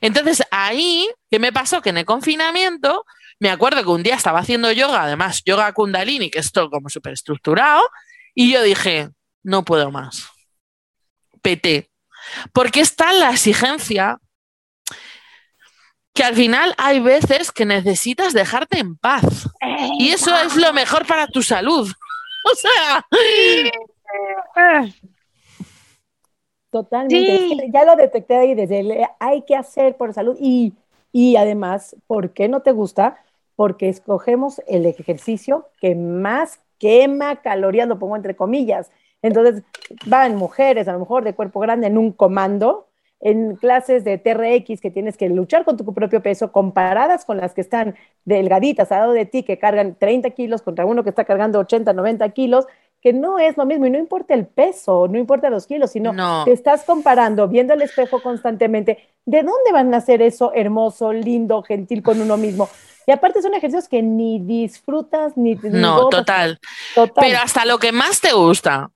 Entonces 0.00 0.42
ahí, 0.50 1.08
¿qué 1.30 1.38
me 1.38 1.52
pasó? 1.52 1.82
Que 1.82 1.90
en 1.90 1.98
el 1.98 2.04
confinamiento, 2.04 3.04
me 3.40 3.50
acuerdo 3.50 3.82
que 3.82 3.88
un 3.88 4.02
día 4.02 4.14
estaba 4.14 4.38
haciendo 4.38 4.70
yoga, 4.70 5.02
además 5.02 5.42
yoga 5.44 5.72
kundalini, 5.72 6.30
que 6.30 6.38
es 6.38 6.52
todo 6.52 6.70
como 6.70 6.88
súper 6.88 7.14
estructurado, 7.14 7.82
y 8.34 8.52
yo 8.52 8.62
dije, 8.62 9.10
no 9.42 9.64
puedo 9.64 9.90
más. 9.90 10.28
PT. 11.42 11.90
Porque 12.52 12.80
está 12.80 13.12
la 13.12 13.30
exigencia 13.30 14.18
que 16.12 16.22
al 16.22 16.34
final 16.34 16.74
hay 16.76 17.00
veces 17.00 17.50
que 17.50 17.64
necesitas 17.64 18.34
dejarte 18.34 18.78
en 18.78 18.96
paz. 18.96 19.48
Y 19.98 20.10
eso 20.10 20.36
es 20.36 20.56
lo 20.56 20.72
mejor 20.72 21.06
para 21.06 21.26
tu 21.26 21.42
salud. 21.42 21.90
O 22.42 22.54
sea, 22.54 23.04
Totalmente. 26.70 27.34
Es 27.34 27.60
que 27.60 27.70
ya 27.70 27.84
lo 27.84 27.96
detecté 27.96 28.34
ahí 28.34 28.54
desde 28.54 28.80
el 28.80 29.06
hay 29.18 29.42
que 29.42 29.54
hacer 29.54 29.94
por 29.98 30.14
salud 30.14 30.38
y, 30.40 30.72
y 31.12 31.36
además, 31.36 31.94
¿por 32.06 32.32
qué 32.32 32.48
no 32.48 32.62
te 32.62 32.72
gusta? 32.72 33.22
Porque 33.60 33.90
escogemos 33.90 34.62
el 34.68 34.86
ejercicio 34.86 35.66
que 35.82 35.94
más 35.94 36.60
quema 36.78 37.42
calorías, 37.42 37.86
lo 37.86 37.98
pongo 37.98 38.16
entre 38.16 38.34
comillas. 38.34 38.90
Entonces, 39.20 39.62
van 40.06 40.36
mujeres, 40.36 40.88
a 40.88 40.94
lo 40.94 41.00
mejor 41.00 41.24
de 41.24 41.34
cuerpo 41.34 41.60
grande, 41.60 41.86
en 41.86 41.98
un 41.98 42.10
comando, 42.10 42.86
en 43.20 43.56
clases 43.56 44.02
de 44.02 44.16
TRX 44.16 44.80
que 44.80 44.90
tienes 44.90 45.18
que 45.18 45.28
luchar 45.28 45.66
con 45.66 45.76
tu 45.76 45.84
propio 45.92 46.22
peso, 46.22 46.52
comparadas 46.52 47.26
con 47.26 47.36
las 47.36 47.52
que 47.52 47.60
están 47.60 47.96
delgaditas 48.24 48.90
al 48.92 49.00
lado 49.00 49.12
de 49.12 49.26
ti, 49.26 49.42
que 49.42 49.58
cargan 49.58 49.94
30 49.94 50.30
kilos 50.30 50.62
contra 50.62 50.86
uno 50.86 51.02
que 51.04 51.10
está 51.10 51.26
cargando 51.26 51.58
80, 51.58 51.92
90 51.92 52.30
kilos, 52.30 52.64
que 53.02 53.12
no 53.12 53.38
es 53.38 53.58
lo 53.58 53.66
mismo 53.66 53.84
y 53.84 53.90
no 53.90 53.98
importa 53.98 54.32
el 54.32 54.46
peso, 54.46 55.06
no 55.06 55.18
importa 55.18 55.50
los 55.50 55.66
kilos, 55.66 55.90
sino 55.90 56.14
No. 56.14 56.44
te 56.46 56.52
estás 56.52 56.84
comparando, 56.84 57.46
viendo 57.46 57.74
el 57.74 57.82
espejo 57.82 58.22
constantemente, 58.22 59.00
¿de 59.26 59.42
dónde 59.42 59.70
van 59.70 59.92
a 59.92 59.98
hacer 59.98 60.22
eso 60.22 60.52
hermoso, 60.54 61.12
lindo, 61.12 61.62
gentil 61.62 62.02
con 62.02 62.22
uno 62.22 62.38
mismo? 62.38 62.66
Y 63.10 63.12
aparte 63.12 63.42
son 63.42 63.52
ejercicios 63.54 63.88
que 63.88 64.02
ni 64.02 64.38
disfrutas 64.38 65.32
ni 65.36 65.56
ni 65.56 65.80
no, 65.80 66.02
gozas. 66.04 66.10
total. 66.20 66.60
Total. 66.94 67.24
Pero 67.26 67.38
hasta 67.42 67.64
lo 67.64 67.78
que 67.78 67.90
más 67.90 68.20
te 68.20 68.32
gusta, 68.32 68.90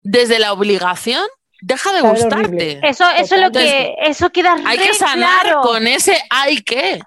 desde 0.00 0.38
la 0.38 0.54
obligación, 0.54 1.26
deja 1.60 1.92
de 1.92 2.00
gustarte. 2.00 2.36
horrible. 2.46 2.80
Eso, 2.82 3.04
eso 3.10 3.34
es 3.34 3.40
lo 3.42 3.50
que, 3.50 3.94
eso 4.00 4.30
queda 4.30 4.56
Hay 4.64 4.78
re 4.78 4.84
que 4.84 4.94
sanar 4.94 5.42
claro. 5.42 5.60
con 5.60 5.86
ese 5.86 6.16
hay 6.30 6.62
que. 6.62 6.94
El 6.94 7.02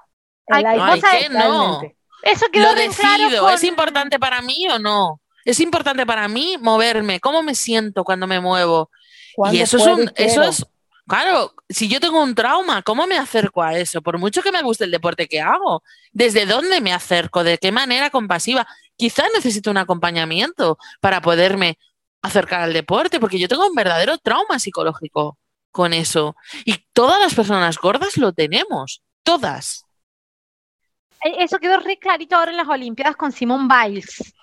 Ay, 0.51 0.63
like, 0.63 0.81
ay, 0.83 1.01
cosa 1.01 1.17
que 1.17 1.29
no. 1.29 1.81
Eso 2.21 2.45
quedó 2.51 2.75
Lo 2.75 2.75
claro 2.75 3.23
decido. 3.23 3.43
con- 3.43 3.53
¿Es 3.55 3.63
importante 3.63 4.19
para 4.19 4.43
mí 4.43 4.67
o 4.69 4.77
no? 4.77 5.19
Es 5.43 5.59
importante 5.59 6.05
para 6.05 6.27
mí 6.27 6.57
moverme. 6.61 7.19
¿Cómo 7.19 7.41
me 7.41 7.55
siento 7.55 8.03
cuando 8.03 8.27
me 8.27 8.39
muevo? 8.39 8.91
Y 9.31 9.33
¿Cuándo 9.35 9.63
eso 9.63 9.77
es 9.77 9.87
un, 9.87 10.11
eso 10.15 10.43
es, 10.43 10.63
claro, 11.07 11.53
si 11.69 11.87
yo 11.87 11.99
tengo 11.99 12.21
un 12.21 12.35
trauma, 12.35 12.81
¿cómo 12.81 13.07
me 13.07 13.17
acerco 13.17 13.61
a 13.63 13.77
eso? 13.77 14.01
Por 14.01 14.17
mucho 14.17 14.41
que 14.41 14.51
me 14.51 14.61
guste 14.61 14.85
el 14.85 14.91
deporte 14.91 15.27
que 15.27 15.41
hago, 15.41 15.83
¿desde 16.11 16.45
dónde 16.45 16.81
me 16.81 16.93
acerco? 16.93 17.43
¿De 17.43 17.57
qué 17.57 17.71
manera 17.71 18.09
compasiva? 18.09 18.67
Quizás 18.95 19.27
necesito 19.33 19.71
un 19.71 19.77
acompañamiento 19.77 20.77
para 20.99 21.21
poderme 21.21 21.77
acercar 22.21 22.61
al 22.61 22.73
deporte, 22.73 23.19
porque 23.19 23.39
yo 23.39 23.47
tengo 23.47 23.67
un 23.67 23.75
verdadero 23.75 24.17
trauma 24.17 24.59
psicológico 24.59 25.37
con 25.71 25.93
eso. 25.93 26.35
Y 26.65 26.77
todas 26.93 27.19
las 27.19 27.33
personas 27.33 27.77
gordas 27.77 28.17
lo 28.17 28.33
tenemos, 28.33 29.01
todas. 29.23 29.85
Eh, 31.23 31.35
Eso 31.39 31.57
quedó 31.59 31.79
re 31.79 31.97
clarito 31.97 32.35
ahora 32.35 32.51
en 32.51 32.57
las 32.57 32.67
Olimpiadas 32.67 33.15
con 33.15 33.31
Simone 33.31 33.67
Biles. 33.67 34.33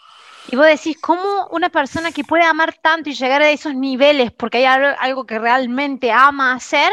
Y 0.51 0.57
vos 0.57 0.67
decís, 0.67 0.97
¿cómo 1.01 1.47
una 1.51 1.69
persona 1.69 2.11
que 2.11 2.25
puede 2.25 2.43
amar 2.45 2.75
tanto 2.81 3.11
y 3.11 3.15
llegar 3.15 3.43
a 3.43 3.51
esos 3.51 3.75
niveles, 3.75 4.33
porque 4.33 4.59
hay 4.59 4.65
algo, 4.99 5.27
que 5.27 5.39
realmente 5.39 6.11
ama 6.11 6.55
hacer, 6.55 6.91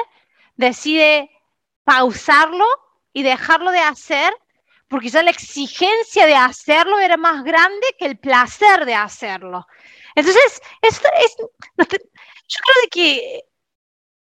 decide 0.58 1.32
pausarlo 1.86 2.65
y 3.13 3.24
dejarlo 3.24 3.72
de 3.72 3.80
hacer, 3.80 4.34
porque 4.89 5.08
ya 5.08 5.24
la 5.24 5.32
exigencia 5.32 6.26
de 6.26 6.36
hacerlo 6.36 7.00
era 7.00 7.15
más 7.15 7.44
grande 7.46 7.88
que 7.98 8.06
el 8.08 8.18
placer 8.18 8.86
de 8.86 8.96
hacerlo. 8.96 9.65
Entonces, 10.15 10.62
esto 10.82 11.08
es, 11.24 11.36
yo 11.78 11.86
creo 11.88 12.89
que 12.91 13.46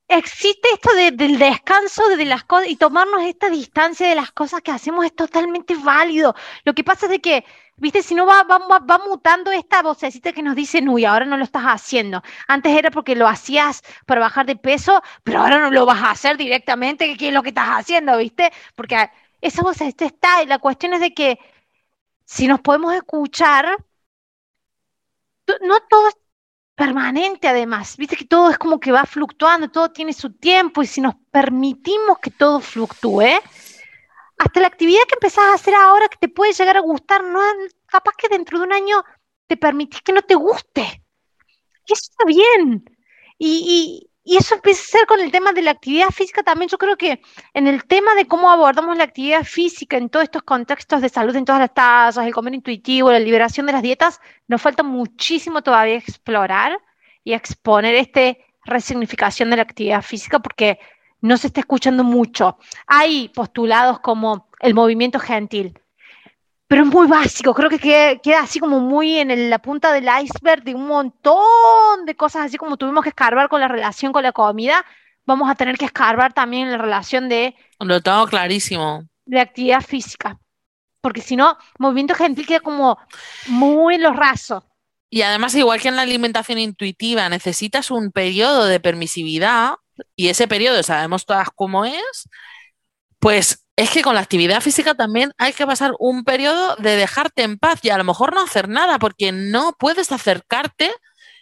existe 0.09 0.69
esto 0.73 0.93
de- 0.95 1.11
del 1.11 1.39
descanso 1.39 2.09
de 2.09 2.25
las 2.25 2.45
cosas 2.45 2.69
y 2.69 2.77
tomarnos 2.77 3.23
esta 3.25 3.51
distancia 3.51 4.09
de 4.09 4.15
las 4.15 4.33
cosas 4.33 4.63
que 4.63 4.71
hacemos 4.71 5.05
es 5.05 5.15
totalmente 5.15 5.75
válido. 5.77 6.35
Lo 6.65 6.73
que 6.75 6.85
pasa 6.85 7.07
es 7.07 7.11
de 7.11 7.21
que, 7.21 7.45
viste, 7.79 8.03
si 8.03 8.15
no 8.15 8.27
va, 8.27 8.43
va, 8.45 8.59
va- 8.59 8.99
mutando 9.09 9.51
esta 9.53 9.83
vocecita 9.83 10.33
que 10.33 10.43
nos 10.43 10.55
dice, 10.57 10.83
uy, 10.89 11.05
ahora 11.05 11.25
no 11.27 11.37
lo 11.37 11.45
estás 11.45 11.65
haciendo. 11.65 12.23
Antes 12.47 12.77
era 12.77 12.91
porque 12.91 13.15
lo 13.17 13.27
hacías 13.29 13.83
para 14.07 14.21
bajar 14.21 14.47
de 14.47 14.57
peso, 14.57 15.03
pero 15.25 15.41
ahora 15.41 15.59
no 15.59 15.71
lo 15.71 15.87
vas 15.87 16.03
a 16.03 16.11
hacer 16.11 16.37
directamente, 16.37 17.17
¿qué 17.17 17.29
es 17.29 17.35
lo 17.35 17.43
que 17.43 17.51
estás 17.51 17.69
haciendo, 17.69 18.17
viste? 18.19 18.53
Porque 18.75 19.11
esa 19.41 19.63
vocecita 19.63 20.05
está 20.07 20.43
y 20.43 20.47
la 20.47 20.59
cuestión 20.59 20.95
es 20.95 21.01
de 21.01 21.15
que 21.15 21.39
si 22.25 22.47
nos 22.49 22.61
podemos 22.61 22.95
escuchar, 22.95 23.77
no 25.63 25.81
todo 25.89 26.09
es 26.09 26.17
permanente 26.75 27.49
además, 27.49 27.97
viste 27.97 28.17
que 28.17 28.25
todo 28.25 28.51
es 28.51 28.59
como 28.59 28.79
que 28.79 28.93
va 28.93 29.05
fluctuando, 29.05 29.69
todo 29.71 29.91
tiene 29.91 30.13
su 30.13 30.33
tiempo 30.35 30.83
y 30.83 30.87
si 30.87 31.01
nos 31.01 31.15
permitimos 31.31 32.19
que 32.21 32.31
todo 32.31 32.61
fluctúe, 32.61 33.41
hasta 34.39 34.61
la 34.61 34.69
actividad 34.69 35.03
que 35.09 35.15
empezás 35.17 35.45
a 35.47 35.55
hacer 35.55 35.75
ahora 35.75 36.09
que 36.09 36.19
te 36.19 36.29
puede 36.29 36.53
llegar 36.53 36.77
a 36.77 36.81
gustar, 36.81 37.25
no, 37.25 37.41
capaz 37.87 38.13
que 38.17 38.29
dentro 38.29 38.59
de 38.59 38.65
un 38.67 38.73
año 38.73 39.03
te 39.47 39.57
permitís 39.57 40.03
que 40.03 40.13
no 40.13 40.23
te 40.23 40.35
guste. 40.35 41.03
Y 41.87 41.93
eso 41.93 42.03
está 42.11 42.25
bien. 42.27 42.85
Y, 43.39 44.05
y- 44.25 44.37
eso 44.37 44.55
empieza 44.57 44.83
a 44.83 44.99
ser 44.99 45.07
con 45.07 45.21
el 45.21 45.31
tema 45.33 45.53
de 45.55 45.63
la 45.63 45.71
actividad 45.71 46.11
física 46.11 46.43
también. 46.43 46.69
Yo 46.69 46.77
creo 46.77 46.99
que 46.99 47.23
en 47.55 47.67
el 47.67 47.85
tema 47.87 48.15
de 48.15 48.27
cómo 48.27 48.51
abordamos 48.51 48.97
la 48.99 49.05
actividad 49.05 49.43
física 49.45 49.97
en 49.97 50.11
todos 50.11 50.25
estos 50.25 50.43
contextos 50.43 51.01
de 51.01 51.09
salud, 51.09 51.35
en 51.35 51.47
todas 51.47 51.61
las 51.63 51.73
tasas, 51.73 52.27
el 52.27 52.35
comer 52.35 52.53
intuitivo, 52.55 53.11
la 53.11 53.21
liberación 53.21 53.65
de 53.67 53.73
las 53.73 53.81
dietas, 53.83 54.21
nos 54.47 54.61
falta 54.61 54.83
muchísimo 54.83 55.63
todavía 55.63 55.95
explorar 55.95 56.79
y 57.25 57.33
exponer 57.33 57.95
esta 57.95 58.37
resignificación 58.67 59.49
de 59.49 59.57
la 59.57 59.63
actividad 59.63 60.03
física 60.03 60.41
porque 60.41 60.79
no 61.21 61.37
se 61.37 61.49
está 61.49 61.61
escuchando 61.61 62.05
mucho. 62.05 62.59
Hay 62.87 63.29
postulados 63.31 64.01
como 64.01 64.49
el 64.61 64.75
movimiento 64.75 65.19
gentil, 65.19 65.79
pero 66.67 66.83
es 66.83 66.89
muy 66.89 67.07
básico, 67.07 67.55
creo 67.55 67.71
que 67.71 67.79
queda, 67.79 68.17
queda 68.19 68.41
así 68.41 68.59
como 68.61 68.81
muy 68.81 69.19
en 69.19 69.31
el- 69.31 69.51
la 69.51 69.59
punta 69.59 69.93
del 69.93 70.07
iceberg 70.23 70.63
de 70.65 70.75
un 70.75 70.87
montón 70.87 72.05
de 72.07 72.15
cosas, 72.15 72.47
así 72.47 72.57
como 72.57 72.77
tuvimos 72.77 73.03
que 73.03 73.09
escarbar 73.11 73.49
con 73.49 73.61
la 73.61 73.69
relación 73.69 74.13
con 74.13 74.23
la 74.23 74.33
comida, 74.33 74.85
vamos 75.27 75.51
a 75.51 75.55
tener 75.55 75.77
que 75.79 75.87
escarbar 75.87 76.33
también 76.33 76.67
en 76.67 76.73
la 76.73 76.79
relación 76.79 77.29
de 77.29 77.55
Lo 77.81 78.01
tengo 78.01 78.27
clarísimo. 78.27 79.05
de 79.27 79.41
actividad 79.41 79.81
física. 79.83 80.39
Porque 81.01 81.21
si 81.21 81.37
no, 81.37 81.57
movimiento 81.79 82.15
gentil 82.15 82.47
queda 82.47 82.61
como 82.61 82.99
muy 83.47 83.95
en 83.97 84.03
los 84.03 84.17
rasos. 84.17 84.65
y 85.11 85.23
además, 85.23 85.55
igual 85.55 85.81
que 85.81 85.89
en 85.89 85.97
la 85.97 86.03
alimentación 86.03 86.59
intuitiva, 86.59 87.29
necesitas 87.31 87.91
un 87.91 88.11
periodo 88.13 88.67
de 88.67 88.79
permisividad, 88.79 89.77
y 90.17 90.29
ese 90.29 90.49
periodo 90.49 90.83
sabemos 90.83 91.25
todas 91.25 91.49
cómo 91.55 91.85
es, 91.85 92.29
pues 93.19 93.65
es 93.77 93.91
que 93.91 94.03
con 94.03 94.15
la 94.15 94.21
actividad 94.21 94.61
física 94.61 94.95
también 94.95 95.33
hay 95.39 95.53
que 95.53 95.67
pasar 95.67 95.93
un 95.99 96.25
periodo 96.25 96.77
de 96.77 96.97
dejarte 96.97 97.43
en 97.43 97.59
paz 97.59 97.81
y 97.83 97.91
a 97.91 97.99
lo 97.99 98.05
mejor 98.05 98.35
no 98.35 98.43
hacer 98.43 98.69
nada, 98.69 98.99
porque 98.99 99.33
no 99.33 99.77
puedes 99.79 100.11
acercarte 100.11 100.91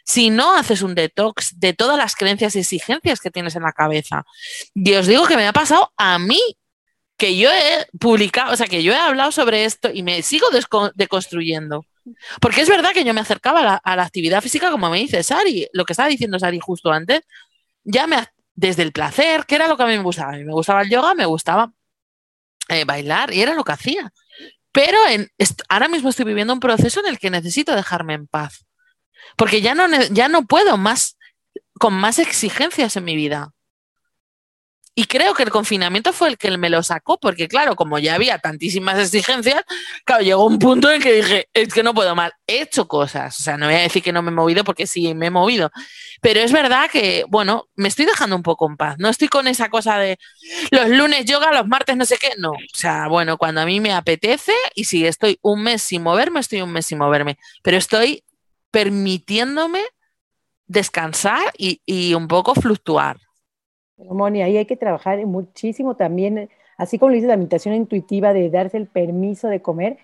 si 0.05 0.31
no 0.31 0.55
haces 0.55 0.83
un 0.83 0.95
detox 0.95 1.59
de 1.59 1.73
todas 1.73 1.99
las 1.99 2.15
creencias 2.15 2.55
y 2.55 2.61
exigencias 2.61 3.21
que 3.21 3.31
tienes 3.31 3.57
en 3.57 3.63
la 3.63 3.73
cabeza. 3.73 4.25
Y 4.75 4.95
os 4.95 5.07
digo 5.07 5.27
que 5.27 5.37
me 5.37 5.49
ha 5.49 5.53
pasado 5.53 5.93
a 5.97 6.19
mí, 6.19 6.41
que 7.17 7.37
yo 7.37 7.51
he 7.51 7.87
publicado, 7.99 8.53
o 8.53 8.57
sea, 8.57 8.67
que 8.67 8.83
yo 8.83 8.93
he 8.93 8.99
hablado 8.99 9.33
sobre 9.33 9.65
esto 9.65 9.91
y 9.93 10.03
me 10.03 10.23
sigo 10.23 10.47
deconstruyendo. 10.95 11.85
Porque 12.41 12.61
es 12.61 12.69
verdad 12.69 12.93
que 12.93 13.05
yo 13.05 13.15
me 13.15 13.21
acercaba 13.21 13.81
a 13.83 13.97
la, 13.97 14.03
actividad 14.03 14.41
física, 14.43 14.71
como 14.71 14.91
me 14.91 14.99
dice 14.99 15.23
Sari, 15.23 15.69
lo 15.73 15.85
que 15.85 15.93
estaba 15.93 16.09
diciendo 16.09 16.39
Sari 16.39 16.61
justo 16.61 16.93
antes, 16.93 17.23
ya 17.83 18.07
me, 18.07 18.17
desde 18.57 18.83
el 18.83 18.93
placer, 18.93 19.45
que 19.47 19.55
era 19.55 19.69
lo 19.69 19.77
que 19.77 19.85
a 19.85 19.87
mí 19.87 19.97
me 19.97 20.03
gustaba. 20.03 20.33
A 20.33 20.37
mí 20.37 20.45
me 20.45 20.53
gustaba 20.53 20.83
el 20.83 20.91
yoga, 20.91 21.15
me 21.15 21.27
gustaba 21.27 21.73
eh, 22.69 22.85
bailar 22.85 23.33
y 23.33 23.43
era 23.43 23.55
lo 23.55 23.63
que 23.63 23.73
hacía. 23.73 24.13
Pero 24.73 24.99
en, 25.09 25.31
ahora 25.69 25.89
mismo 25.89 26.09
estoy 26.09 26.25
viviendo 26.25 26.53
un 26.53 26.61
proceso 26.61 27.01
en 27.01 27.07
el 27.07 27.19
que 27.19 27.31
necesito 27.31 27.75
dejarme 27.75 28.15
en 28.15 28.27
paz. 28.27 28.67
Porque 29.37 29.61
ya 29.61 29.75
no, 29.75 29.87
ya 30.11 30.29
no 30.29 30.47
puedo 30.47 30.77
más 30.77 31.17
con 31.79 31.95
más 31.95 32.19
exigencias 32.19 32.97
en 32.97 33.05
mi 33.05 33.17
vida. 33.17 33.53
Y 34.99 35.05
creo 35.05 35.35
que 35.35 35.43
el 35.43 35.51
confinamiento 35.51 36.15
fue 36.15 36.29
el 36.29 36.39
que 36.39 36.57
me 36.57 36.71
lo 36.71 36.83
sacó, 36.83 37.19
porque 37.21 37.49
claro, 37.49 37.77
como 37.77 37.99
ya 37.99 38.15
había 38.15 38.39
tantísimas 38.39 38.99
exigencias, 38.99 39.63
claro, 40.07 40.25
llegó 40.25 40.47
un 40.47 40.59
punto 40.59 40.91
en 40.91 41.03
que 41.03 41.13
dije, 41.13 41.51
es 41.53 41.75
que 41.75 41.83
no 41.83 41.93
puedo 41.93 42.15
más, 42.15 42.33
he 42.47 42.63
hecho 42.63 42.89
cosas, 42.89 43.39
o 43.39 43.43
sea, 43.43 43.59
no 43.59 43.67
voy 43.67 43.75
a 43.75 43.81
decir 43.81 44.03
que 44.03 44.11
no 44.11 44.23
me 44.23 44.31
he 44.31 44.35
movido 44.35 44.65
porque 44.65 44.87
sí 44.87 45.13
me 45.13 45.27
he 45.27 45.31
movido, 45.31 45.71
pero 46.23 46.41
es 46.41 46.51
verdad 46.51 46.89
que, 46.91 47.27
bueno, 47.29 47.69
me 47.75 47.89
estoy 47.89 48.07
dejando 48.07 48.37
un 48.37 48.43
poco 48.43 48.67
en 48.71 48.79
paz, 48.79 48.97
no 48.99 49.11
estoy 49.11 49.29
con 49.29 49.47
esa 49.49 49.69
cosa 49.69 49.99
de 49.99 50.19
los 50.71 50.89
lunes 50.89 51.27
yoga, 51.27 51.53
los 51.53 51.67
martes 51.67 51.95
no 51.99 52.07
sé 52.07 52.17
qué, 52.17 52.31
no, 52.39 52.53
o 52.53 52.57
sea, 52.73 53.07
bueno, 53.09 53.37
cuando 53.37 53.61
a 53.61 53.67
mí 53.67 53.81
me 53.81 53.93
apetece 53.93 54.55
y 54.75 54.85
si 54.85 55.07
estoy 55.07 55.39
un 55.43 55.63
mes 55.63 55.83
sin 55.83 56.03
moverme, 56.03 56.41
estoy 56.41 56.63
un 56.63 56.73
mes 56.73 56.87
sin 56.87 56.97
moverme, 56.97 57.37
pero 57.63 57.77
estoy 57.77 58.25
permitiéndome 58.71 59.83
descansar 60.67 61.53
y 61.59 62.15
un 62.15 62.29
poco 62.29 62.55
fluctuar. 62.55 63.19
Moni, 63.99 64.43
ahí 64.43 64.57
hay 64.57 64.67
que 64.67 64.77
trabajar 64.77 65.25
muchísimo 65.27 65.97
también, 65.97 66.51
así 66.77 66.99
como 66.99 67.11
lo 67.11 67.15
dice 67.17 67.27
la 67.27 67.37
meditación 67.37 67.75
intuitiva 67.75 68.33
de 68.33 68.51
darse 68.51 68.77
el 68.77 68.87
permiso 68.87 69.49
de 69.49 69.63
comer, 69.63 69.99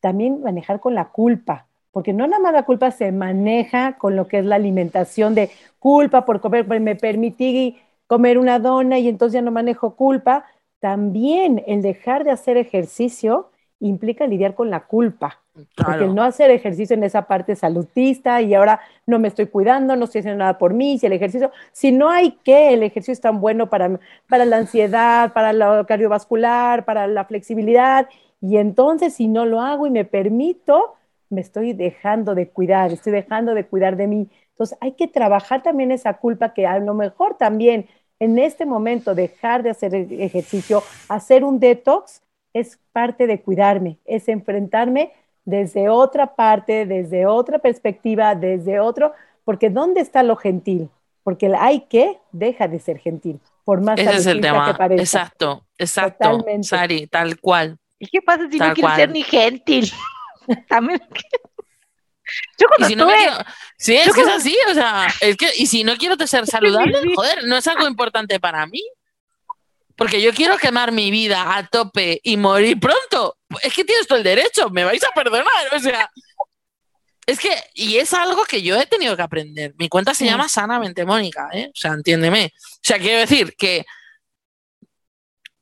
también 0.00 0.42
manejar 0.42 0.80
con 0.80 0.94
la 0.94 1.10
culpa, 1.10 1.66
porque 1.92 2.12
no 2.12 2.26
nada 2.26 2.42
más 2.42 2.52
la 2.52 2.64
culpa 2.64 2.90
se 2.90 3.12
maneja 3.12 3.96
con 3.98 4.16
lo 4.16 4.28
que 4.28 4.38
es 4.40 4.44
la 4.44 4.56
alimentación 4.56 5.34
de 5.34 5.50
culpa 5.78 6.24
por 6.24 6.40
comer, 6.40 6.66
me 6.80 6.96
permití 6.96 7.78
comer 8.06 8.38
una 8.38 8.58
dona 8.58 8.98
y 8.98 9.08
entonces 9.08 9.34
ya 9.34 9.42
no 9.42 9.50
manejo 9.50 9.94
culpa, 9.94 10.44
también 10.80 11.62
el 11.66 11.82
dejar 11.82 12.24
de 12.24 12.32
hacer 12.32 12.56
ejercicio 12.56 13.50
implica 13.80 14.26
lidiar 14.26 14.54
con 14.54 14.70
la 14.70 14.86
culpa. 14.86 15.40
Porque 15.74 16.04
el 16.04 16.14
no 16.14 16.22
hacer 16.22 16.50
ejercicio 16.50 16.94
en 16.94 17.04
esa 17.04 17.22
parte 17.22 17.56
salutista 17.56 18.42
y 18.42 18.54
ahora 18.54 18.80
no 19.06 19.18
me 19.18 19.28
estoy 19.28 19.46
cuidando, 19.46 19.96
no 19.96 20.04
estoy 20.04 20.20
haciendo 20.20 20.38
nada 20.38 20.58
por 20.58 20.74
mí, 20.74 20.98
si 20.98 21.06
el 21.06 21.12
ejercicio, 21.12 21.50
si 21.72 21.92
no 21.92 22.10
hay 22.10 22.32
que, 22.44 22.74
el 22.74 22.82
ejercicio 22.82 23.12
es 23.12 23.20
tan 23.20 23.40
bueno 23.40 23.70
para, 23.70 23.98
para 24.28 24.44
la 24.44 24.58
ansiedad, 24.58 25.32
para 25.32 25.52
lo 25.54 25.86
cardiovascular, 25.86 26.84
para 26.84 27.06
la 27.06 27.24
flexibilidad, 27.24 28.06
y 28.40 28.58
entonces 28.58 29.14
si 29.14 29.28
no 29.28 29.46
lo 29.46 29.62
hago 29.62 29.86
y 29.86 29.90
me 29.90 30.04
permito, 30.04 30.94
me 31.30 31.40
estoy 31.40 31.72
dejando 31.72 32.34
de 32.34 32.48
cuidar, 32.48 32.92
estoy 32.92 33.12
dejando 33.12 33.54
de 33.54 33.64
cuidar 33.66 33.96
de 33.96 34.06
mí. 34.06 34.28
Entonces 34.50 34.76
hay 34.80 34.92
que 34.92 35.08
trabajar 35.08 35.62
también 35.62 35.90
esa 35.90 36.14
culpa 36.14 36.54
que 36.54 36.66
a 36.66 36.78
lo 36.78 36.94
mejor 36.94 37.36
también 37.36 37.88
en 38.18 38.38
este 38.38 38.64
momento 38.64 39.14
dejar 39.14 39.62
de 39.62 39.70
hacer 39.70 39.94
ejercicio, 39.94 40.82
hacer 41.08 41.44
un 41.44 41.60
detox, 41.60 42.22
es 42.58 42.78
parte 42.92 43.26
de 43.26 43.42
cuidarme, 43.42 43.98
es 44.06 44.28
enfrentarme 44.28 45.12
desde 45.44 45.88
otra 45.88 46.34
parte, 46.34 46.86
desde 46.86 47.26
otra 47.26 47.58
perspectiva, 47.58 48.34
desde 48.34 48.80
otro, 48.80 49.12
porque 49.44 49.68
¿dónde 49.68 50.00
está 50.00 50.22
lo 50.22 50.36
gentil? 50.36 50.88
Porque 51.22 51.46
el 51.46 51.54
hay 51.54 51.80
que 51.82 52.18
deja 52.32 52.66
de 52.66 52.78
ser 52.80 52.98
gentil, 52.98 53.40
por 53.64 53.82
más 53.82 53.98
Ese 53.98 54.16
es 54.16 54.26
el 54.26 54.40
tema. 54.40 54.72
que 54.72 54.78
parezca. 54.78 55.02
Exacto, 55.02 55.66
exacto, 55.76 56.44
Sari, 56.62 57.06
tal 57.06 57.38
cual. 57.38 57.78
¿Y 57.98 58.06
qué 58.06 58.22
pasa 58.22 58.48
si 58.50 58.58
no 58.58 58.72
quiero 58.72 58.94
ser 58.94 59.10
ni 59.10 59.22
gentil? 59.22 59.90
También. 60.68 61.00
Yo 62.58 62.66
cuando 62.68 62.88
si 62.88 62.96
no 62.96 63.08
sí, 63.76 63.94
es 63.96 64.12
que 64.14 64.20
es 64.20 64.28
así, 64.28 64.56
o 64.68 64.74
sea, 64.74 65.06
es 65.20 65.36
que, 65.36 65.48
y 65.56 65.66
si 65.66 65.84
no 65.84 65.96
quiero 65.96 66.16
ser 66.26 66.46
saludable, 66.46 66.98
joder, 67.14 67.44
no 67.46 67.56
es 67.56 67.66
algo 67.66 67.86
importante 67.86 68.40
para 68.40 68.66
mí. 68.66 68.82
Porque 69.96 70.20
yo 70.20 70.32
quiero 70.32 70.58
quemar 70.58 70.92
mi 70.92 71.10
vida 71.10 71.56
a 71.56 71.66
tope 71.66 72.20
y 72.22 72.36
morir 72.36 72.78
pronto. 72.78 73.38
Es 73.62 73.72
que 73.72 73.84
tienes 73.84 74.06
todo 74.06 74.18
el 74.18 74.24
derecho, 74.24 74.68
me 74.70 74.84
vais 74.84 75.02
a 75.02 75.10
perdonar. 75.14 75.74
O 75.74 75.78
sea, 75.78 76.10
es 77.26 77.40
que, 77.40 77.50
y 77.74 77.96
es 77.96 78.14
algo 78.14 78.44
que 78.44 78.62
yo 78.62 78.80
he 78.80 78.86
tenido 78.86 79.16
que 79.16 79.22
aprender. 79.22 79.74
Mi 79.78 79.88
cuenta 79.88 80.14
se 80.14 80.26
llama 80.26 80.48
Sanamente 80.48 81.04
Mónica, 81.04 81.48
¿eh? 81.52 81.70
O 81.74 81.76
sea, 81.76 81.92
entiéndeme. 81.92 82.52
O 82.54 82.78
sea, 82.82 82.98
quiero 82.98 83.18
decir 83.18 83.54
que. 83.56 83.84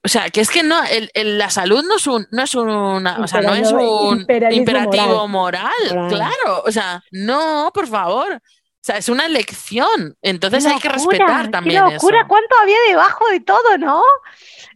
O 0.02 0.08
sea, 0.08 0.28
que 0.28 0.42
es 0.42 0.50
que 0.50 0.62
no, 0.62 0.78
el, 0.84 1.38
la 1.38 1.48
salud 1.48 1.82
no 1.82 1.96
es 1.96 2.06
un, 2.06 2.26
no 2.30 2.42
es 2.42 2.54
una, 2.54 3.20
o 3.20 3.26
sea, 3.26 3.40
no 3.40 3.54
es 3.54 3.72
un 3.72 4.26
imperativo 4.50 5.26
moral. 5.28 5.72
claro. 6.10 6.62
O 6.66 6.70
sea, 6.70 7.02
no, 7.10 7.70
por 7.72 7.86
favor. 7.86 8.38
O 8.84 8.86
sea, 8.86 8.98
es 8.98 9.08
una 9.08 9.28
lección. 9.28 10.14
Entonces 10.20 10.66
hay 10.66 10.78
que 10.78 10.90
respetar 10.90 11.50
también. 11.50 11.82
Qué 11.86 11.92
locura, 11.94 12.26
cuánto 12.28 12.54
había 12.60 12.76
debajo 12.86 13.26
de 13.30 13.40
todo, 13.40 13.78
¿no? 13.78 14.02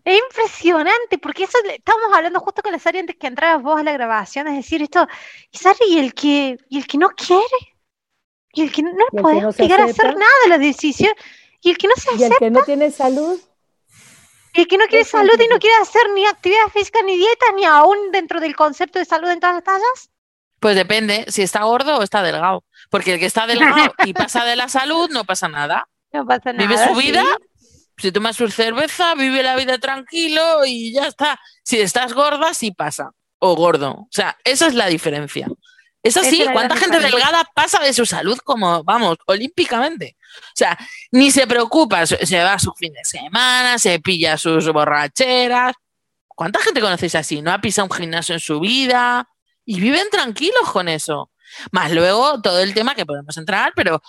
Es 0.03 0.19
impresionante, 0.19 1.19
porque 1.19 1.45
eso 1.45 1.59
estábamos 1.69 2.17
hablando 2.17 2.41
justo 2.41 2.63
con 2.63 2.73
la 2.73 2.79
Sari 2.79 3.01
antes 3.01 3.17
que 3.17 3.27
entrabas 3.27 3.63
vos 3.63 3.79
a 3.79 3.83
la 3.83 3.93
grabación, 3.93 4.49
es 4.49 4.57
decir, 4.57 4.81
esto, 4.81 5.07
y 5.51 5.59
Sari, 5.59 5.85
y 5.91 5.99
el 5.99 6.15
que, 6.15 6.57
y 6.71 6.79
el 6.79 6.87
que 6.87 6.97
no 6.97 7.11
quiere, 7.11 7.45
y 8.55 8.63
el 8.63 8.73
que 8.73 8.83
no, 8.83 8.93
puede 9.11 9.43
llegar 9.59 9.83
a 9.83 9.85
hacer 9.85 10.17
nada 10.17 10.49
la 10.49 10.57
decisión, 10.57 11.13
y 11.61 11.69
el 11.69 11.77
que 11.77 11.89
no 11.89 11.95
se 11.97 12.09
acepta. 12.09 12.25
Y 12.25 12.33
el 12.33 12.39
que 12.39 12.51
no 12.51 12.65
tiene 12.65 12.91
salud. 12.91 13.39
Y 14.55 14.61
el 14.63 14.69
que 14.69 14.79
no 14.79 14.87
quiere 14.87 15.05
salud 15.05 15.39
y 15.39 15.49
no 15.49 15.59
quiere 15.59 15.77
hacer 15.83 16.09
ni 16.15 16.25
actividad 16.25 16.69
física 16.73 17.03
ni 17.03 17.19
dietas, 17.19 17.51
ni 17.55 17.67
aún 17.67 18.11
dentro 18.11 18.41
del 18.41 18.57
concepto 18.57 18.99
de 19.01 19.05
salud 19.05 19.29
en 19.29 19.41
todas 19.41 19.57
las 19.57 19.65
tallas. 19.65 20.11
Pues 20.61 20.77
depende 20.77 21.27
si 21.29 21.43
está 21.43 21.65
gordo 21.65 21.99
o 21.99 22.03
está 22.03 22.23
delgado. 22.23 22.65
Porque 22.91 23.15
el 23.15 23.21
que 23.21 23.27
está 23.27 23.47
delgado 23.47 23.95
y 24.05 24.13
pasa 24.15 24.45
de 24.45 24.57
la 24.57 24.69
salud, 24.69 25.11
no 25.11 25.25
pasa 25.25 25.49
nada. 25.49 25.89
No 26.13 26.27
pasa 26.27 26.53
nada. 26.53 26.67
Vive 26.67 26.89
su 26.89 26.95
vida, 26.95 27.25
si 27.97 28.13
tomas 28.13 28.37
su 28.37 28.49
cerveza, 28.49 29.15
vive 29.15 29.43
la 29.43 29.57
vida 29.57 29.79
tranquilo 29.79 30.65
y 30.65 30.93
ya 30.93 31.07
está. 31.07 31.39
Si 31.63 31.81
estás 31.81 32.13
gorda, 32.15 32.55
sí 32.55 32.71
pasa. 32.71 33.11
O 33.39 33.55
gordo. 33.55 33.91
O 33.93 34.09
sea, 34.11 34.37
esa 34.45 34.67
es 34.67 34.75
la 34.75 34.87
diferencia. 34.87 35.49
Es 36.03 36.17
así, 36.17 36.45
¿cuánta 36.53 36.77
gente 36.77 37.01
delgada 37.01 37.45
pasa 37.55 37.81
de 37.81 37.93
su 37.93 38.07
salud 38.07 38.39
como, 38.39 38.85
vamos, 38.85 39.19
olímpicamente? 39.27 40.17
O 40.39 40.55
sea, 40.55 40.79
ni 41.11 41.31
se 41.31 41.47
preocupa, 41.47 42.07
se 42.07 42.43
va 42.43 42.55
a 42.55 42.59
su 42.59 42.73
fin 42.73 42.93
de 42.93 43.05
semana, 43.05 43.79
se 43.79 43.99
pilla 43.99 44.39
sus 44.39 44.73
borracheras. 44.73 45.75
¿Cuánta 46.29 46.61
gente 46.61 46.81
conocéis 46.81 47.17
así? 47.17 47.43
No 47.43 47.53
ha 47.53 47.61
pisado 47.61 47.87
un 47.87 47.93
gimnasio 47.93 48.35
en 48.35 48.41
su 48.41 48.61
vida 48.61 49.29
y 49.65 49.81
viven 49.81 50.09
tranquilos 50.09 50.71
con 50.73 50.89
eso. 50.89 51.31
Más 51.73 51.93
luego 51.93 52.41
todo 52.41 52.61
el 52.61 52.75
tema 52.75 52.95
que 52.95 53.07
podemos 53.07 53.37
entrar, 53.37 53.73
pero 53.75 54.03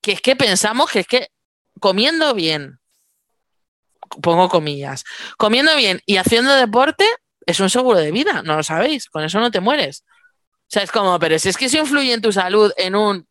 que 0.00 0.12
es 0.12 0.20
que 0.20 0.36
pensamos 0.36 0.90
que 0.90 1.00
es 1.00 1.06
que 1.06 1.28
comiendo 1.80 2.34
bien, 2.34 2.78
pongo 4.22 4.48
comillas, 4.48 5.04
comiendo 5.36 5.74
bien 5.76 6.00
y 6.06 6.16
haciendo 6.16 6.54
deporte 6.54 7.06
es 7.46 7.60
un 7.60 7.70
seguro 7.70 7.98
de 7.98 8.10
vida, 8.10 8.42
no 8.42 8.56
lo 8.56 8.62
sabéis, 8.62 9.08
con 9.08 9.24
eso 9.24 9.38
no 9.40 9.50
te 9.50 9.60
mueres. 9.60 10.04
O 10.62 10.68
sea, 10.68 10.82
es 10.82 10.90
como, 10.90 11.18
pero 11.20 11.38
si 11.38 11.48
es 11.48 11.56
que 11.56 11.66
eso 11.66 11.78
influye 11.78 12.12
en 12.12 12.20
tu 12.20 12.32
salud 12.32 12.72
en 12.76 12.96
un 12.96 13.26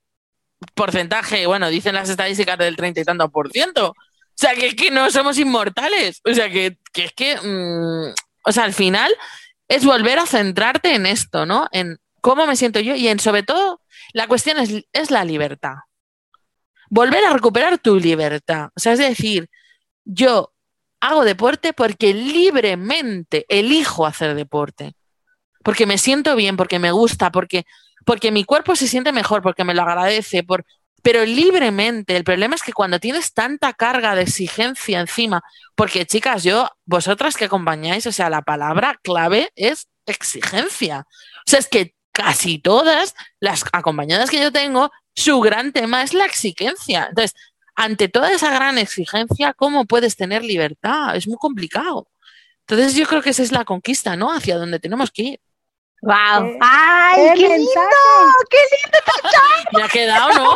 porcentaje, 0.73 1.45
bueno, 1.45 1.69
dicen 1.69 1.95
las 1.95 2.09
estadísticas 2.09 2.57
del 2.57 2.77
treinta 2.77 3.01
y 3.01 3.03
tanto 3.03 3.29
por 3.29 3.51
ciento. 3.51 3.89
O 3.89 4.37
sea, 4.37 4.53
que 4.55 4.67
es 4.67 4.75
que 4.75 4.89
no 4.89 5.11
somos 5.11 5.37
inmortales. 5.37 6.21
O 6.23 6.33
sea, 6.33 6.49
que, 6.49 6.77
es 6.93 7.13
que, 7.13 7.35
mm, 7.35 8.13
o 8.45 8.51
sea, 8.51 8.63
al 8.63 8.73
final 8.73 9.13
es 9.67 9.85
volver 9.85 10.19
a 10.19 10.25
centrarte 10.25 10.95
en 10.95 11.05
esto, 11.05 11.45
¿no? 11.45 11.67
En 11.71 11.97
cómo 12.25 12.47
me 12.47 12.55
siento 12.55 12.79
yo 12.79 12.95
y 12.95 13.07
en 13.07 13.19
sobre 13.19 13.43
todo 13.43 13.79
la 14.11 14.27
cuestión 14.27 14.57
es, 14.57 14.83
es 14.93 15.11
la 15.11 15.23
libertad. 15.23 15.75
Volver 16.89 17.23
a 17.23 17.31
recuperar 17.31 17.77
tu 17.77 17.99
libertad. 17.99 18.69
O 18.75 18.79
sea, 18.79 18.93
es 18.93 18.99
decir, 18.99 19.47
yo 20.05 20.51
hago 20.99 21.23
deporte 21.23 21.71
porque 21.71 22.15
libremente 22.15 23.45
elijo 23.47 24.07
hacer 24.07 24.33
deporte. 24.33 24.95
Porque 25.63 25.85
me 25.85 25.99
siento 25.99 26.35
bien, 26.35 26.57
porque 26.57 26.79
me 26.79 26.91
gusta, 26.91 27.31
porque, 27.31 27.65
porque 28.05 28.31
mi 28.31 28.43
cuerpo 28.43 28.75
se 28.75 28.87
siente 28.87 29.11
mejor, 29.11 29.43
porque 29.43 29.63
me 29.63 29.75
lo 29.75 29.83
agradece, 29.83 30.41
por, 30.41 30.65
pero 31.03 31.23
libremente. 31.25 32.15
El 32.15 32.23
problema 32.23 32.55
es 32.55 32.63
que 32.63 32.73
cuando 32.73 32.99
tienes 32.99 33.35
tanta 33.35 33.73
carga 33.73 34.15
de 34.15 34.23
exigencia 34.23 34.99
encima, 34.99 35.43
porque 35.75 36.07
chicas, 36.07 36.43
yo, 36.43 36.71
vosotras 36.85 37.37
que 37.37 37.45
acompañáis, 37.45 38.07
o 38.07 38.11
sea, 38.11 38.31
la 38.31 38.41
palabra 38.41 38.99
clave 39.03 39.51
es 39.55 39.89
exigencia. 40.07 41.05
O 41.45 41.51
sea, 41.51 41.59
es 41.59 41.67
que 41.67 41.93
casi 42.15 42.59
todas 42.59 43.13
las 43.41 43.65
acompañadas 43.73 44.29
que 44.29 44.39
yo 44.39 44.49
tengo, 44.49 44.89
su 45.13 45.41
gran 45.41 45.73
tema 45.73 46.01
es 46.01 46.13
la 46.13 46.25
exigencia. 46.25 47.07
Entonces, 47.09 47.35
ante 47.75 48.07
toda 48.07 48.31
esa 48.31 48.51
gran 48.51 48.77
exigencia, 48.77 49.53
¿cómo 49.53 49.83
puedes 49.83 50.15
tener 50.15 50.41
libertad? 50.41 51.13
Es 51.17 51.27
muy 51.27 51.35
complicado. 51.37 52.07
Entonces 52.61 52.95
yo 52.95 53.05
creo 53.05 53.21
que 53.21 53.31
esa 53.31 53.43
es 53.43 53.51
la 53.51 53.65
conquista, 53.65 54.15
¿no? 54.15 54.31
Hacia 54.31 54.57
donde 54.57 54.79
tenemos 54.79 55.11
que 55.11 55.21
ir. 55.23 55.39
¡Wow! 56.01 56.51
¿Qué? 56.51 56.57
¡Ay, 56.61 57.29
¡Qué 57.33 57.41
qué, 57.41 57.49
mensaje! 57.49 57.57
lindo! 57.57 58.35
¡Qué 58.49 58.57
lindo 58.71 58.97
está 58.99 59.11
chocha! 59.21 59.41
Me 59.73 59.83
ha 59.83 59.87
quedado, 59.87 60.33
¿no? 60.33 60.55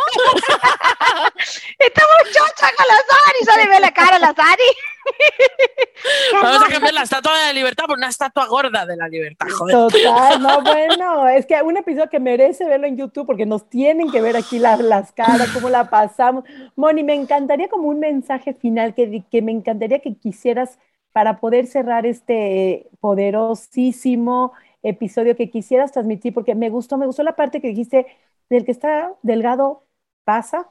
Estamos 1.78 2.16
chocha 2.26 2.68
con 2.76 2.86
la 2.86 2.96
Sari. 2.96 3.46
Ya 3.46 3.56
le 3.56 3.66
veo 3.68 3.80
la 3.80 3.92
cara 3.92 4.16
a 4.16 4.18
la 4.20 4.34
Sari. 4.34 4.62
Vamos 6.42 6.62
a 6.62 6.68
cambiar 6.68 6.94
la 6.94 7.02
estatua 7.02 7.36
de 7.38 7.46
la 7.46 7.52
libertad 7.52 7.86
por 7.86 7.98
una 7.98 8.08
estatua 8.08 8.46
gorda 8.46 8.86
de 8.86 8.96
la 8.96 9.08
libertad, 9.08 9.46
joder. 9.50 9.74
Total, 9.74 10.42
no, 10.42 10.60
bueno, 10.62 11.28
es 11.28 11.46
que 11.46 11.60
un 11.62 11.76
episodio 11.76 12.08
que 12.08 12.20
merece 12.20 12.64
verlo 12.66 12.86
en 12.86 12.96
YouTube 12.96 13.26
porque 13.26 13.46
nos 13.46 13.68
tienen 13.68 14.10
que 14.10 14.20
ver 14.20 14.36
aquí 14.36 14.58
las, 14.58 14.80
las 14.80 15.12
caras, 15.12 15.48
cómo 15.52 15.68
la 15.68 15.90
pasamos. 15.90 16.44
Moni, 16.76 17.02
me 17.02 17.14
encantaría 17.14 17.68
como 17.68 17.88
un 17.88 17.98
mensaje 17.98 18.54
final 18.54 18.94
que, 18.94 19.24
que 19.30 19.42
me 19.42 19.52
encantaría 19.52 20.00
que 20.00 20.16
quisieras 20.16 20.78
para 21.12 21.40
poder 21.40 21.66
cerrar 21.66 22.06
este 22.06 22.88
poderosísimo 23.00 24.52
episodio 24.82 25.36
que 25.36 25.50
quisieras 25.50 25.92
transmitir, 25.92 26.34
porque 26.34 26.54
me 26.54 26.70
gustó, 26.70 26.98
me 26.98 27.06
gustó 27.06 27.22
la 27.22 27.36
parte 27.36 27.60
que 27.60 27.68
dijiste 27.68 28.06
del 28.48 28.64
que 28.64 28.72
está 28.72 29.14
delgado 29.22 29.84
pasa, 30.24 30.70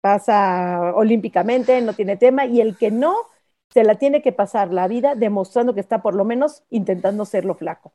pasa 0.00 0.92
olímpicamente, 0.94 1.80
no 1.80 1.94
tiene 1.94 2.16
tema, 2.16 2.46
y 2.46 2.60
el 2.60 2.76
que 2.76 2.90
no, 2.90 3.14
se 3.70 3.84
la 3.84 3.96
tiene 3.96 4.22
que 4.22 4.32
pasar 4.32 4.72
la 4.72 4.86
vida 4.88 5.14
demostrando 5.14 5.74
que 5.74 5.80
está 5.80 6.02
por 6.02 6.14
lo 6.14 6.24
menos 6.24 6.62
intentando 6.70 7.24
serlo 7.24 7.54
flaco. 7.54 7.92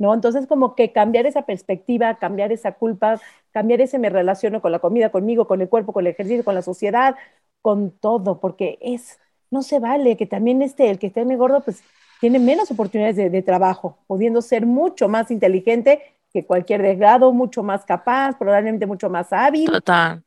¿No? 0.00 0.14
Entonces, 0.14 0.46
como 0.46 0.76
que 0.76 0.92
cambiar 0.92 1.26
esa 1.26 1.42
perspectiva, 1.42 2.18
cambiar 2.18 2.52
esa 2.52 2.72
culpa, 2.72 3.20
cambiar 3.50 3.80
ese 3.80 3.98
me 3.98 4.10
relaciono 4.10 4.62
con 4.62 4.70
la 4.70 4.78
comida, 4.78 5.10
conmigo, 5.10 5.48
con 5.48 5.60
el 5.60 5.68
cuerpo, 5.68 5.92
con 5.92 6.06
el 6.06 6.12
ejercicio, 6.12 6.44
con 6.44 6.54
la 6.54 6.62
sociedad, 6.62 7.16
con 7.62 7.90
todo, 7.90 8.38
porque 8.38 8.78
es, 8.80 9.18
no 9.50 9.62
se 9.62 9.80
vale 9.80 10.16
que 10.16 10.26
también 10.26 10.62
este, 10.62 10.88
el 10.90 11.00
que 11.00 11.08
esté 11.08 11.24
gordo, 11.36 11.62
pues 11.62 11.82
tiene 12.20 12.38
menos 12.38 12.70
oportunidades 12.70 13.16
de, 13.16 13.30
de 13.30 13.42
trabajo, 13.42 13.98
pudiendo 14.06 14.42
ser 14.42 14.66
mucho 14.66 15.08
más 15.08 15.30
inteligente 15.30 16.02
que 16.32 16.44
cualquier 16.44 16.82
delgado, 16.82 17.32
mucho 17.32 17.62
más 17.62 17.84
capaz, 17.84 18.36
probablemente 18.38 18.86
mucho 18.86 19.08
más 19.08 19.32
hábil. 19.32 19.70
Total. 19.70 20.22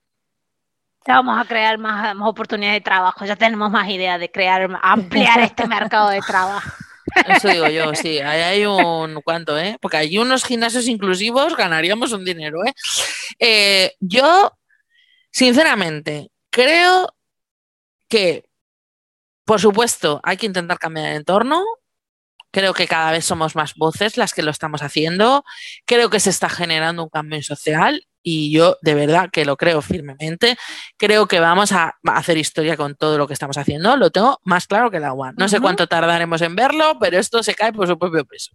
Ya 1.06 1.16
vamos 1.16 1.40
a 1.40 1.48
crear 1.48 1.78
más, 1.80 2.16
más 2.16 2.30
oportunidades 2.30 2.80
de 2.80 2.84
trabajo. 2.84 3.26
Ya 3.26 3.36
tenemos 3.36 3.72
más 3.72 3.90
ideas 3.90 4.20
de 4.20 4.30
crear, 4.30 4.70
ampliar 4.82 5.40
este 5.42 5.68
mercado 5.68 6.10
de 6.10 6.20
trabajo. 6.20 6.72
Eso 7.28 7.50
digo 7.50 7.68
yo, 7.68 7.94
sí. 7.96 8.20
Ahí 8.20 8.42
hay 8.42 8.66
un 8.66 9.20
cuánto, 9.24 9.58
¿eh? 9.58 9.78
Porque 9.82 9.98
hay 9.98 10.18
unos 10.18 10.44
gimnasios 10.44 10.88
inclusivos, 10.88 11.58
ganaríamos 11.58 12.12
un 12.14 12.24
dinero, 12.24 12.64
¿eh? 12.66 12.74
Eh, 13.40 13.96
yo, 14.00 14.52
sinceramente, 15.32 16.30
creo 16.52 17.14
que, 18.08 18.46
por 19.44 19.60
supuesto, 19.60 20.22
hay 20.24 20.38
que 20.38 20.46
intentar 20.46 20.78
cambiar 20.78 21.08
el 21.08 21.16
entorno. 21.18 21.64
Creo 22.52 22.74
que 22.74 22.88
cada 22.88 23.12
vez 23.12 23.26
somos 23.26 23.56
más 23.56 23.76
voces 23.76 24.18
las 24.18 24.34
que 24.34 24.44
lo 24.44 24.52
estamos 24.52 24.82
haciendo. 24.84 25.44
Creo 25.86 26.10
que 26.10 26.20
se 26.20 26.30
está 26.30 26.50
generando 26.50 27.04
un 27.04 27.10
cambio 27.10 27.42
social 27.42 28.06
y 28.24 28.52
yo 28.52 28.78
de 28.82 28.94
verdad 28.94 29.30
que 29.32 29.46
lo 29.46 29.58
creo 29.58 29.82
firmemente. 29.82 30.58
Creo 30.98 31.28
que 31.28 31.40
vamos 31.40 31.72
a 31.72 31.96
hacer 32.14 32.38
historia 32.38 32.78
con 32.78 32.96
todo 32.96 33.18
lo 33.18 33.28
que 33.28 33.34
estamos 33.34 33.58
haciendo. 33.58 33.96
Lo 33.98 34.12
tengo 34.12 34.40
más 34.44 34.68
claro 34.68 34.92
que 34.92 34.98
el 34.98 35.06
agua. 35.06 35.34
No 35.38 35.48
sé 35.48 35.60
cuánto 35.60 35.88
tardaremos 35.88 36.42
en 36.42 36.56
verlo, 36.56 36.98
pero 37.00 37.18
esto 37.18 37.42
se 37.42 37.56
cae 37.56 37.74
por 37.74 37.88
su 37.88 37.98
propio 37.98 38.26
peso. 38.26 38.52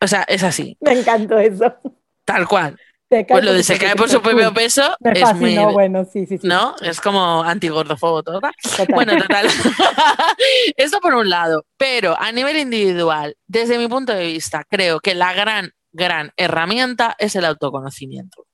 O 0.00 0.06
sea, 0.06 0.22
es 0.28 0.42
así, 0.42 0.76
Me 0.80 0.92
encantó 0.92 1.38
eso. 1.38 1.76
tal 2.24 2.46
cual. 2.48 2.78
Cae 3.10 3.24
Pues 3.24 3.44
lo 3.44 3.54
de 3.54 3.62
se 3.62 3.78
cae 3.78 3.96
por 3.96 4.10
su 4.10 4.20
propio 4.20 4.52
peso 4.52 4.94
Me 5.00 5.12
es 5.12 5.20
fascinó, 5.20 5.64
muy... 5.64 5.72
bueno, 5.72 6.04
sí, 6.04 6.26
sí, 6.26 6.36
sí. 6.38 6.46
¿No? 6.46 6.76
Es 6.82 7.00
como 7.00 7.42
antigordofobo. 7.42 8.22
Total. 8.22 8.52
Bueno, 8.90 9.16
total. 9.16 9.46
Esto 10.76 11.00
por 11.00 11.14
un 11.14 11.30
lado, 11.30 11.64
pero 11.78 12.14
a 12.20 12.30
nivel 12.32 12.58
individual, 12.58 13.36
desde 13.46 13.78
mi 13.78 13.88
punto 13.88 14.12
de 14.12 14.26
vista, 14.26 14.64
creo 14.68 15.00
que 15.00 15.14
la 15.14 15.32
gran, 15.32 15.72
gran 15.92 16.32
herramienta 16.36 17.16
es 17.18 17.34
el 17.34 17.46
autoconocimiento. 17.46 18.46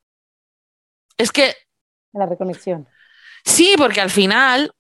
Es 1.19 1.33
que 1.33 1.55
La 2.13 2.27
reconexión. 2.27 2.89
sí, 3.45 3.75
porque 3.77 4.01
al 4.01 4.11
final 4.11 4.73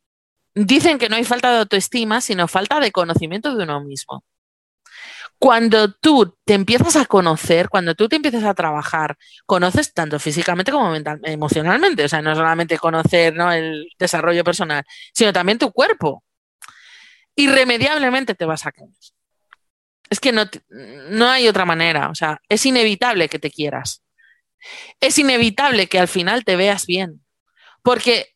dicen 0.55 0.99
que 0.99 1.09
no 1.09 1.17
hay 1.17 1.25
falta 1.25 1.53
de 1.53 1.59
autoestima, 1.59 2.21
sino 2.21 2.47
falta 2.49 2.79
de 2.81 2.93
conocimiento 2.93 3.55
de 3.57 3.65
uno 3.65 3.83
mismo. 3.83 4.25
Cuando 5.45 5.93
tú 5.93 6.39
te 6.47 6.55
empiezas 6.55 6.97
a 6.97 7.05
conocer, 7.05 7.69
cuando 7.69 7.95
tú 7.95 8.09
te 8.09 8.17
empiezas 8.17 8.45
a 8.45 8.55
trabajar, 8.55 9.19
conoces 9.45 9.93
tanto 9.93 10.19
físicamente 10.19 10.73
como 10.73 10.91
mental, 10.91 11.21
emocionalmente, 11.23 12.03
o 12.03 12.09
sea, 12.09 12.23
no 12.23 12.35
solamente 12.35 12.79
conocer 12.79 13.35
¿no? 13.35 13.53
el 13.53 13.87
desarrollo 13.99 14.43
personal, 14.43 14.83
sino 15.13 15.35
también 15.35 15.59
tu 15.59 15.71
cuerpo. 15.71 16.25
Irremediablemente 17.37 18.35
te 18.35 18.47
vas 18.47 18.65
a 18.65 18.73
caer. 18.73 18.89
Es 20.09 20.19
que 20.19 20.33
no, 20.33 20.45
no 21.11 21.29
hay 21.29 21.47
otra 21.47 21.67
manera, 21.67 22.09
o 22.09 22.15
sea, 22.15 22.41
es 22.49 22.65
inevitable 22.65 23.29
que 23.29 23.39
te 23.39 23.51
quieras. 23.51 24.03
Es 24.99 25.19
inevitable 25.19 25.89
que 25.89 25.99
al 25.99 26.09
final 26.09 26.47
te 26.47 26.57
veas 26.57 26.87
bien. 26.87 27.23
Porque 27.83 28.29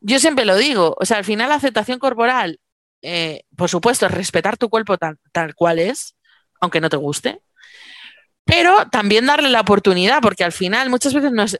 yo 0.00 0.18
siempre 0.18 0.46
lo 0.46 0.56
digo, 0.56 0.96
o 0.98 1.04
sea, 1.04 1.18
al 1.18 1.26
final 1.26 1.50
la 1.50 1.56
aceptación 1.56 1.98
corporal, 1.98 2.58
eh, 3.02 3.42
por 3.54 3.68
supuesto, 3.68 4.06
es 4.06 4.12
respetar 4.12 4.56
tu 4.56 4.70
cuerpo 4.70 4.96
tal, 4.96 5.18
tal 5.30 5.54
cual 5.54 5.78
es, 5.78 6.16
aunque 6.64 6.80
no 6.80 6.90
te 6.90 6.96
guste, 6.96 7.40
pero 8.44 8.88
también 8.90 9.26
darle 9.26 9.48
la 9.48 9.60
oportunidad, 9.60 10.20
porque 10.20 10.44
al 10.44 10.52
final 10.52 10.90
muchas 10.90 11.14
veces 11.14 11.32
nos, 11.32 11.56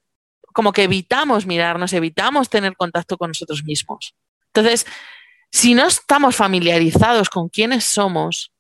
como 0.53 0.73
que 0.73 0.85
evitamos 0.85 1.47
mirarnos, 1.47 1.93
evitamos 1.93 2.49
tener 2.49 2.77
contacto 2.77 3.17
con 3.17 3.31
nosotros 3.31 3.65
mismos. 3.65 4.15
Entonces, 4.53 4.87
si 5.51 5.75
no 5.75 5.87
estamos 5.87 6.37
familiarizados 6.37 7.31
con 7.31 7.49
quiénes 7.49 7.85
somos, 7.85 8.53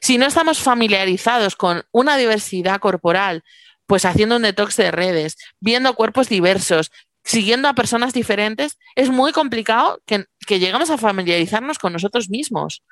si 0.00 0.18
no 0.18 0.26
estamos 0.26 0.58
familiarizados 0.58 1.56
con 1.56 1.84
una 1.92 2.16
diversidad 2.16 2.80
corporal, 2.80 3.42
pues 3.86 4.04
haciendo 4.04 4.36
un 4.36 4.42
detox 4.42 4.76
de 4.76 4.90
redes, 4.90 5.36
viendo 5.60 5.94
cuerpos 5.94 6.28
diversos, 6.28 6.90
siguiendo 7.24 7.68
a 7.68 7.74
personas 7.74 8.12
diferentes, 8.12 8.78
es 8.94 9.10
muy 9.10 9.32
complicado 9.32 10.00
que, 10.06 10.26
que 10.46 10.58
lleguemos 10.58 10.90
a 10.90 10.98
familiarizarnos 10.98 11.78
con 11.78 11.92
nosotros 11.92 12.28
mismos. 12.30 12.82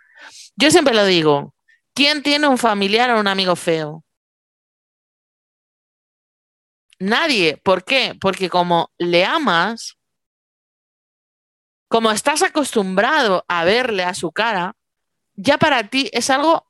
Yo 0.57 0.70
siempre 0.70 0.94
lo 0.94 1.05
digo, 1.05 1.55
¿quién 1.95 2.22
tiene 2.22 2.47
un 2.49 2.59
familiar 2.59 3.11
o 3.11 3.20
un 3.20 3.28
amigo 3.28 3.57
feo? 3.57 4.05
Nadie. 7.01 7.57
¿Por 7.59 7.84
qué? 7.84 8.16
Porque 8.20 8.49
como 8.51 8.91
le 8.99 9.24
amas, 9.24 9.97
como 11.89 12.11
estás 12.11 12.43
acostumbrado 12.43 13.45
a 13.49 13.64
verle 13.64 14.05
a 14.05 14.14
su 14.14 14.32
cara, 14.32 14.74
ya 15.34 15.59
para 15.59 15.89
ti 15.89 16.11
es 16.12 16.28
algo 16.30 16.66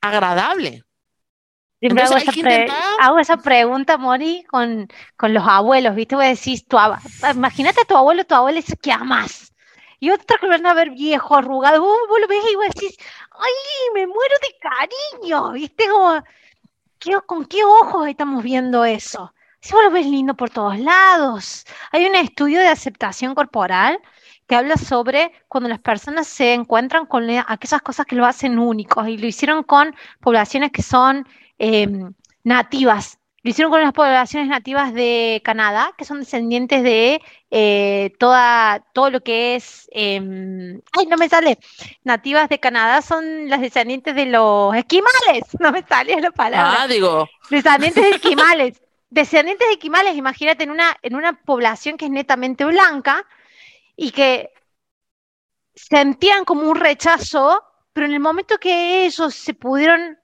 agradable. 0.00 0.84
Siempre 1.80 2.04
hago 2.04 2.16
esa, 2.16 2.32
intentar- 2.66 2.96
hago 3.00 3.18
esa 3.18 3.36
pregunta, 3.36 3.98
Mori, 3.98 4.44
con, 4.44 4.88
con 5.16 5.34
los 5.34 5.44
abuelos, 5.46 5.94
¿viste? 5.94 6.16
Decís, 6.16 6.66
tu 6.66 6.76
ab- 6.78 7.00
imagínate 7.34 7.82
a 7.82 7.84
tu 7.84 7.96
abuelo, 7.96 8.24
tu 8.24 8.34
abuela 8.34 8.56
dice 8.56 8.76
que 8.76 8.92
amas. 8.92 9.52
Y 9.98 10.10
otro 10.10 10.36
que 10.38 10.46
lo 10.46 10.52
van 10.52 10.66
a 10.66 10.74
ver 10.74 10.90
viejo, 10.90 11.36
arrugado, 11.36 11.80
vos, 11.80 11.96
vos 12.08 12.20
lo 12.20 12.28
ves 12.28 12.44
y 12.50 12.54
vos 12.56 12.66
decís, 12.74 12.96
¡ay, 13.38 13.52
me 13.94 14.06
muero 14.06 14.34
de 14.42 14.56
cariño! 14.60 15.52
¿Viste? 15.52 15.88
Como, 15.88 16.22
¿qué- 16.98 17.20
¿con 17.26 17.44
qué 17.46 17.64
ojos 17.64 18.08
estamos 18.08 18.42
viendo 18.44 18.84
eso? 18.84 19.34
Si 19.60 19.72
vos 19.74 19.84
lo 19.84 19.90
ves 19.90 20.06
lindo 20.06 20.34
por 20.36 20.50
todos 20.50 20.78
lados. 20.78 21.64
Hay 21.92 22.06
un 22.06 22.14
estudio 22.14 22.60
de 22.60 22.68
aceptación 22.68 23.34
corporal 23.34 24.00
que 24.46 24.54
habla 24.56 24.76
sobre 24.76 25.32
cuando 25.48 25.68
las 25.68 25.80
personas 25.80 26.28
se 26.28 26.54
encuentran 26.54 27.06
con 27.06 27.28
aquellas 27.30 27.82
cosas 27.82 28.06
que 28.06 28.16
lo 28.16 28.26
hacen 28.26 28.58
únicos 28.58 29.08
y 29.08 29.18
lo 29.18 29.26
hicieron 29.26 29.62
con 29.64 29.94
poblaciones 30.20 30.70
que 30.72 30.82
son 30.82 31.26
eh, 31.58 31.88
nativas. 32.44 33.15
Lo 33.46 33.50
hicieron 33.50 33.70
con 33.70 33.80
las 33.80 33.92
poblaciones 33.92 34.48
nativas 34.48 34.92
de 34.92 35.40
Canadá, 35.44 35.92
que 35.96 36.04
son 36.04 36.18
descendientes 36.18 36.82
de 36.82 37.22
eh, 37.52 38.12
toda, 38.18 38.84
todo 38.92 39.08
lo 39.08 39.20
que 39.20 39.54
es, 39.54 39.88
em, 39.92 40.80
ay, 40.98 41.06
no 41.06 41.16
me 41.16 41.28
sale, 41.28 41.56
nativas 42.02 42.48
de 42.48 42.58
Canadá 42.58 43.02
son 43.02 43.48
las 43.48 43.60
descendientes 43.60 44.16
de 44.16 44.26
los 44.26 44.74
esquimales, 44.74 45.44
no 45.60 45.70
me 45.70 45.84
sale 45.84 46.20
la 46.20 46.32
palabra. 46.32 46.82
Ah, 46.82 46.88
digo, 46.88 47.28
Descendientes 47.48 48.02
de 48.02 48.10
esquimales. 48.16 48.82
Descendientes 49.10 49.68
de 49.68 49.74
esquimales, 49.74 50.16
imagínate 50.16 50.64
en 50.64 50.72
una, 50.72 50.96
en 51.02 51.14
una 51.14 51.40
población 51.40 51.96
que 51.96 52.06
es 52.06 52.10
netamente 52.10 52.64
blanca 52.64 53.24
y 53.94 54.10
que 54.10 54.50
sentían 55.72 56.44
como 56.44 56.62
un 56.62 56.74
rechazo, 56.74 57.62
pero 57.92 58.06
en 58.06 58.12
el 58.12 58.18
momento 58.18 58.58
que 58.58 59.06
ellos 59.06 59.36
se 59.36 59.54
pudieron 59.54 60.18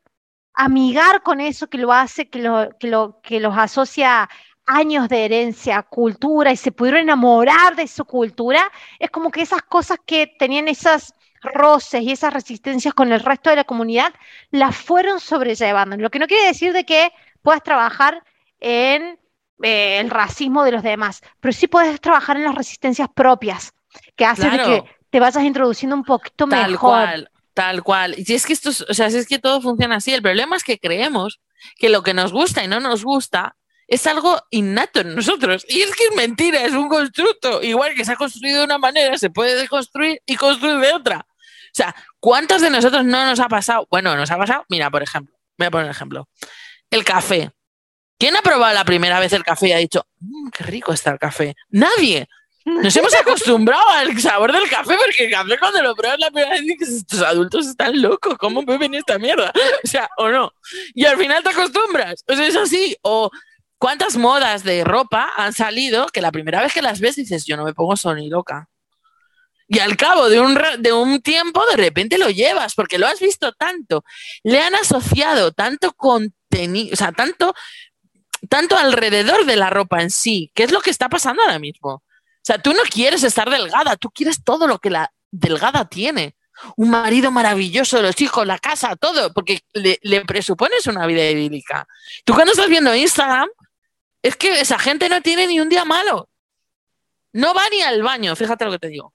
amigar 0.55 1.22
con 1.22 1.40
eso 1.40 1.68
que 1.68 1.78
lo 1.78 1.92
hace, 1.92 2.28
que, 2.28 2.40
lo, 2.40 2.70
que, 2.78 2.88
lo, 2.88 3.20
que 3.22 3.40
los 3.40 3.57
asocia 3.57 4.28
años 4.66 5.09
de 5.09 5.24
herencia, 5.24 5.82
cultura, 5.82 6.53
y 6.53 6.57
se 6.57 6.72
pudieron 6.72 7.00
enamorar 7.00 7.74
de 7.76 7.86
su 7.88 8.05
cultura, 8.05 8.70
es 8.98 9.11
como 9.11 9.30
que 9.30 9.42
esas 9.42 9.62
cosas 9.62 9.98
que 10.05 10.26
tenían 10.38 10.68
esas 10.68 11.14
roces 11.42 12.03
y 12.03 12.12
esas 12.12 12.32
resistencias 12.32 12.94
con 12.94 13.12
el 13.12 13.20
resto 13.20 13.50
de 13.50 13.57
la 13.57 13.64
comunidad, 13.64 14.14
las 14.50 14.76
fueron 14.76 15.18
sobrellevando. 15.18 15.96
Lo 15.96 16.11
que 16.11 16.20
no 16.20 16.28
quiere 16.28 16.46
decir 16.46 16.72
de 16.72 16.84
que 16.84 17.12
puedas 17.42 17.62
trabajar 17.62 18.22
en 18.61 19.18
eh, 19.62 19.98
el 19.98 20.11
racismo 20.11 20.62
de 20.62 20.72
los 20.72 20.82
demás, 20.82 21.20
pero 21.40 21.53
sí 21.53 21.66
puedes 21.66 22.00
trabajar 22.00 22.36
en 22.36 22.44
las 22.44 22.55
resistencias 22.55 23.09
propias, 23.12 23.74
que 24.16 24.24
hace 24.24 24.48
que 24.48 24.84
te 25.11 25.20
vayas 25.20 25.42
introduciendo 25.42 25.96
un 25.96 26.05
poquito 26.05 26.46
tal 26.46 26.70
mejor. 26.70 26.90
Cual, 26.90 27.30
tal 27.55 27.82
cual. 27.82 28.14
Y 28.16 28.32
es 28.32 28.46
que 28.46 28.53
esto, 28.53 28.70
o 28.70 28.94
sea, 28.94 29.07
es 29.07 29.26
que 29.26 29.38
todo 29.38 29.61
funciona 29.61 29.96
así, 29.96 30.12
el 30.12 30.22
problema 30.22 30.57
es 30.57 30.64
que 30.64 30.78
creemos 30.78 31.40
que 31.76 31.88
lo 31.88 32.03
que 32.03 32.14
nos 32.14 32.32
gusta 32.32 32.64
y 32.64 32.68
no 32.68 32.80
nos 32.80 33.05
gusta 33.05 33.57
es 33.86 34.07
algo 34.07 34.40
innato 34.50 35.00
en 35.00 35.14
nosotros. 35.14 35.66
Y 35.68 35.82
es 35.82 35.94
que 35.94 36.05
es 36.05 36.16
mentira, 36.16 36.64
es 36.64 36.72
un 36.72 36.88
constructo. 36.88 37.62
Igual 37.62 37.94
que 37.94 38.05
se 38.05 38.12
ha 38.12 38.16
construido 38.16 38.61
de 38.61 38.64
una 38.64 38.78
manera, 38.78 39.18
se 39.18 39.30
puede 39.30 39.55
deconstruir 39.55 40.20
y 40.24 40.36
construir 40.36 40.78
de 40.78 40.94
otra. 40.94 41.26
O 41.28 41.74
sea, 41.74 41.94
¿cuántos 42.20 42.62
de 42.62 42.70
nosotros 42.70 43.05
no 43.05 43.24
nos 43.24 43.40
ha 43.40 43.48
pasado? 43.48 43.86
Bueno, 43.90 44.14
nos 44.16 44.30
ha 44.30 44.36
pasado, 44.36 44.64
mira, 44.68 44.90
por 44.90 45.03
ejemplo, 45.03 45.34
voy 45.59 45.66
a 45.66 45.70
poner 45.70 45.90
ejemplo. 45.90 46.28
El 46.90 47.05
café. 47.05 47.50
¿Quién 48.18 48.36
ha 48.36 48.42
probado 48.42 48.74
la 48.74 48.84
primera 48.84 49.18
vez 49.18 49.32
el 49.32 49.42
café 49.42 49.68
y 49.68 49.72
ha 49.72 49.78
dicho, 49.78 50.07
mmm, 50.20 50.50
qué 50.50 50.64
rico 50.64 50.92
está 50.92 51.11
el 51.11 51.18
café? 51.18 51.55
Nadie. 51.70 52.28
Nos 52.64 52.96
hemos 52.96 53.14
acostumbrado 53.14 53.88
al 53.88 54.20
sabor 54.20 54.52
del 54.52 54.68
café 54.68 54.96
porque 54.96 55.24
el 55.24 55.30
café 55.30 55.58
cuando 55.58 55.82
lo 55.82 55.94
pruebas 55.94 56.18
la 56.20 56.30
primera 56.30 56.50
vez 56.50 56.62
dices, 56.62 56.88
estos 56.96 57.22
adultos 57.22 57.66
están 57.66 58.00
locos, 58.00 58.36
¿cómo 58.38 58.62
beben 58.62 58.94
esta 58.94 59.18
mierda? 59.18 59.52
O 59.84 59.88
sea, 59.88 60.08
o 60.16 60.28
no. 60.28 60.52
Y 60.94 61.04
al 61.04 61.16
final 61.16 61.42
te 61.42 61.50
acostumbras. 61.50 62.24
O 62.28 62.34
sea, 62.34 62.46
es 62.46 62.56
así. 62.56 62.96
O 63.02 63.30
cuántas 63.78 64.16
modas 64.16 64.62
de 64.62 64.84
ropa 64.84 65.32
han 65.36 65.52
salido 65.52 66.06
que 66.06 66.20
la 66.20 66.30
primera 66.30 66.62
vez 66.62 66.72
que 66.72 66.82
las 66.82 67.00
ves 67.00 67.16
dices, 67.16 67.44
yo 67.44 67.56
no 67.56 67.64
me 67.64 67.74
pongo 67.74 67.94
ni 68.14 68.28
loca. 68.28 68.68
Y 69.66 69.78
al 69.78 69.96
cabo 69.96 70.28
de 70.28 70.38
un, 70.38 70.58
de 70.80 70.92
un 70.92 71.22
tiempo, 71.22 71.64
de 71.70 71.76
repente 71.76 72.18
lo 72.18 72.28
llevas, 72.28 72.74
porque 72.74 72.98
lo 72.98 73.06
has 73.06 73.20
visto 73.20 73.52
tanto. 73.52 74.04
Le 74.42 74.60
han 74.60 74.74
asociado 74.74 75.52
tanto 75.52 75.94
contenido, 75.94 76.92
o 76.92 76.96
sea, 76.96 77.12
tanto, 77.12 77.54
tanto 78.48 78.76
alrededor 78.76 79.46
de 79.46 79.56
la 79.56 79.70
ropa 79.70 80.02
en 80.02 80.10
sí, 80.10 80.50
que 80.54 80.64
es 80.64 80.72
lo 80.72 80.80
que 80.80 80.90
está 80.90 81.08
pasando 81.08 81.42
ahora 81.42 81.58
mismo. 81.58 82.02
O 82.43 82.45
sea, 82.45 82.59
tú 82.59 82.72
no 82.72 82.82
quieres 82.90 83.22
estar 83.22 83.49
delgada, 83.49 83.97
tú 83.97 84.11
quieres 84.11 84.43
todo 84.43 84.66
lo 84.66 84.80
que 84.80 84.90
la 84.90 85.12
delgada 85.30 85.84
tiene. 85.84 86.34
Un 86.76 86.90
marido 86.90 87.30
maravilloso, 87.30 88.03
los 88.03 88.20
hijos, 88.20 88.45
la 88.45 88.59
casa, 88.59 88.97
todo, 88.97 89.32
porque 89.32 89.61
le, 89.72 90.24
presupones 90.24 90.88
una 90.88 91.07
vida 91.07 91.28
idílica. 91.30 91.86
Tú 92.24 92.34
cuando 92.34 92.51
estás 92.53 92.68
viendo 92.68 92.95
Instagram, 92.95 93.49
es 94.22 94.36
que 94.36 94.61
esa 94.61 94.78
gente 94.78 95.09
no 95.09 95.22
tiene 95.22 95.47
ni 95.47 95.61
un 95.61 95.68
día 95.68 95.84
malo. 95.84 96.28
No 97.32 97.55
va 97.55 97.62
ni 97.70 97.80
al 97.80 98.03
baño, 98.03 98.34
fíjate 98.34 98.64
lo 98.64 98.72
que 98.72 98.78
te 98.80 98.88
digo. 98.88 99.14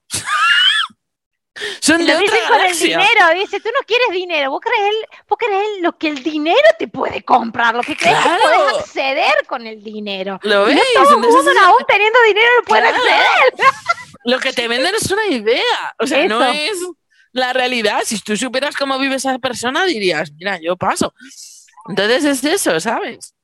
Son 1.80 2.04
de 2.04 2.12
lo 2.12 2.18
dicen 2.18 2.38
con 2.48 2.60
el 2.60 2.78
dinero, 2.78 3.34
dice, 3.34 3.60
tú 3.60 3.68
no 3.68 3.84
quieres 3.86 4.10
dinero, 4.10 4.50
vos 4.50 4.60
crees, 4.60 4.94
vos 5.28 5.38
crees 5.38 5.80
lo 5.80 5.96
que 5.96 6.08
el 6.08 6.22
dinero 6.22 6.56
te 6.78 6.88
puede 6.88 7.22
comprar, 7.22 7.74
lo 7.74 7.82
que 7.82 7.96
crees 7.96 8.16
que 8.18 8.28
puedes 8.42 8.78
acceder 8.80 9.46
con 9.46 9.66
el 9.66 9.82
dinero. 9.82 10.38
¿Lo 10.42 10.66
ves? 10.66 10.76
No 10.76 11.02
todo 11.04 11.18
mundo 11.18 11.50
aún 11.62 11.84
teniendo 11.86 12.18
dinero 12.26 12.48
no 12.58 12.64
puede 12.64 12.88
acceder. 12.88 13.52
Lo 14.24 14.38
que 14.38 14.52
te 14.52 14.68
venden 14.68 14.94
es 14.94 15.10
una 15.10 15.26
idea, 15.26 15.94
o 15.98 16.06
sea, 16.06 16.26
no 16.26 16.44
es 16.44 16.78
la 17.32 17.52
realidad. 17.52 18.02
Si 18.04 18.18
tú 18.20 18.36
supieras 18.36 18.76
cómo 18.76 18.98
vive 18.98 19.16
esa 19.16 19.38
persona, 19.38 19.84
dirías, 19.84 20.32
mira, 20.32 20.58
yo 20.60 20.76
paso. 20.76 21.14
Entonces 21.88 22.24
es 22.24 22.44
eso, 22.44 22.78
¿sabes? 22.80 23.34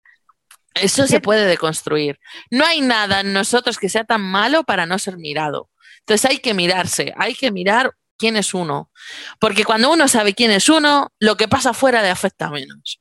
Eso 0.75 1.07
se 1.07 1.21
puede 1.21 1.47
deconstruir. 1.47 2.19
No 2.51 2.67
hay 2.67 2.81
nada 2.81 3.21
en 3.21 3.33
nosotros 3.33 3.79
que 3.79 3.89
sea 3.89 4.05
tan 4.05 4.21
malo 4.21 4.65
para 4.65 4.87
no 4.87 4.99
ser 4.99 5.17
mirado. 5.17 5.71
Entonces 6.01 6.31
hay 6.31 6.39
que 6.39 6.53
mirarse, 6.53 7.15
hay 7.17 7.35
que 7.35 7.51
mirar 7.51 7.95
quién 8.17 8.37
es 8.37 8.55
uno. 8.55 8.91
Porque 9.39 9.65
cuando 9.65 9.93
uno 9.93 10.09
sabe 10.09 10.35
quién 10.35 10.51
es 10.51 10.69
uno, 10.69 11.13
lo 11.19 11.37
que 11.37 11.49
pasa 11.49 11.71
afuera 11.71 12.03
le 12.03 12.11
afecta 12.11 12.51
menos. 12.51 13.01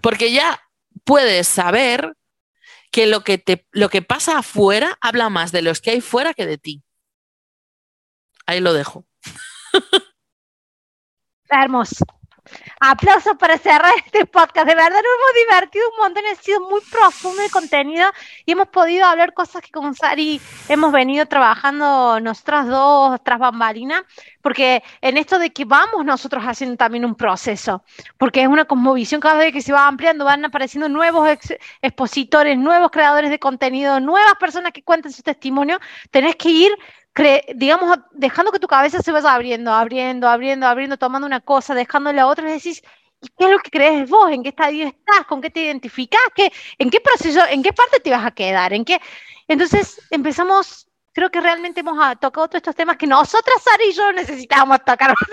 Porque 0.00 0.32
ya 0.32 0.60
puedes 1.04 1.48
saber 1.48 2.16
que 2.90 3.06
lo 3.06 3.24
que, 3.24 3.38
te, 3.38 3.66
lo 3.72 3.88
que 3.88 4.02
pasa 4.02 4.38
afuera 4.38 4.98
habla 5.00 5.30
más 5.30 5.50
de 5.52 5.62
los 5.62 5.80
que 5.80 5.92
hay 5.92 6.00
fuera 6.00 6.34
que 6.34 6.46
de 6.46 6.58
ti. 6.58 6.82
Ahí 8.46 8.60
lo 8.60 8.72
dejo. 8.72 9.06
Hermoso. 11.48 12.04
Aplausos 12.80 13.36
para 13.38 13.58
cerrar 13.58 13.92
este 14.04 14.26
podcast. 14.26 14.66
De 14.66 14.74
verdad 14.74 14.90
nos 14.90 15.00
hemos 15.00 15.48
divertido 15.48 15.84
un 15.90 16.04
montón, 16.04 16.24
ha 16.30 16.34
sido 16.34 16.60
muy 16.60 16.80
profundo 16.90 17.42
el 17.42 17.50
contenido 17.50 18.10
y 18.44 18.52
hemos 18.52 18.68
podido 18.68 19.06
hablar 19.06 19.34
cosas 19.34 19.62
que 19.62 19.70
con 19.70 19.94
Sari 19.94 20.40
hemos 20.68 20.92
venido 20.92 21.26
trabajando 21.26 22.20
nosotras 22.20 22.66
dos 22.66 23.20
tras 23.22 23.38
bambalina, 23.38 24.04
porque 24.40 24.82
en 25.00 25.16
esto 25.16 25.38
de 25.38 25.52
que 25.52 25.64
vamos 25.64 26.04
nosotros 26.04 26.42
haciendo 26.44 26.76
también 26.76 27.04
un 27.04 27.14
proceso, 27.14 27.84
porque 28.18 28.42
es 28.42 28.48
una 28.48 28.64
cosmovisión 28.64 29.20
cada 29.20 29.38
vez 29.38 29.52
que 29.52 29.62
se 29.62 29.72
va 29.72 29.86
ampliando, 29.86 30.24
van 30.24 30.44
apareciendo 30.44 30.88
nuevos 30.88 31.28
expositores, 31.80 32.58
nuevos 32.58 32.90
creadores 32.90 33.30
de 33.30 33.38
contenido, 33.38 34.00
nuevas 34.00 34.34
personas 34.36 34.72
que 34.72 34.82
cuentan 34.82 35.12
su 35.12 35.22
testimonio, 35.22 35.78
tenés 36.10 36.36
que 36.36 36.50
ir 36.50 36.72
digamos, 37.54 37.98
dejando 38.12 38.52
que 38.52 38.58
tu 38.58 38.66
cabeza 38.68 39.02
se 39.02 39.12
vaya 39.12 39.34
abriendo, 39.34 39.72
abriendo, 39.72 40.28
abriendo, 40.28 40.66
abriendo, 40.66 40.96
tomando 40.96 41.26
una 41.26 41.40
cosa, 41.40 41.74
dejando 41.74 42.12
la 42.12 42.26
otra, 42.26 42.48
y 42.48 42.54
decís, 42.54 42.82
¿y 43.20 43.28
qué 43.28 43.44
es 43.44 43.50
lo 43.50 43.58
que 43.58 43.70
crees 43.70 44.08
vos? 44.08 44.30
¿En 44.30 44.42
qué 44.42 44.50
estadio 44.50 44.86
estás? 44.86 45.26
¿Con 45.28 45.40
qué 45.40 45.50
te 45.50 45.62
identificás? 45.62 46.20
¿Qué, 46.34 46.52
¿En 46.78 46.90
qué 46.90 47.00
proceso, 47.00 47.40
en 47.50 47.62
qué 47.62 47.72
parte 47.72 48.00
te 48.00 48.10
vas 48.10 48.24
a 48.26 48.30
quedar? 48.32 48.72
¿En 48.72 48.84
qué? 48.84 49.00
Entonces 49.48 50.00
empezamos, 50.10 50.88
creo 51.12 51.30
que 51.30 51.40
realmente 51.40 51.80
hemos 51.80 51.96
ah, 52.00 52.16
tocado 52.16 52.48
todos 52.48 52.60
estos 52.60 52.74
temas 52.74 52.96
que 52.96 53.06
nosotras, 53.06 53.62
Sara 53.62 53.84
y 53.84 53.92
yo 53.92 54.12
necesitábamos 54.12 54.84
tocar. 54.84 55.14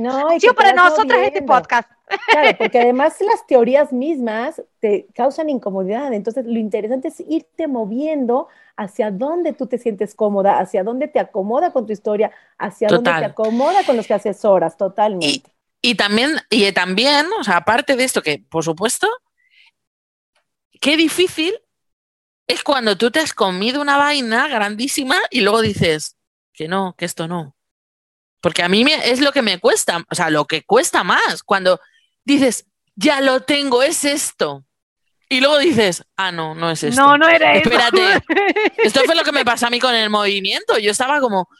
No, 0.00 0.36
yo 0.38 0.54
para 0.54 0.72
nosotras 0.72 1.18
este 1.22 1.42
podcast. 1.42 1.90
Claro, 2.28 2.50
porque 2.58 2.78
además 2.78 3.16
las 3.20 3.46
teorías 3.46 3.92
mismas 3.92 4.62
te 4.80 5.08
causan 5.14 5.50
incomodidad. 5.50 6.12
Entonces, 6.12 6.46
lo 6.46 6.58
interesante 6.58 7.08
es 7.08 7.20
irte 7.26 7.66
moviendo 7.66 8.48
hacia 8.76 9.10
dónde 9.10 9.52
tú 9.52 9.66
te 9.66 9.78
sientes 9.78 10.14
cómoda, 10.14 10.58
hacia 10.60 10.84
dónde 10.84 11.08
te 11.08 11.18
acomoda 11.18 11.72
con 11.72 11.86
tu 11.86 11.92
historia, 11.92 12.30
hacia 12.58 12.88
dónde 12.88 13.10
te 13.10 13.24
acomoda 13.24 13.84
con 13.84 13.96
los 13.96 14.06
que 14.06 14.14
asesoras, 14.14 14.76
totalmente. 14.76 15.50
Y, 15.82 15.94
también, 15.96 16.36
y 16.50 16.70
también, 16.72 17.26
o 17.38 17.44
sea, 17.44 17.56
aparte 17.56 17.96
de 17.96 18.04
esto, 18.04 18.22
que 18.22 18.44
por 18.48 18.64
supuesto, 18.64 19.08
qué 20.80 20.96
difícil 20.96 21.54
es 22.48 22.64
cuando 22.64 22.96
tú 22.96 23.10
te 23.10 23.20
has 23.20 23.34
comido 23.34 23.80
una 23.80 23.98
vaina 23.98 24.48
grandísima 24.48 25.16
y 25.30 25.42
luego 25.42 25.60
dices 25.60 26.16
que 26.52 26.66
no, 26.66 26.94
que 26.96 27.04
esto 27.04 27.28
no. 27.28 27.54
Porque 28.40 28.62
a 28.62 28.68
mí 28.68 28.84
es 29.04 29.20
lo 29.20 29.32
que 29.32 29.42
me 29.42 29.58
cuesta, 29.58 30.02
o 30.10 30.14
sea, 30.14 30.30
lo 30.30 30.46
que 30.46 30.62
cuesta 30.62 31.04
más, 31.04 31.42
cuando 31.42 31.78
dices, 32.24 32.66
ya 32.96 33.20
lo 33.20 33.40
tengo, 33.40 33.82
es 33.82 34.04
esto. 34.04 34.64
Y 35.28 35.40
luego 35.40 35.58
dices, 35.58 36.04
ah, 36.16 36.32
no, 36.32 36.54
no 36.54 36.70
es 36.70 36.82
esto. 36.82 37.02
No, 37.02 37.18
no 37.18 37.28
era 37.28 37.54
Espérate. 37.54 38.22
Esto 38.78 39.02
fue 39.04 39.14
lo 39.14 39.24
que 39.24 39.32
me 39.32 39.44
pasó 39.44 39.66
a 39.66 39.70
mí 39.70 39.78
con 39.78 39.94
el 39.94 40.08
movimiento. 40.08 40.78
Yo 40.78 40.90
estaba 40.90 41.20
como, 41.20 41.50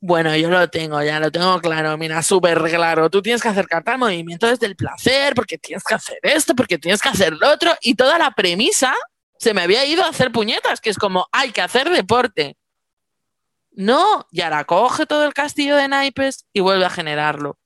bueno, 0.00 0.34
yo 0.36 0.48
lo 0.48 0.70
tengo, 0.70 1.02
ya 1.02 1.20
lo 1.20 1.30
tengo 1.30 1.60
claro, 1.60 1.98
mira, 1.98 2.22
súper 2.22 2.58
claro. 2.62 3.10
Tú 3.10 3.20
tienes 3.20 3.42
que 3.42 3.48
acercarte 3.48 3.90
al 3.90 3.98
movimiento 3.98 4.46
desde 4.46 4.64
el 4.64 4.74
placer, 4.74 5.34
porque 5.34 5.58
tienes 5.58 5.84
que 5.84 5.94
hacer 5.94 6.18
esto, 6.22 6.54
porque 6.54 6.78
tienes 6.78 7.02
que 7.02 7.10
hacer 7.10 7.34
lo 7.34 7.50
otro. 7.50 7.76
Y 7.82 7.94
toda 7.94 8.16
la 8.16 8.30
premisa 8.30 8.96
se 9.40 9.54
me 9.54 9.62
había 9.62 9.86
ido 9.86 10.04
a 10.04 10.08
hacer 10.08 10.30
puñetas, 10.30 10.82
que 10.82 10.90
es 10.90 10.98
como, 10.98 11.26
hay 11.32 11.50
que 11.50 11.62
hacer 11.62 11.88
deporte. 11.88 12.58
No, 13.72 14.26
y 14.30 14.42
ahora 14.42 14.64
coge 14.64 15.06
todo 15.06 15.24
el 15.24 15.32
castillo 15.32 15.76
de 15.76 15.88
naipes 15.88 16.46
y 16.52 16.60
vuelve 16.60 16.84
a 16.84 16.90
generarlo. 16.90 17.58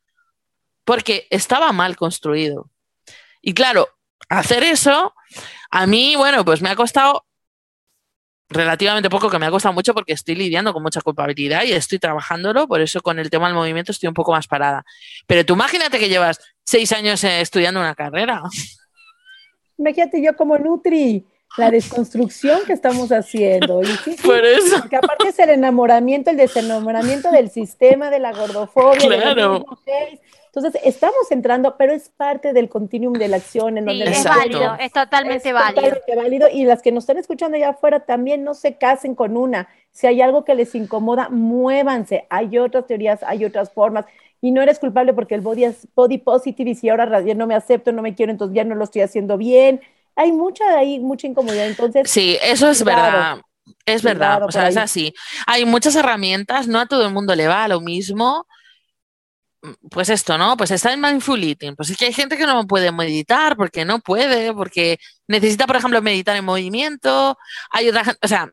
Porque 0.85 1.27
estaba 1.31 1.72
mal 1.72 1.97
construido. 1.97 2.70
Y 3.43 3.55
claro, 3.55 3.89
hacer 4.29 4.62
eso, 4.62 5.14
a 5.68 5.87
mí, 5.89 6.14
bueno, 6.14 6.45
pues 6.45 6.62
me 6.62 6.70
ha 6.70 6.77
costado 6.77 7.27
relativamente 8.49 9.11
poco, 9.11 9.29
que 9.29 9.41
me 9.41 9.47
ha 9.47 9.51
costado 9.51 9.72
mucho 9.72 9.95
porque 9.95 10.12
estoy 10.12 10.37
lidiando 10.37 10.72
con 10.72 10.83
mucha 10.83 11.01
culpabilidad 11.01 11.64
y 11.64 11.72
estoy 11.72 11.99
trabajándolo, 11.99 12.68
por 12.68 12.83
eso 12.83 13.01
con 13.01 13.18
el 13.18 13.31
tema 13.31 13.47
del 13.47 13.57
movimiento 13.57 13.91
estoy 13.91 14.07
un 14.07 14.14
poco 14.14 14.31
más 14.31 14.47
parada. 14.47 14.85
Pero 15.27 15.45
tú 15.45 15.55
imagínate 15.55 15.99
que 15.99 16.09
llevas 16.09 16.39
seis 16.62 16.93
años 16.93 17.25
eh, 17.25 17.41
estudiando 17.41 17.81
una 17.81 17.97
carrera. 17.97 18.43
Imagínate 19.77 20.22
yo 20.22 20.37
como 20.37 20.57
Nutri, 20.57 21.27
la 21.57 21.70
desconstrucción 21.70 22.61
que 22.66 22.72
estamos 22.72 23.12
haciendo. 23.12 23.82
Y 23.82 24.16
por 24.22 24.44
eso. 24.44 24.80
Porque 24.80 24.96
aparte 24.96 25.28
es 25.28 25.38
el 25.38 25.50
enamoramiento, 25.50 26.30
el 26.30 26.36
desenamoramiento 26.36 27.30
del 27.30 27.50
sistema, 27.50 28.11
de 28.11 28.18
la 28.18 28.32
gordofobia. 28.32 29.07
Claro. 29.07 29.64
Entonces, 30.46 30.80
estamos 30.84 31.30
entrando, 31.30 31.76
pero 31.76 31.92
es 31.92 32.11
parte 32.11 32.52
del 32.52 32.68
continuum 32.68 33.14
de 33.14 33.26
la 33.26 33.38
acción. 33.38 33.76
En 33.76 33.86
donde 33.86 34.05
es 34.05 34.22
válido, 34.22 34.76
es 34.78 34.92
totalmente 34.92 35.52
válido. 35.52 35.74
Totalmente 35.74 36.16
válido. 36.16 36.48
Y 36.48 36.64
las 36.64 36.80
que 36.80 36.92
nos 36.92 37.05
están 37.05 37.18
escuchando 37.18 37.57
allá 37.57 37.70
afuera 37.70 38.00
también 38.00 38.44
no 38.44 38.55
se 38.55 38.76
casen 38.76 39.16
con 39.16 39.36
una. 39.36 39.68
Si 39.90 40.07
hay 40.07 40.20
algo 40.20 40.44
que 40.44 40.55
les 40.55 40.74
incomoda, 40.74 41.28
muévanse. 41.28 42.26
Hay 42.30 42.59
otras 42.59 42.86
teorías, 42.86 43.22
hay 43.24 43.44
otras 43.44 43.70
formas. 43.72 44.07
Y 44.40 44.50
no 44.52 44.61
eres 44.62 44.78
culpable 44.78 45.12
porque 45.12 45.34
el 45.34 45.40
body 45.40 45.64
es 45.64 45.88
body 45.94 46.18
positive 46.18 46.70
y 46.70 46.74
si 46.74 46.88
ahora 46.88 47.20
ya 47.22 47.34
no 47.34 47.46
me 47.46 47.55
acepto, 47.55 47.92
no 47.92 48.02
me 48.02 48.14
quiero, 48.14 48.30
entonces 48.30 48.55
ya 48.55 48.62
no 48.62 48.74
lo 48.74 48.84
estoy 48.84 49.02
haciendo 49.02 49.38
bien. 49.38 49.80
Hay 50.17 50.33
mucha, 50.33 50.79
hay 50.79 50.99
mucha 51.01 51.27
incomodidad. 51.27 51.67
Entonces, 51.67 52.11
sí, 52.11 52.39
eso 52.43 52.69
es 52.71 52.83
verdad. 52.85 53.41
Es 53.87 54.03
verdad, 54.03 54.43
o 54.43 54.51
sea, 54.51 54.69
es 54.69 54.77
así. 54.77 55.15
Hay 55.47 55.65
muchas 55.65 55.95
herramientas, 55.97 56.69
no 56.69 56.81
a 56.81 56.87
todo 56.87 57.07
el 57.07 57.12
mundo 57.12 57.35
le 57.35 57.49
va 57.49 57.65
a 57.65 57.69
lo 57.69 57.81
mismo 57.81 58.47
pues 59.91 60.11
esto, 60.11 60.37
¿no? 60.39 60.57
Pues 60.57 60.71
está 60.71 60.93
en 60.93 61.01
mindful 61.01 61.43
eating. 61.43 61.77
Pues 61.77 61.91
es 61.91 61.97
que 61.97 62.07
hay 62.07 62.12
gente 62.12 62.37
que 62.37 62.47
no 62.47 62.67
puede 62.67 62.93
meditar 62.93 63.57
porque 63.57 63.85
no 63.85 64.01
puede, 64.01 64.53
porque 64.53 64.99
necesita, 65.27 65.67
por 65.67 65.77
ejemplo, 65.77 66.03
meditar 66.03 66.37
en 66.37 66.45
movimiento. 66.45 67.39
Hay 67.71 67.89
otra 67.89 68.05
gente, 68.05 68.19
o 68.23 68.29
sea, 68.29 68.51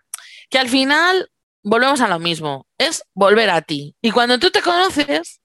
que 0.49 0.59
al 0.59 0.70
final 0.70 1.30
volvemos 1.64 2.01
a 2.01 2.07
lo 2.07 2.20
mismo, 2.20 2.68
es 2.78 3.03
volver 3.14 3.49
a 3.49 3.62
ti. 3.62 3.95
Y 4.01 4.12
cuando 4.12 4.39
tú 4.39 4.51
te 4.51 4.62
conoces, 4.62 5.41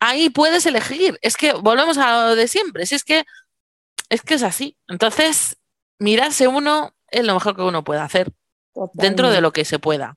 ahí 0.00 0.30
puedes 0.30 0.66
elegir. 0.66 1.18
Es 1.22 1.36
que 1.36 1.52
volvemos 1.52 1.98
a 1.98 2.28
lo 2.28 2.36
de 2.36 2.48
siempre. 2.48 2.86
Si 2.86 2.94
es 2.94 3.04
que 3.04 3.24
es 4.08 4.22
que 4.22 4.34
es 4.34 4.42
así. 4.42 4.76
Entonces, 4.88 5.56
mirarse 5.98 6.48
uno 6.48 6.94
es 7.08 7.24
lo 7.24 7.34
mejor 7.34 7.56
que 7.56 7.62
uno 7.62 7.84
puede 7.84 8.00
hacer 8.00 8.32
dentro 8.94 9.30
de 9.30 9.40
lo 9.40 9.52
que 9.52 9.64
se 9.64 9.78
pueda. 9.78 10.16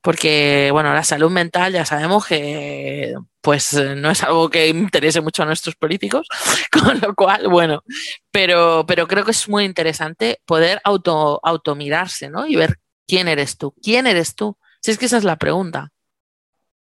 Porque, 0.00 0.68
bueno, 0.72 0.94
la 0.94 1.02
salud 1.02 1.30
mental 1.30 1.72
ya 1.72 1.84
sabemos 1.84 2.26
que 2.26 3.14
pues 3.40 3.74
no 3.74 4.10
es 4.10 4.22
algo 4.22 4.48
que 4.50 4.68
interese 4.68 5.20
mucho 5.20 5.42
a 5.42 5.46
nuestros 5.46 5.76
políticos, 5.76 6.26
con 6.72 7.00
lo 7.00 7.14
cual, 7.14 7.48
bueno, 7.48 7.82
pero, 8.30 8.84
pero 8.86 9.06
creo 9.06 9.24
que 9.24 9.30
es 9.30 9.48
muy 9.48 9.64
interesante 9.64 10.40
poder 10.44 10.80
auto, 10.84 11.40
automirarse, 11.42 12.28
¿no? 12.28 12.46
Y 12.46 12.56
ver 12.56 12.78
quién 13.06 13.28
eres 13.28 13.56
tú, 13.56 13.72
quién 13.82 14.06
eres 14.06 14.34
tú. 14.34 14.56
Si 14.80 14.90
es 14.90 14.98
que 14.98 15.06
esa 15.06 15.16
es 15.18 15.24
la 15.24 15.36
pregunta. 15.36 15.92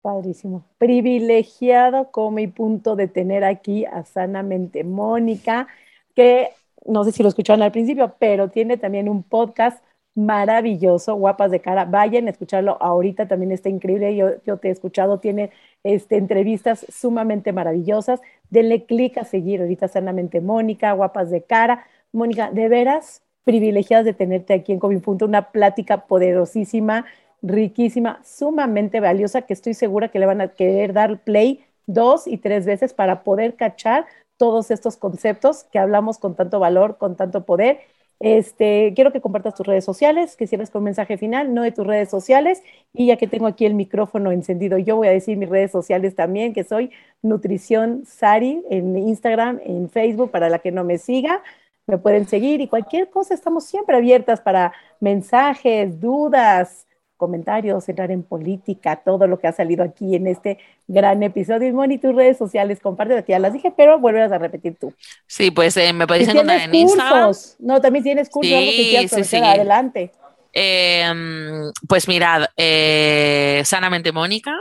Padrísimo. 0.02 0.66
Privilegiado 0.78 2.12
como 2.12 2.32
mi 2.32 2.48
punto 2.48 2.98
de 2.98 3.08
tener 3.08 3.46
aquí 3.46 3.86
a 3.86 4.04
Sanamente 4.04 4.84
Mónica, 4.84 5.68
que 6.16 6.49
no 6.86 7.03
sé 7.03 7.11
si 7.11 7.24
lo 7.24 7.30
escucharon 7.30 7.61
al 7.61 7.72
principio, 7.72 8.16
pero 8.20 8.49
tiene 8.49 8.78
también 8.78 9.09
un 9.09 9.24
podcast 9.24 9.84
maravilloso, 10.16 11.16
Guapas 11.16 11.51
de 11.51 11.59
Cara. 11.59 11.86
Vayan 11.86 12.28
a 12.28 12.32
escucharlo 12.32 12.78
ahorita, 12.82 13.28
también 13.28 13.51
está 13.51 13.70
increíble. 13.70 14.16
Yo, 14.16 14.32
yo 14.45 14.57
te 14.57 14.68
he 14.68 14.72
escuchado, 14.72 15.20
tiene 15.20 15.51
este, 15.84 16.18
entrevistas 16.18 16.86
sumamente 16.89 17.51
maravillosas. 17.51 18.22
Denle 18.49 18.86
clic 18.86 19.18
a 19.18 19.24
seguir 19.24 19.61
ahorita 19.61 19.88
sanamente 19.88 20.41
Mónica, 20.41 20.91
Guapas 20.93 21.32
de 21.32 21.43
Cara. 21.43 21.86
Mónica, 22.11 22.51
de 22.51 22.70
veras 22.70 23.24
privilegiadas 23.43 24.05
de 24.05 24.14
tenerte 24.14 24.53
aquí 24.53 24.72
en 24.72 25.01
Punto, 25.01 25.26
una 25.26 25.51
plática 25.51 26.05
poderosísima, 26.05 27.05
riquísima, 27.41 28.22
sumamente 28.24 28.99
valiosa, 28.99 29.41
que 29.41 29.53
estoy 29.53 29.74
segura 29.74 30.09
que 30.09 30.20
le 30.20 30.26
van 30.26 30.41
a 30.41 30.49
querer 30.49 30.93
dar 30.93 31.20
play 31.20 31.66
dos 31.86 32.28
y 32.28 32.38
tres 32.38 32.66
veces 32.66 32.93
para 32.93 33.24
poder 33.24 33.55
cachar 33.55 34.05
todos 34.38 34.72
estos 34.72 34.98
conceptos 34.98 35.64
que 35.66 35.80
hablamos 35.80 36.18
con 36.18 36.36
tanto 36.36 36.60
valor, 36.60 36.98
con 36.98 37.16
tanto 37.16 37.46
poder. 37.46 37.80
Este, 38.20 38.94
quiero 38.96 39.12
que 39.12 39.20
compartas 39.20 39.56
tus 39.56 39.68
redes 39.68 39.84
sociales, 39.84 40.38
que 40.38 40.48
cierres 40.48 40.70
con 40.70 40.80
un 40.80 40.86
mensaje 40.86 41.18
final, 41.18 41.54
no 41.54 41.62
de 41.62 41.72
tus 41.72 41.86
redes 41.86 42.10
sociales. 42.10 42.64
Y 42.94 43.08
ya 43.08 43.18
que 43.18 43.28
tengo 43.28 43.48
aquí 43.48 43.66
el 43.66 43.74
micrófono 43.74 44.32
encendido, 44.32 44.78
yo 44.78 44.96
voy 44.96 45.08
a 45.08 45.12
decir 45.12 45.38
mis 45.38 45.50
redes 45.50 45.72
sociales 45.72 46.16
también, 46.16 46.54
que 46.54 46.64
soy 46.64 46.92
Nutrición 47.22 48.06
Sari 48.06 48.64
en 48.70 48.98
Instagram, 48.98 49.60
en 49.66 49.90
Facebook, 49.90 50.32
para 50.32 50.50
la 50.50 50.60
que 50.60 50.72
no 50.72 50.84
me 50.84 50.98
siga, 50.98 51.42
me 51.86 51.98
pueden 51.98 52.28
seguir 52.28 52.62
y 52.62 52.68
cualquier 52.68 53.10
cosa, 53.10 53.34
estamos 53.34 53.66
siempre 53.66 53.98
abiertas 53.98 54.40
para 54.40 54.72
mensajes, 55.02 56.00
dudas, 56.00 56.88
comentarios, 57.18 57.88
entrar 57.88 58.11
en 58.11 58.24
política, 58.24 59.01
todo 59.03 59.28
lo 59.28 59.39
que 59.39 59.47
ha 59.47 59.53
salido 59.53 59.84
aquí 59.84 60.16
en 60.16 60.28
este 60.28 60.57
gran 60.88 61.24
episodio. 61.24 61.68
Y 61.68 61.72
Moni, 61.72 61.97
tus 61.97 62.16
redes 62.16 62.38
sociales, 62.38 62.80
comparte, 62.80 63.24
ya 63.28 63.39
las 63.39 63.53
dije, 63.53 63.74
pero 63.76 63.99
vuelves 63.99 64.32
a 64.32 64.38
repetir 64.38 64.76
tú. 64.80 64.93
Sí, 65.28 65.51
pues 65.51 65.78
eh, 65.78 65.93
me 65.93 66.07
podéis 66.07 66.28
encontrar 66.28 66.61
en 66.61 66.76
Instagram. 66.76 67.32
No, 67.59 67.82
también 67.82 68.03
tienes 68.03 68.30
cursos, 68.30 68.51
sí, 68.51 69.07
sí, 69.09 69.24
sí. 69.24 69.38
adelante. 69.38 70.11
Em, 70.51 71.72
pues 71.88 72.07
mirad, 72.07 72.45
eh, 72.55 73.61
Sanamente 73.66 74.11
Mónica 74.11 74.55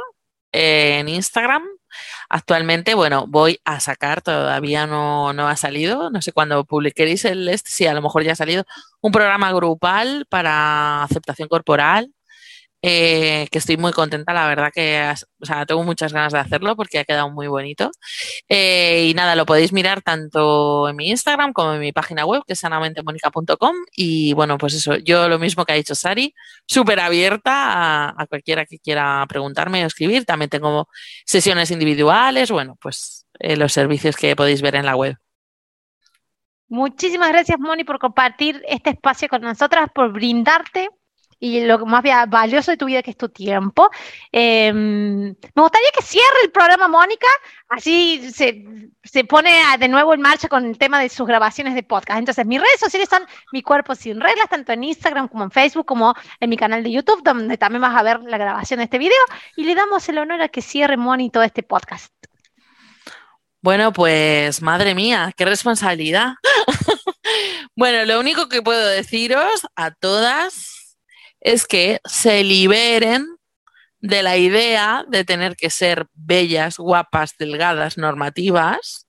en 0.52 1.08
Instagram. 1.08 1.64
Actualmente, 2.28 2.94
bueno, 2.94 3.26
voy 3.28 3.60
a 3.64 3.80
sacar, 3.80 4.22
todavía 4.22 4.86
no, 4.86 5.34
no 5.34 5.48
ha 5.48 5.56
salido, 5.56 6.10
no 6.10 6.22
sé 6.22 6.32
cuándo 6.32 6.64
publiquéis 6.64 7.26
el 7.26 7.48
este, 7.48 7.70
sí, 7.70 7.86
a 7.86 7.92
lo 7.92 8.00
mejor 8.00 8.22
ya 8.22 8.32
ha 8.32 8.36
salido, 8.36 8.64
un 9.02 9.12
programa 9.12 9.52
grupal 9.52 10.26
para 10.30 11.02
aceptación 11.02 11.48
corporal 11.48 12.10
eh, 12.84 13.46
que 13.52 13.58
estoy 13.58 13.76
muy 13.76 13.92
contenta, 13.92 14.32
la 14.32 14.48
verdad 14.48 14.72
que 14.74 15.14
o 15.40 15.46
sea, 15.46 15.64
tengo 15.66 15.84
muchas 15.84 16.12
ganas 16.12 16.32
de 16.32 16.40
hacerlo 16.40 16.74
porque 16.74 16.98
ha 16.98 17.04
quedado 17.04 17.30
muy 17.30 17.46
bonito. 17.46 17.92
Eh, 18.48 19.06
y 19.08 19.14
nada, 19.14 19.36
lo 19.36 19.46
podéis 19.46 19.72
mirar 19.72 20.02
tanto 20.02 20.88
en 20.88 20.96
mi 20.96 21.08
Instagram 21.10 21.52
como 21.52 21.74
en 21.74 21.80
mi 21.80 21.92
página 21.92 22.26
web, 22.26 22.42
que 22.44 22.54
es 22.54 22.58
sanamentemónica.com. 22.58 23.76
Y 23.94 24.32
bueno, 24.34 24.58
pues 24.58 24.74
eso, 24.74 24.96
yo 24.96 25.28
lo 25.28 25.38
mismo 25.38 25.64
que 25.64 25.72
ha 25.72 25.76
dicho 25.76 25.94
Sari, 25.94 26.34
súper 26.66 26.98
abierta 26.98 28.10
a, 28.10 28.26
cualquiera 28.26 28.66
que 28.66 28.80
quiera 28.80 29.24
preguntarme 29.28 29.84
o 29.84 29.86
escribir. 29.86 30.24
También 30.24 30.50
tengo 30.50 30.88
sesiones 31.24 31.70
individuales, 31.70 32.50
bueno, 32.50 32.76
pues 32.80 33.26
eh, 33.38 33.56
los 33.56 33.72
servicios 33.72 34.16
que 34.16 34.34
podéis 34.34 34.60
ver 34.60 34.74
en 34.74 34.86
la 34.86 34.96
web. 34.96 35.16
Muchísimas 36.68 37.28
gracias, 37.28 37.60
Moni, 37.60 37.84
por 37.84 37.98
compartir 37.98 38.62
este 38.66 38.90
espacio 38.90 39.28
con 39.28 39.42
nosotras, 39.42 39.88
por 39.94 40.10
brindarte 40.10 40.88
y 41.42 41.60
lo 41.62 41.84
más 41.86 42.04
valioso 42.28 42.70
de 42.70 42.76
tu 42.76 42.86
vida 42.86 43.02
que 43.02 43.10
es 43.10 43.16
tu 43.16 43.28
tiempo. 43.28 43.90
Em, 44.30 45.24
me 45.24 45.62
gustaría 45.62 45.88
que 45.92 46.04
cierre 46.04 46.36
el 46.44 46.52
programa 46.52 46.86
Mónica, 46.86 47.26
así 47.68 48.30
se, 48.32 48.64
se, 49.02 49.24
pone 49.24 49.50
de 49.76 49.88
nuevo 49.88 50.14
en 50.14 50.20
marcha 50.20 50.48
con 50.48 50.64
el 50.64 50.78
tema 50.78 51.00
de 51.00 51.08
sus 51.08 51.26
grabaciones 51.26 51.74
de 51.74 51.82
podcast. 51.82 52.20
Entonces, 52.20 52.46
mis 52.46 52.60
redes 52.60 52.78
sociales 52.78 53.08
son 53.10 53.26
Mi 53.50 53.60
Cuerpo 53.60 53.96
Sin 53.96 54.20
Reglas, 54.20 54.48
tanto 54.48 54.72
en 54.72 54.84
Instagram 54.84 55.26
como 55.26 55.42
en 55.42 55.50
Facebook, 55.50 55.84
como 55.84 56.14
en 56.38 56.48
mi 56.48 56.56
canal 56.56 56.84
de 56.84 56.92
YouTube, 56.92 57.24
donde 57.24 57.58
también 57.58 57.82
vas 57.82 57.96
a 57.96 58.04
ver 58.04 58.20
la 58.20 58.38
grabación 58.38 58.78
de 58.78 58.84
este 58.84 58.98
video. 58.98 59.24
Y 59.56 59.64
le 59.64 59.74
damos 59.74 60.08
el 60.08 60.18
honor 60.18 60.42
a 60.42 60.48
que 60.48 60.62
cierre 60.62 60.96
Moni 60.96 61.28
todo 61.28 61.42
este 61.42 61.64
podcast. 61.64 62.14
Bueno, 63.62 63.92
pues 63.92 64.62
madre 64.62 64.94
mía, 64.94 65.32
qué 65.36 65.44
responsabilidad. 65.44 66.34
bueno, 67.76 68.04
lo 68.04 68.20
único 68.20 68.48
que 68.48 68.62
puedo 68.62 68.86
deciros 68.86 69.66
a 69.74 69.90
todas 69.90 70.71
es 71.42 71.66
que 71.66 72.00
se 72.04 72.42
liberen 72.44 73.26
de 74.00 74.22
la 74.22 74.36
idea 74.36 75.04
de 75.08 75.24
tener 75.24 75.56
que 75.56 75.70
ser 75.70 76.06
bellas, 76.14 76.76
guapas, 76.78 77.36
delgadas, 77.38 77.98
normativas 77.98 79.06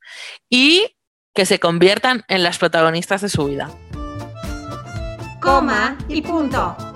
y 0.50 0.96
que 1.34 1.46
se 1.46 1.60
conviertan 1.60 2.24
en 2.28 2.44
las 2.44 2.60
protagonistas 2.60 3.22
de 3.22 3.30
su 3.30 3.46
vida. 3.46 3.72
Coma 5.42 5.98
y 6.08 6.22
punto. 6.22 6.93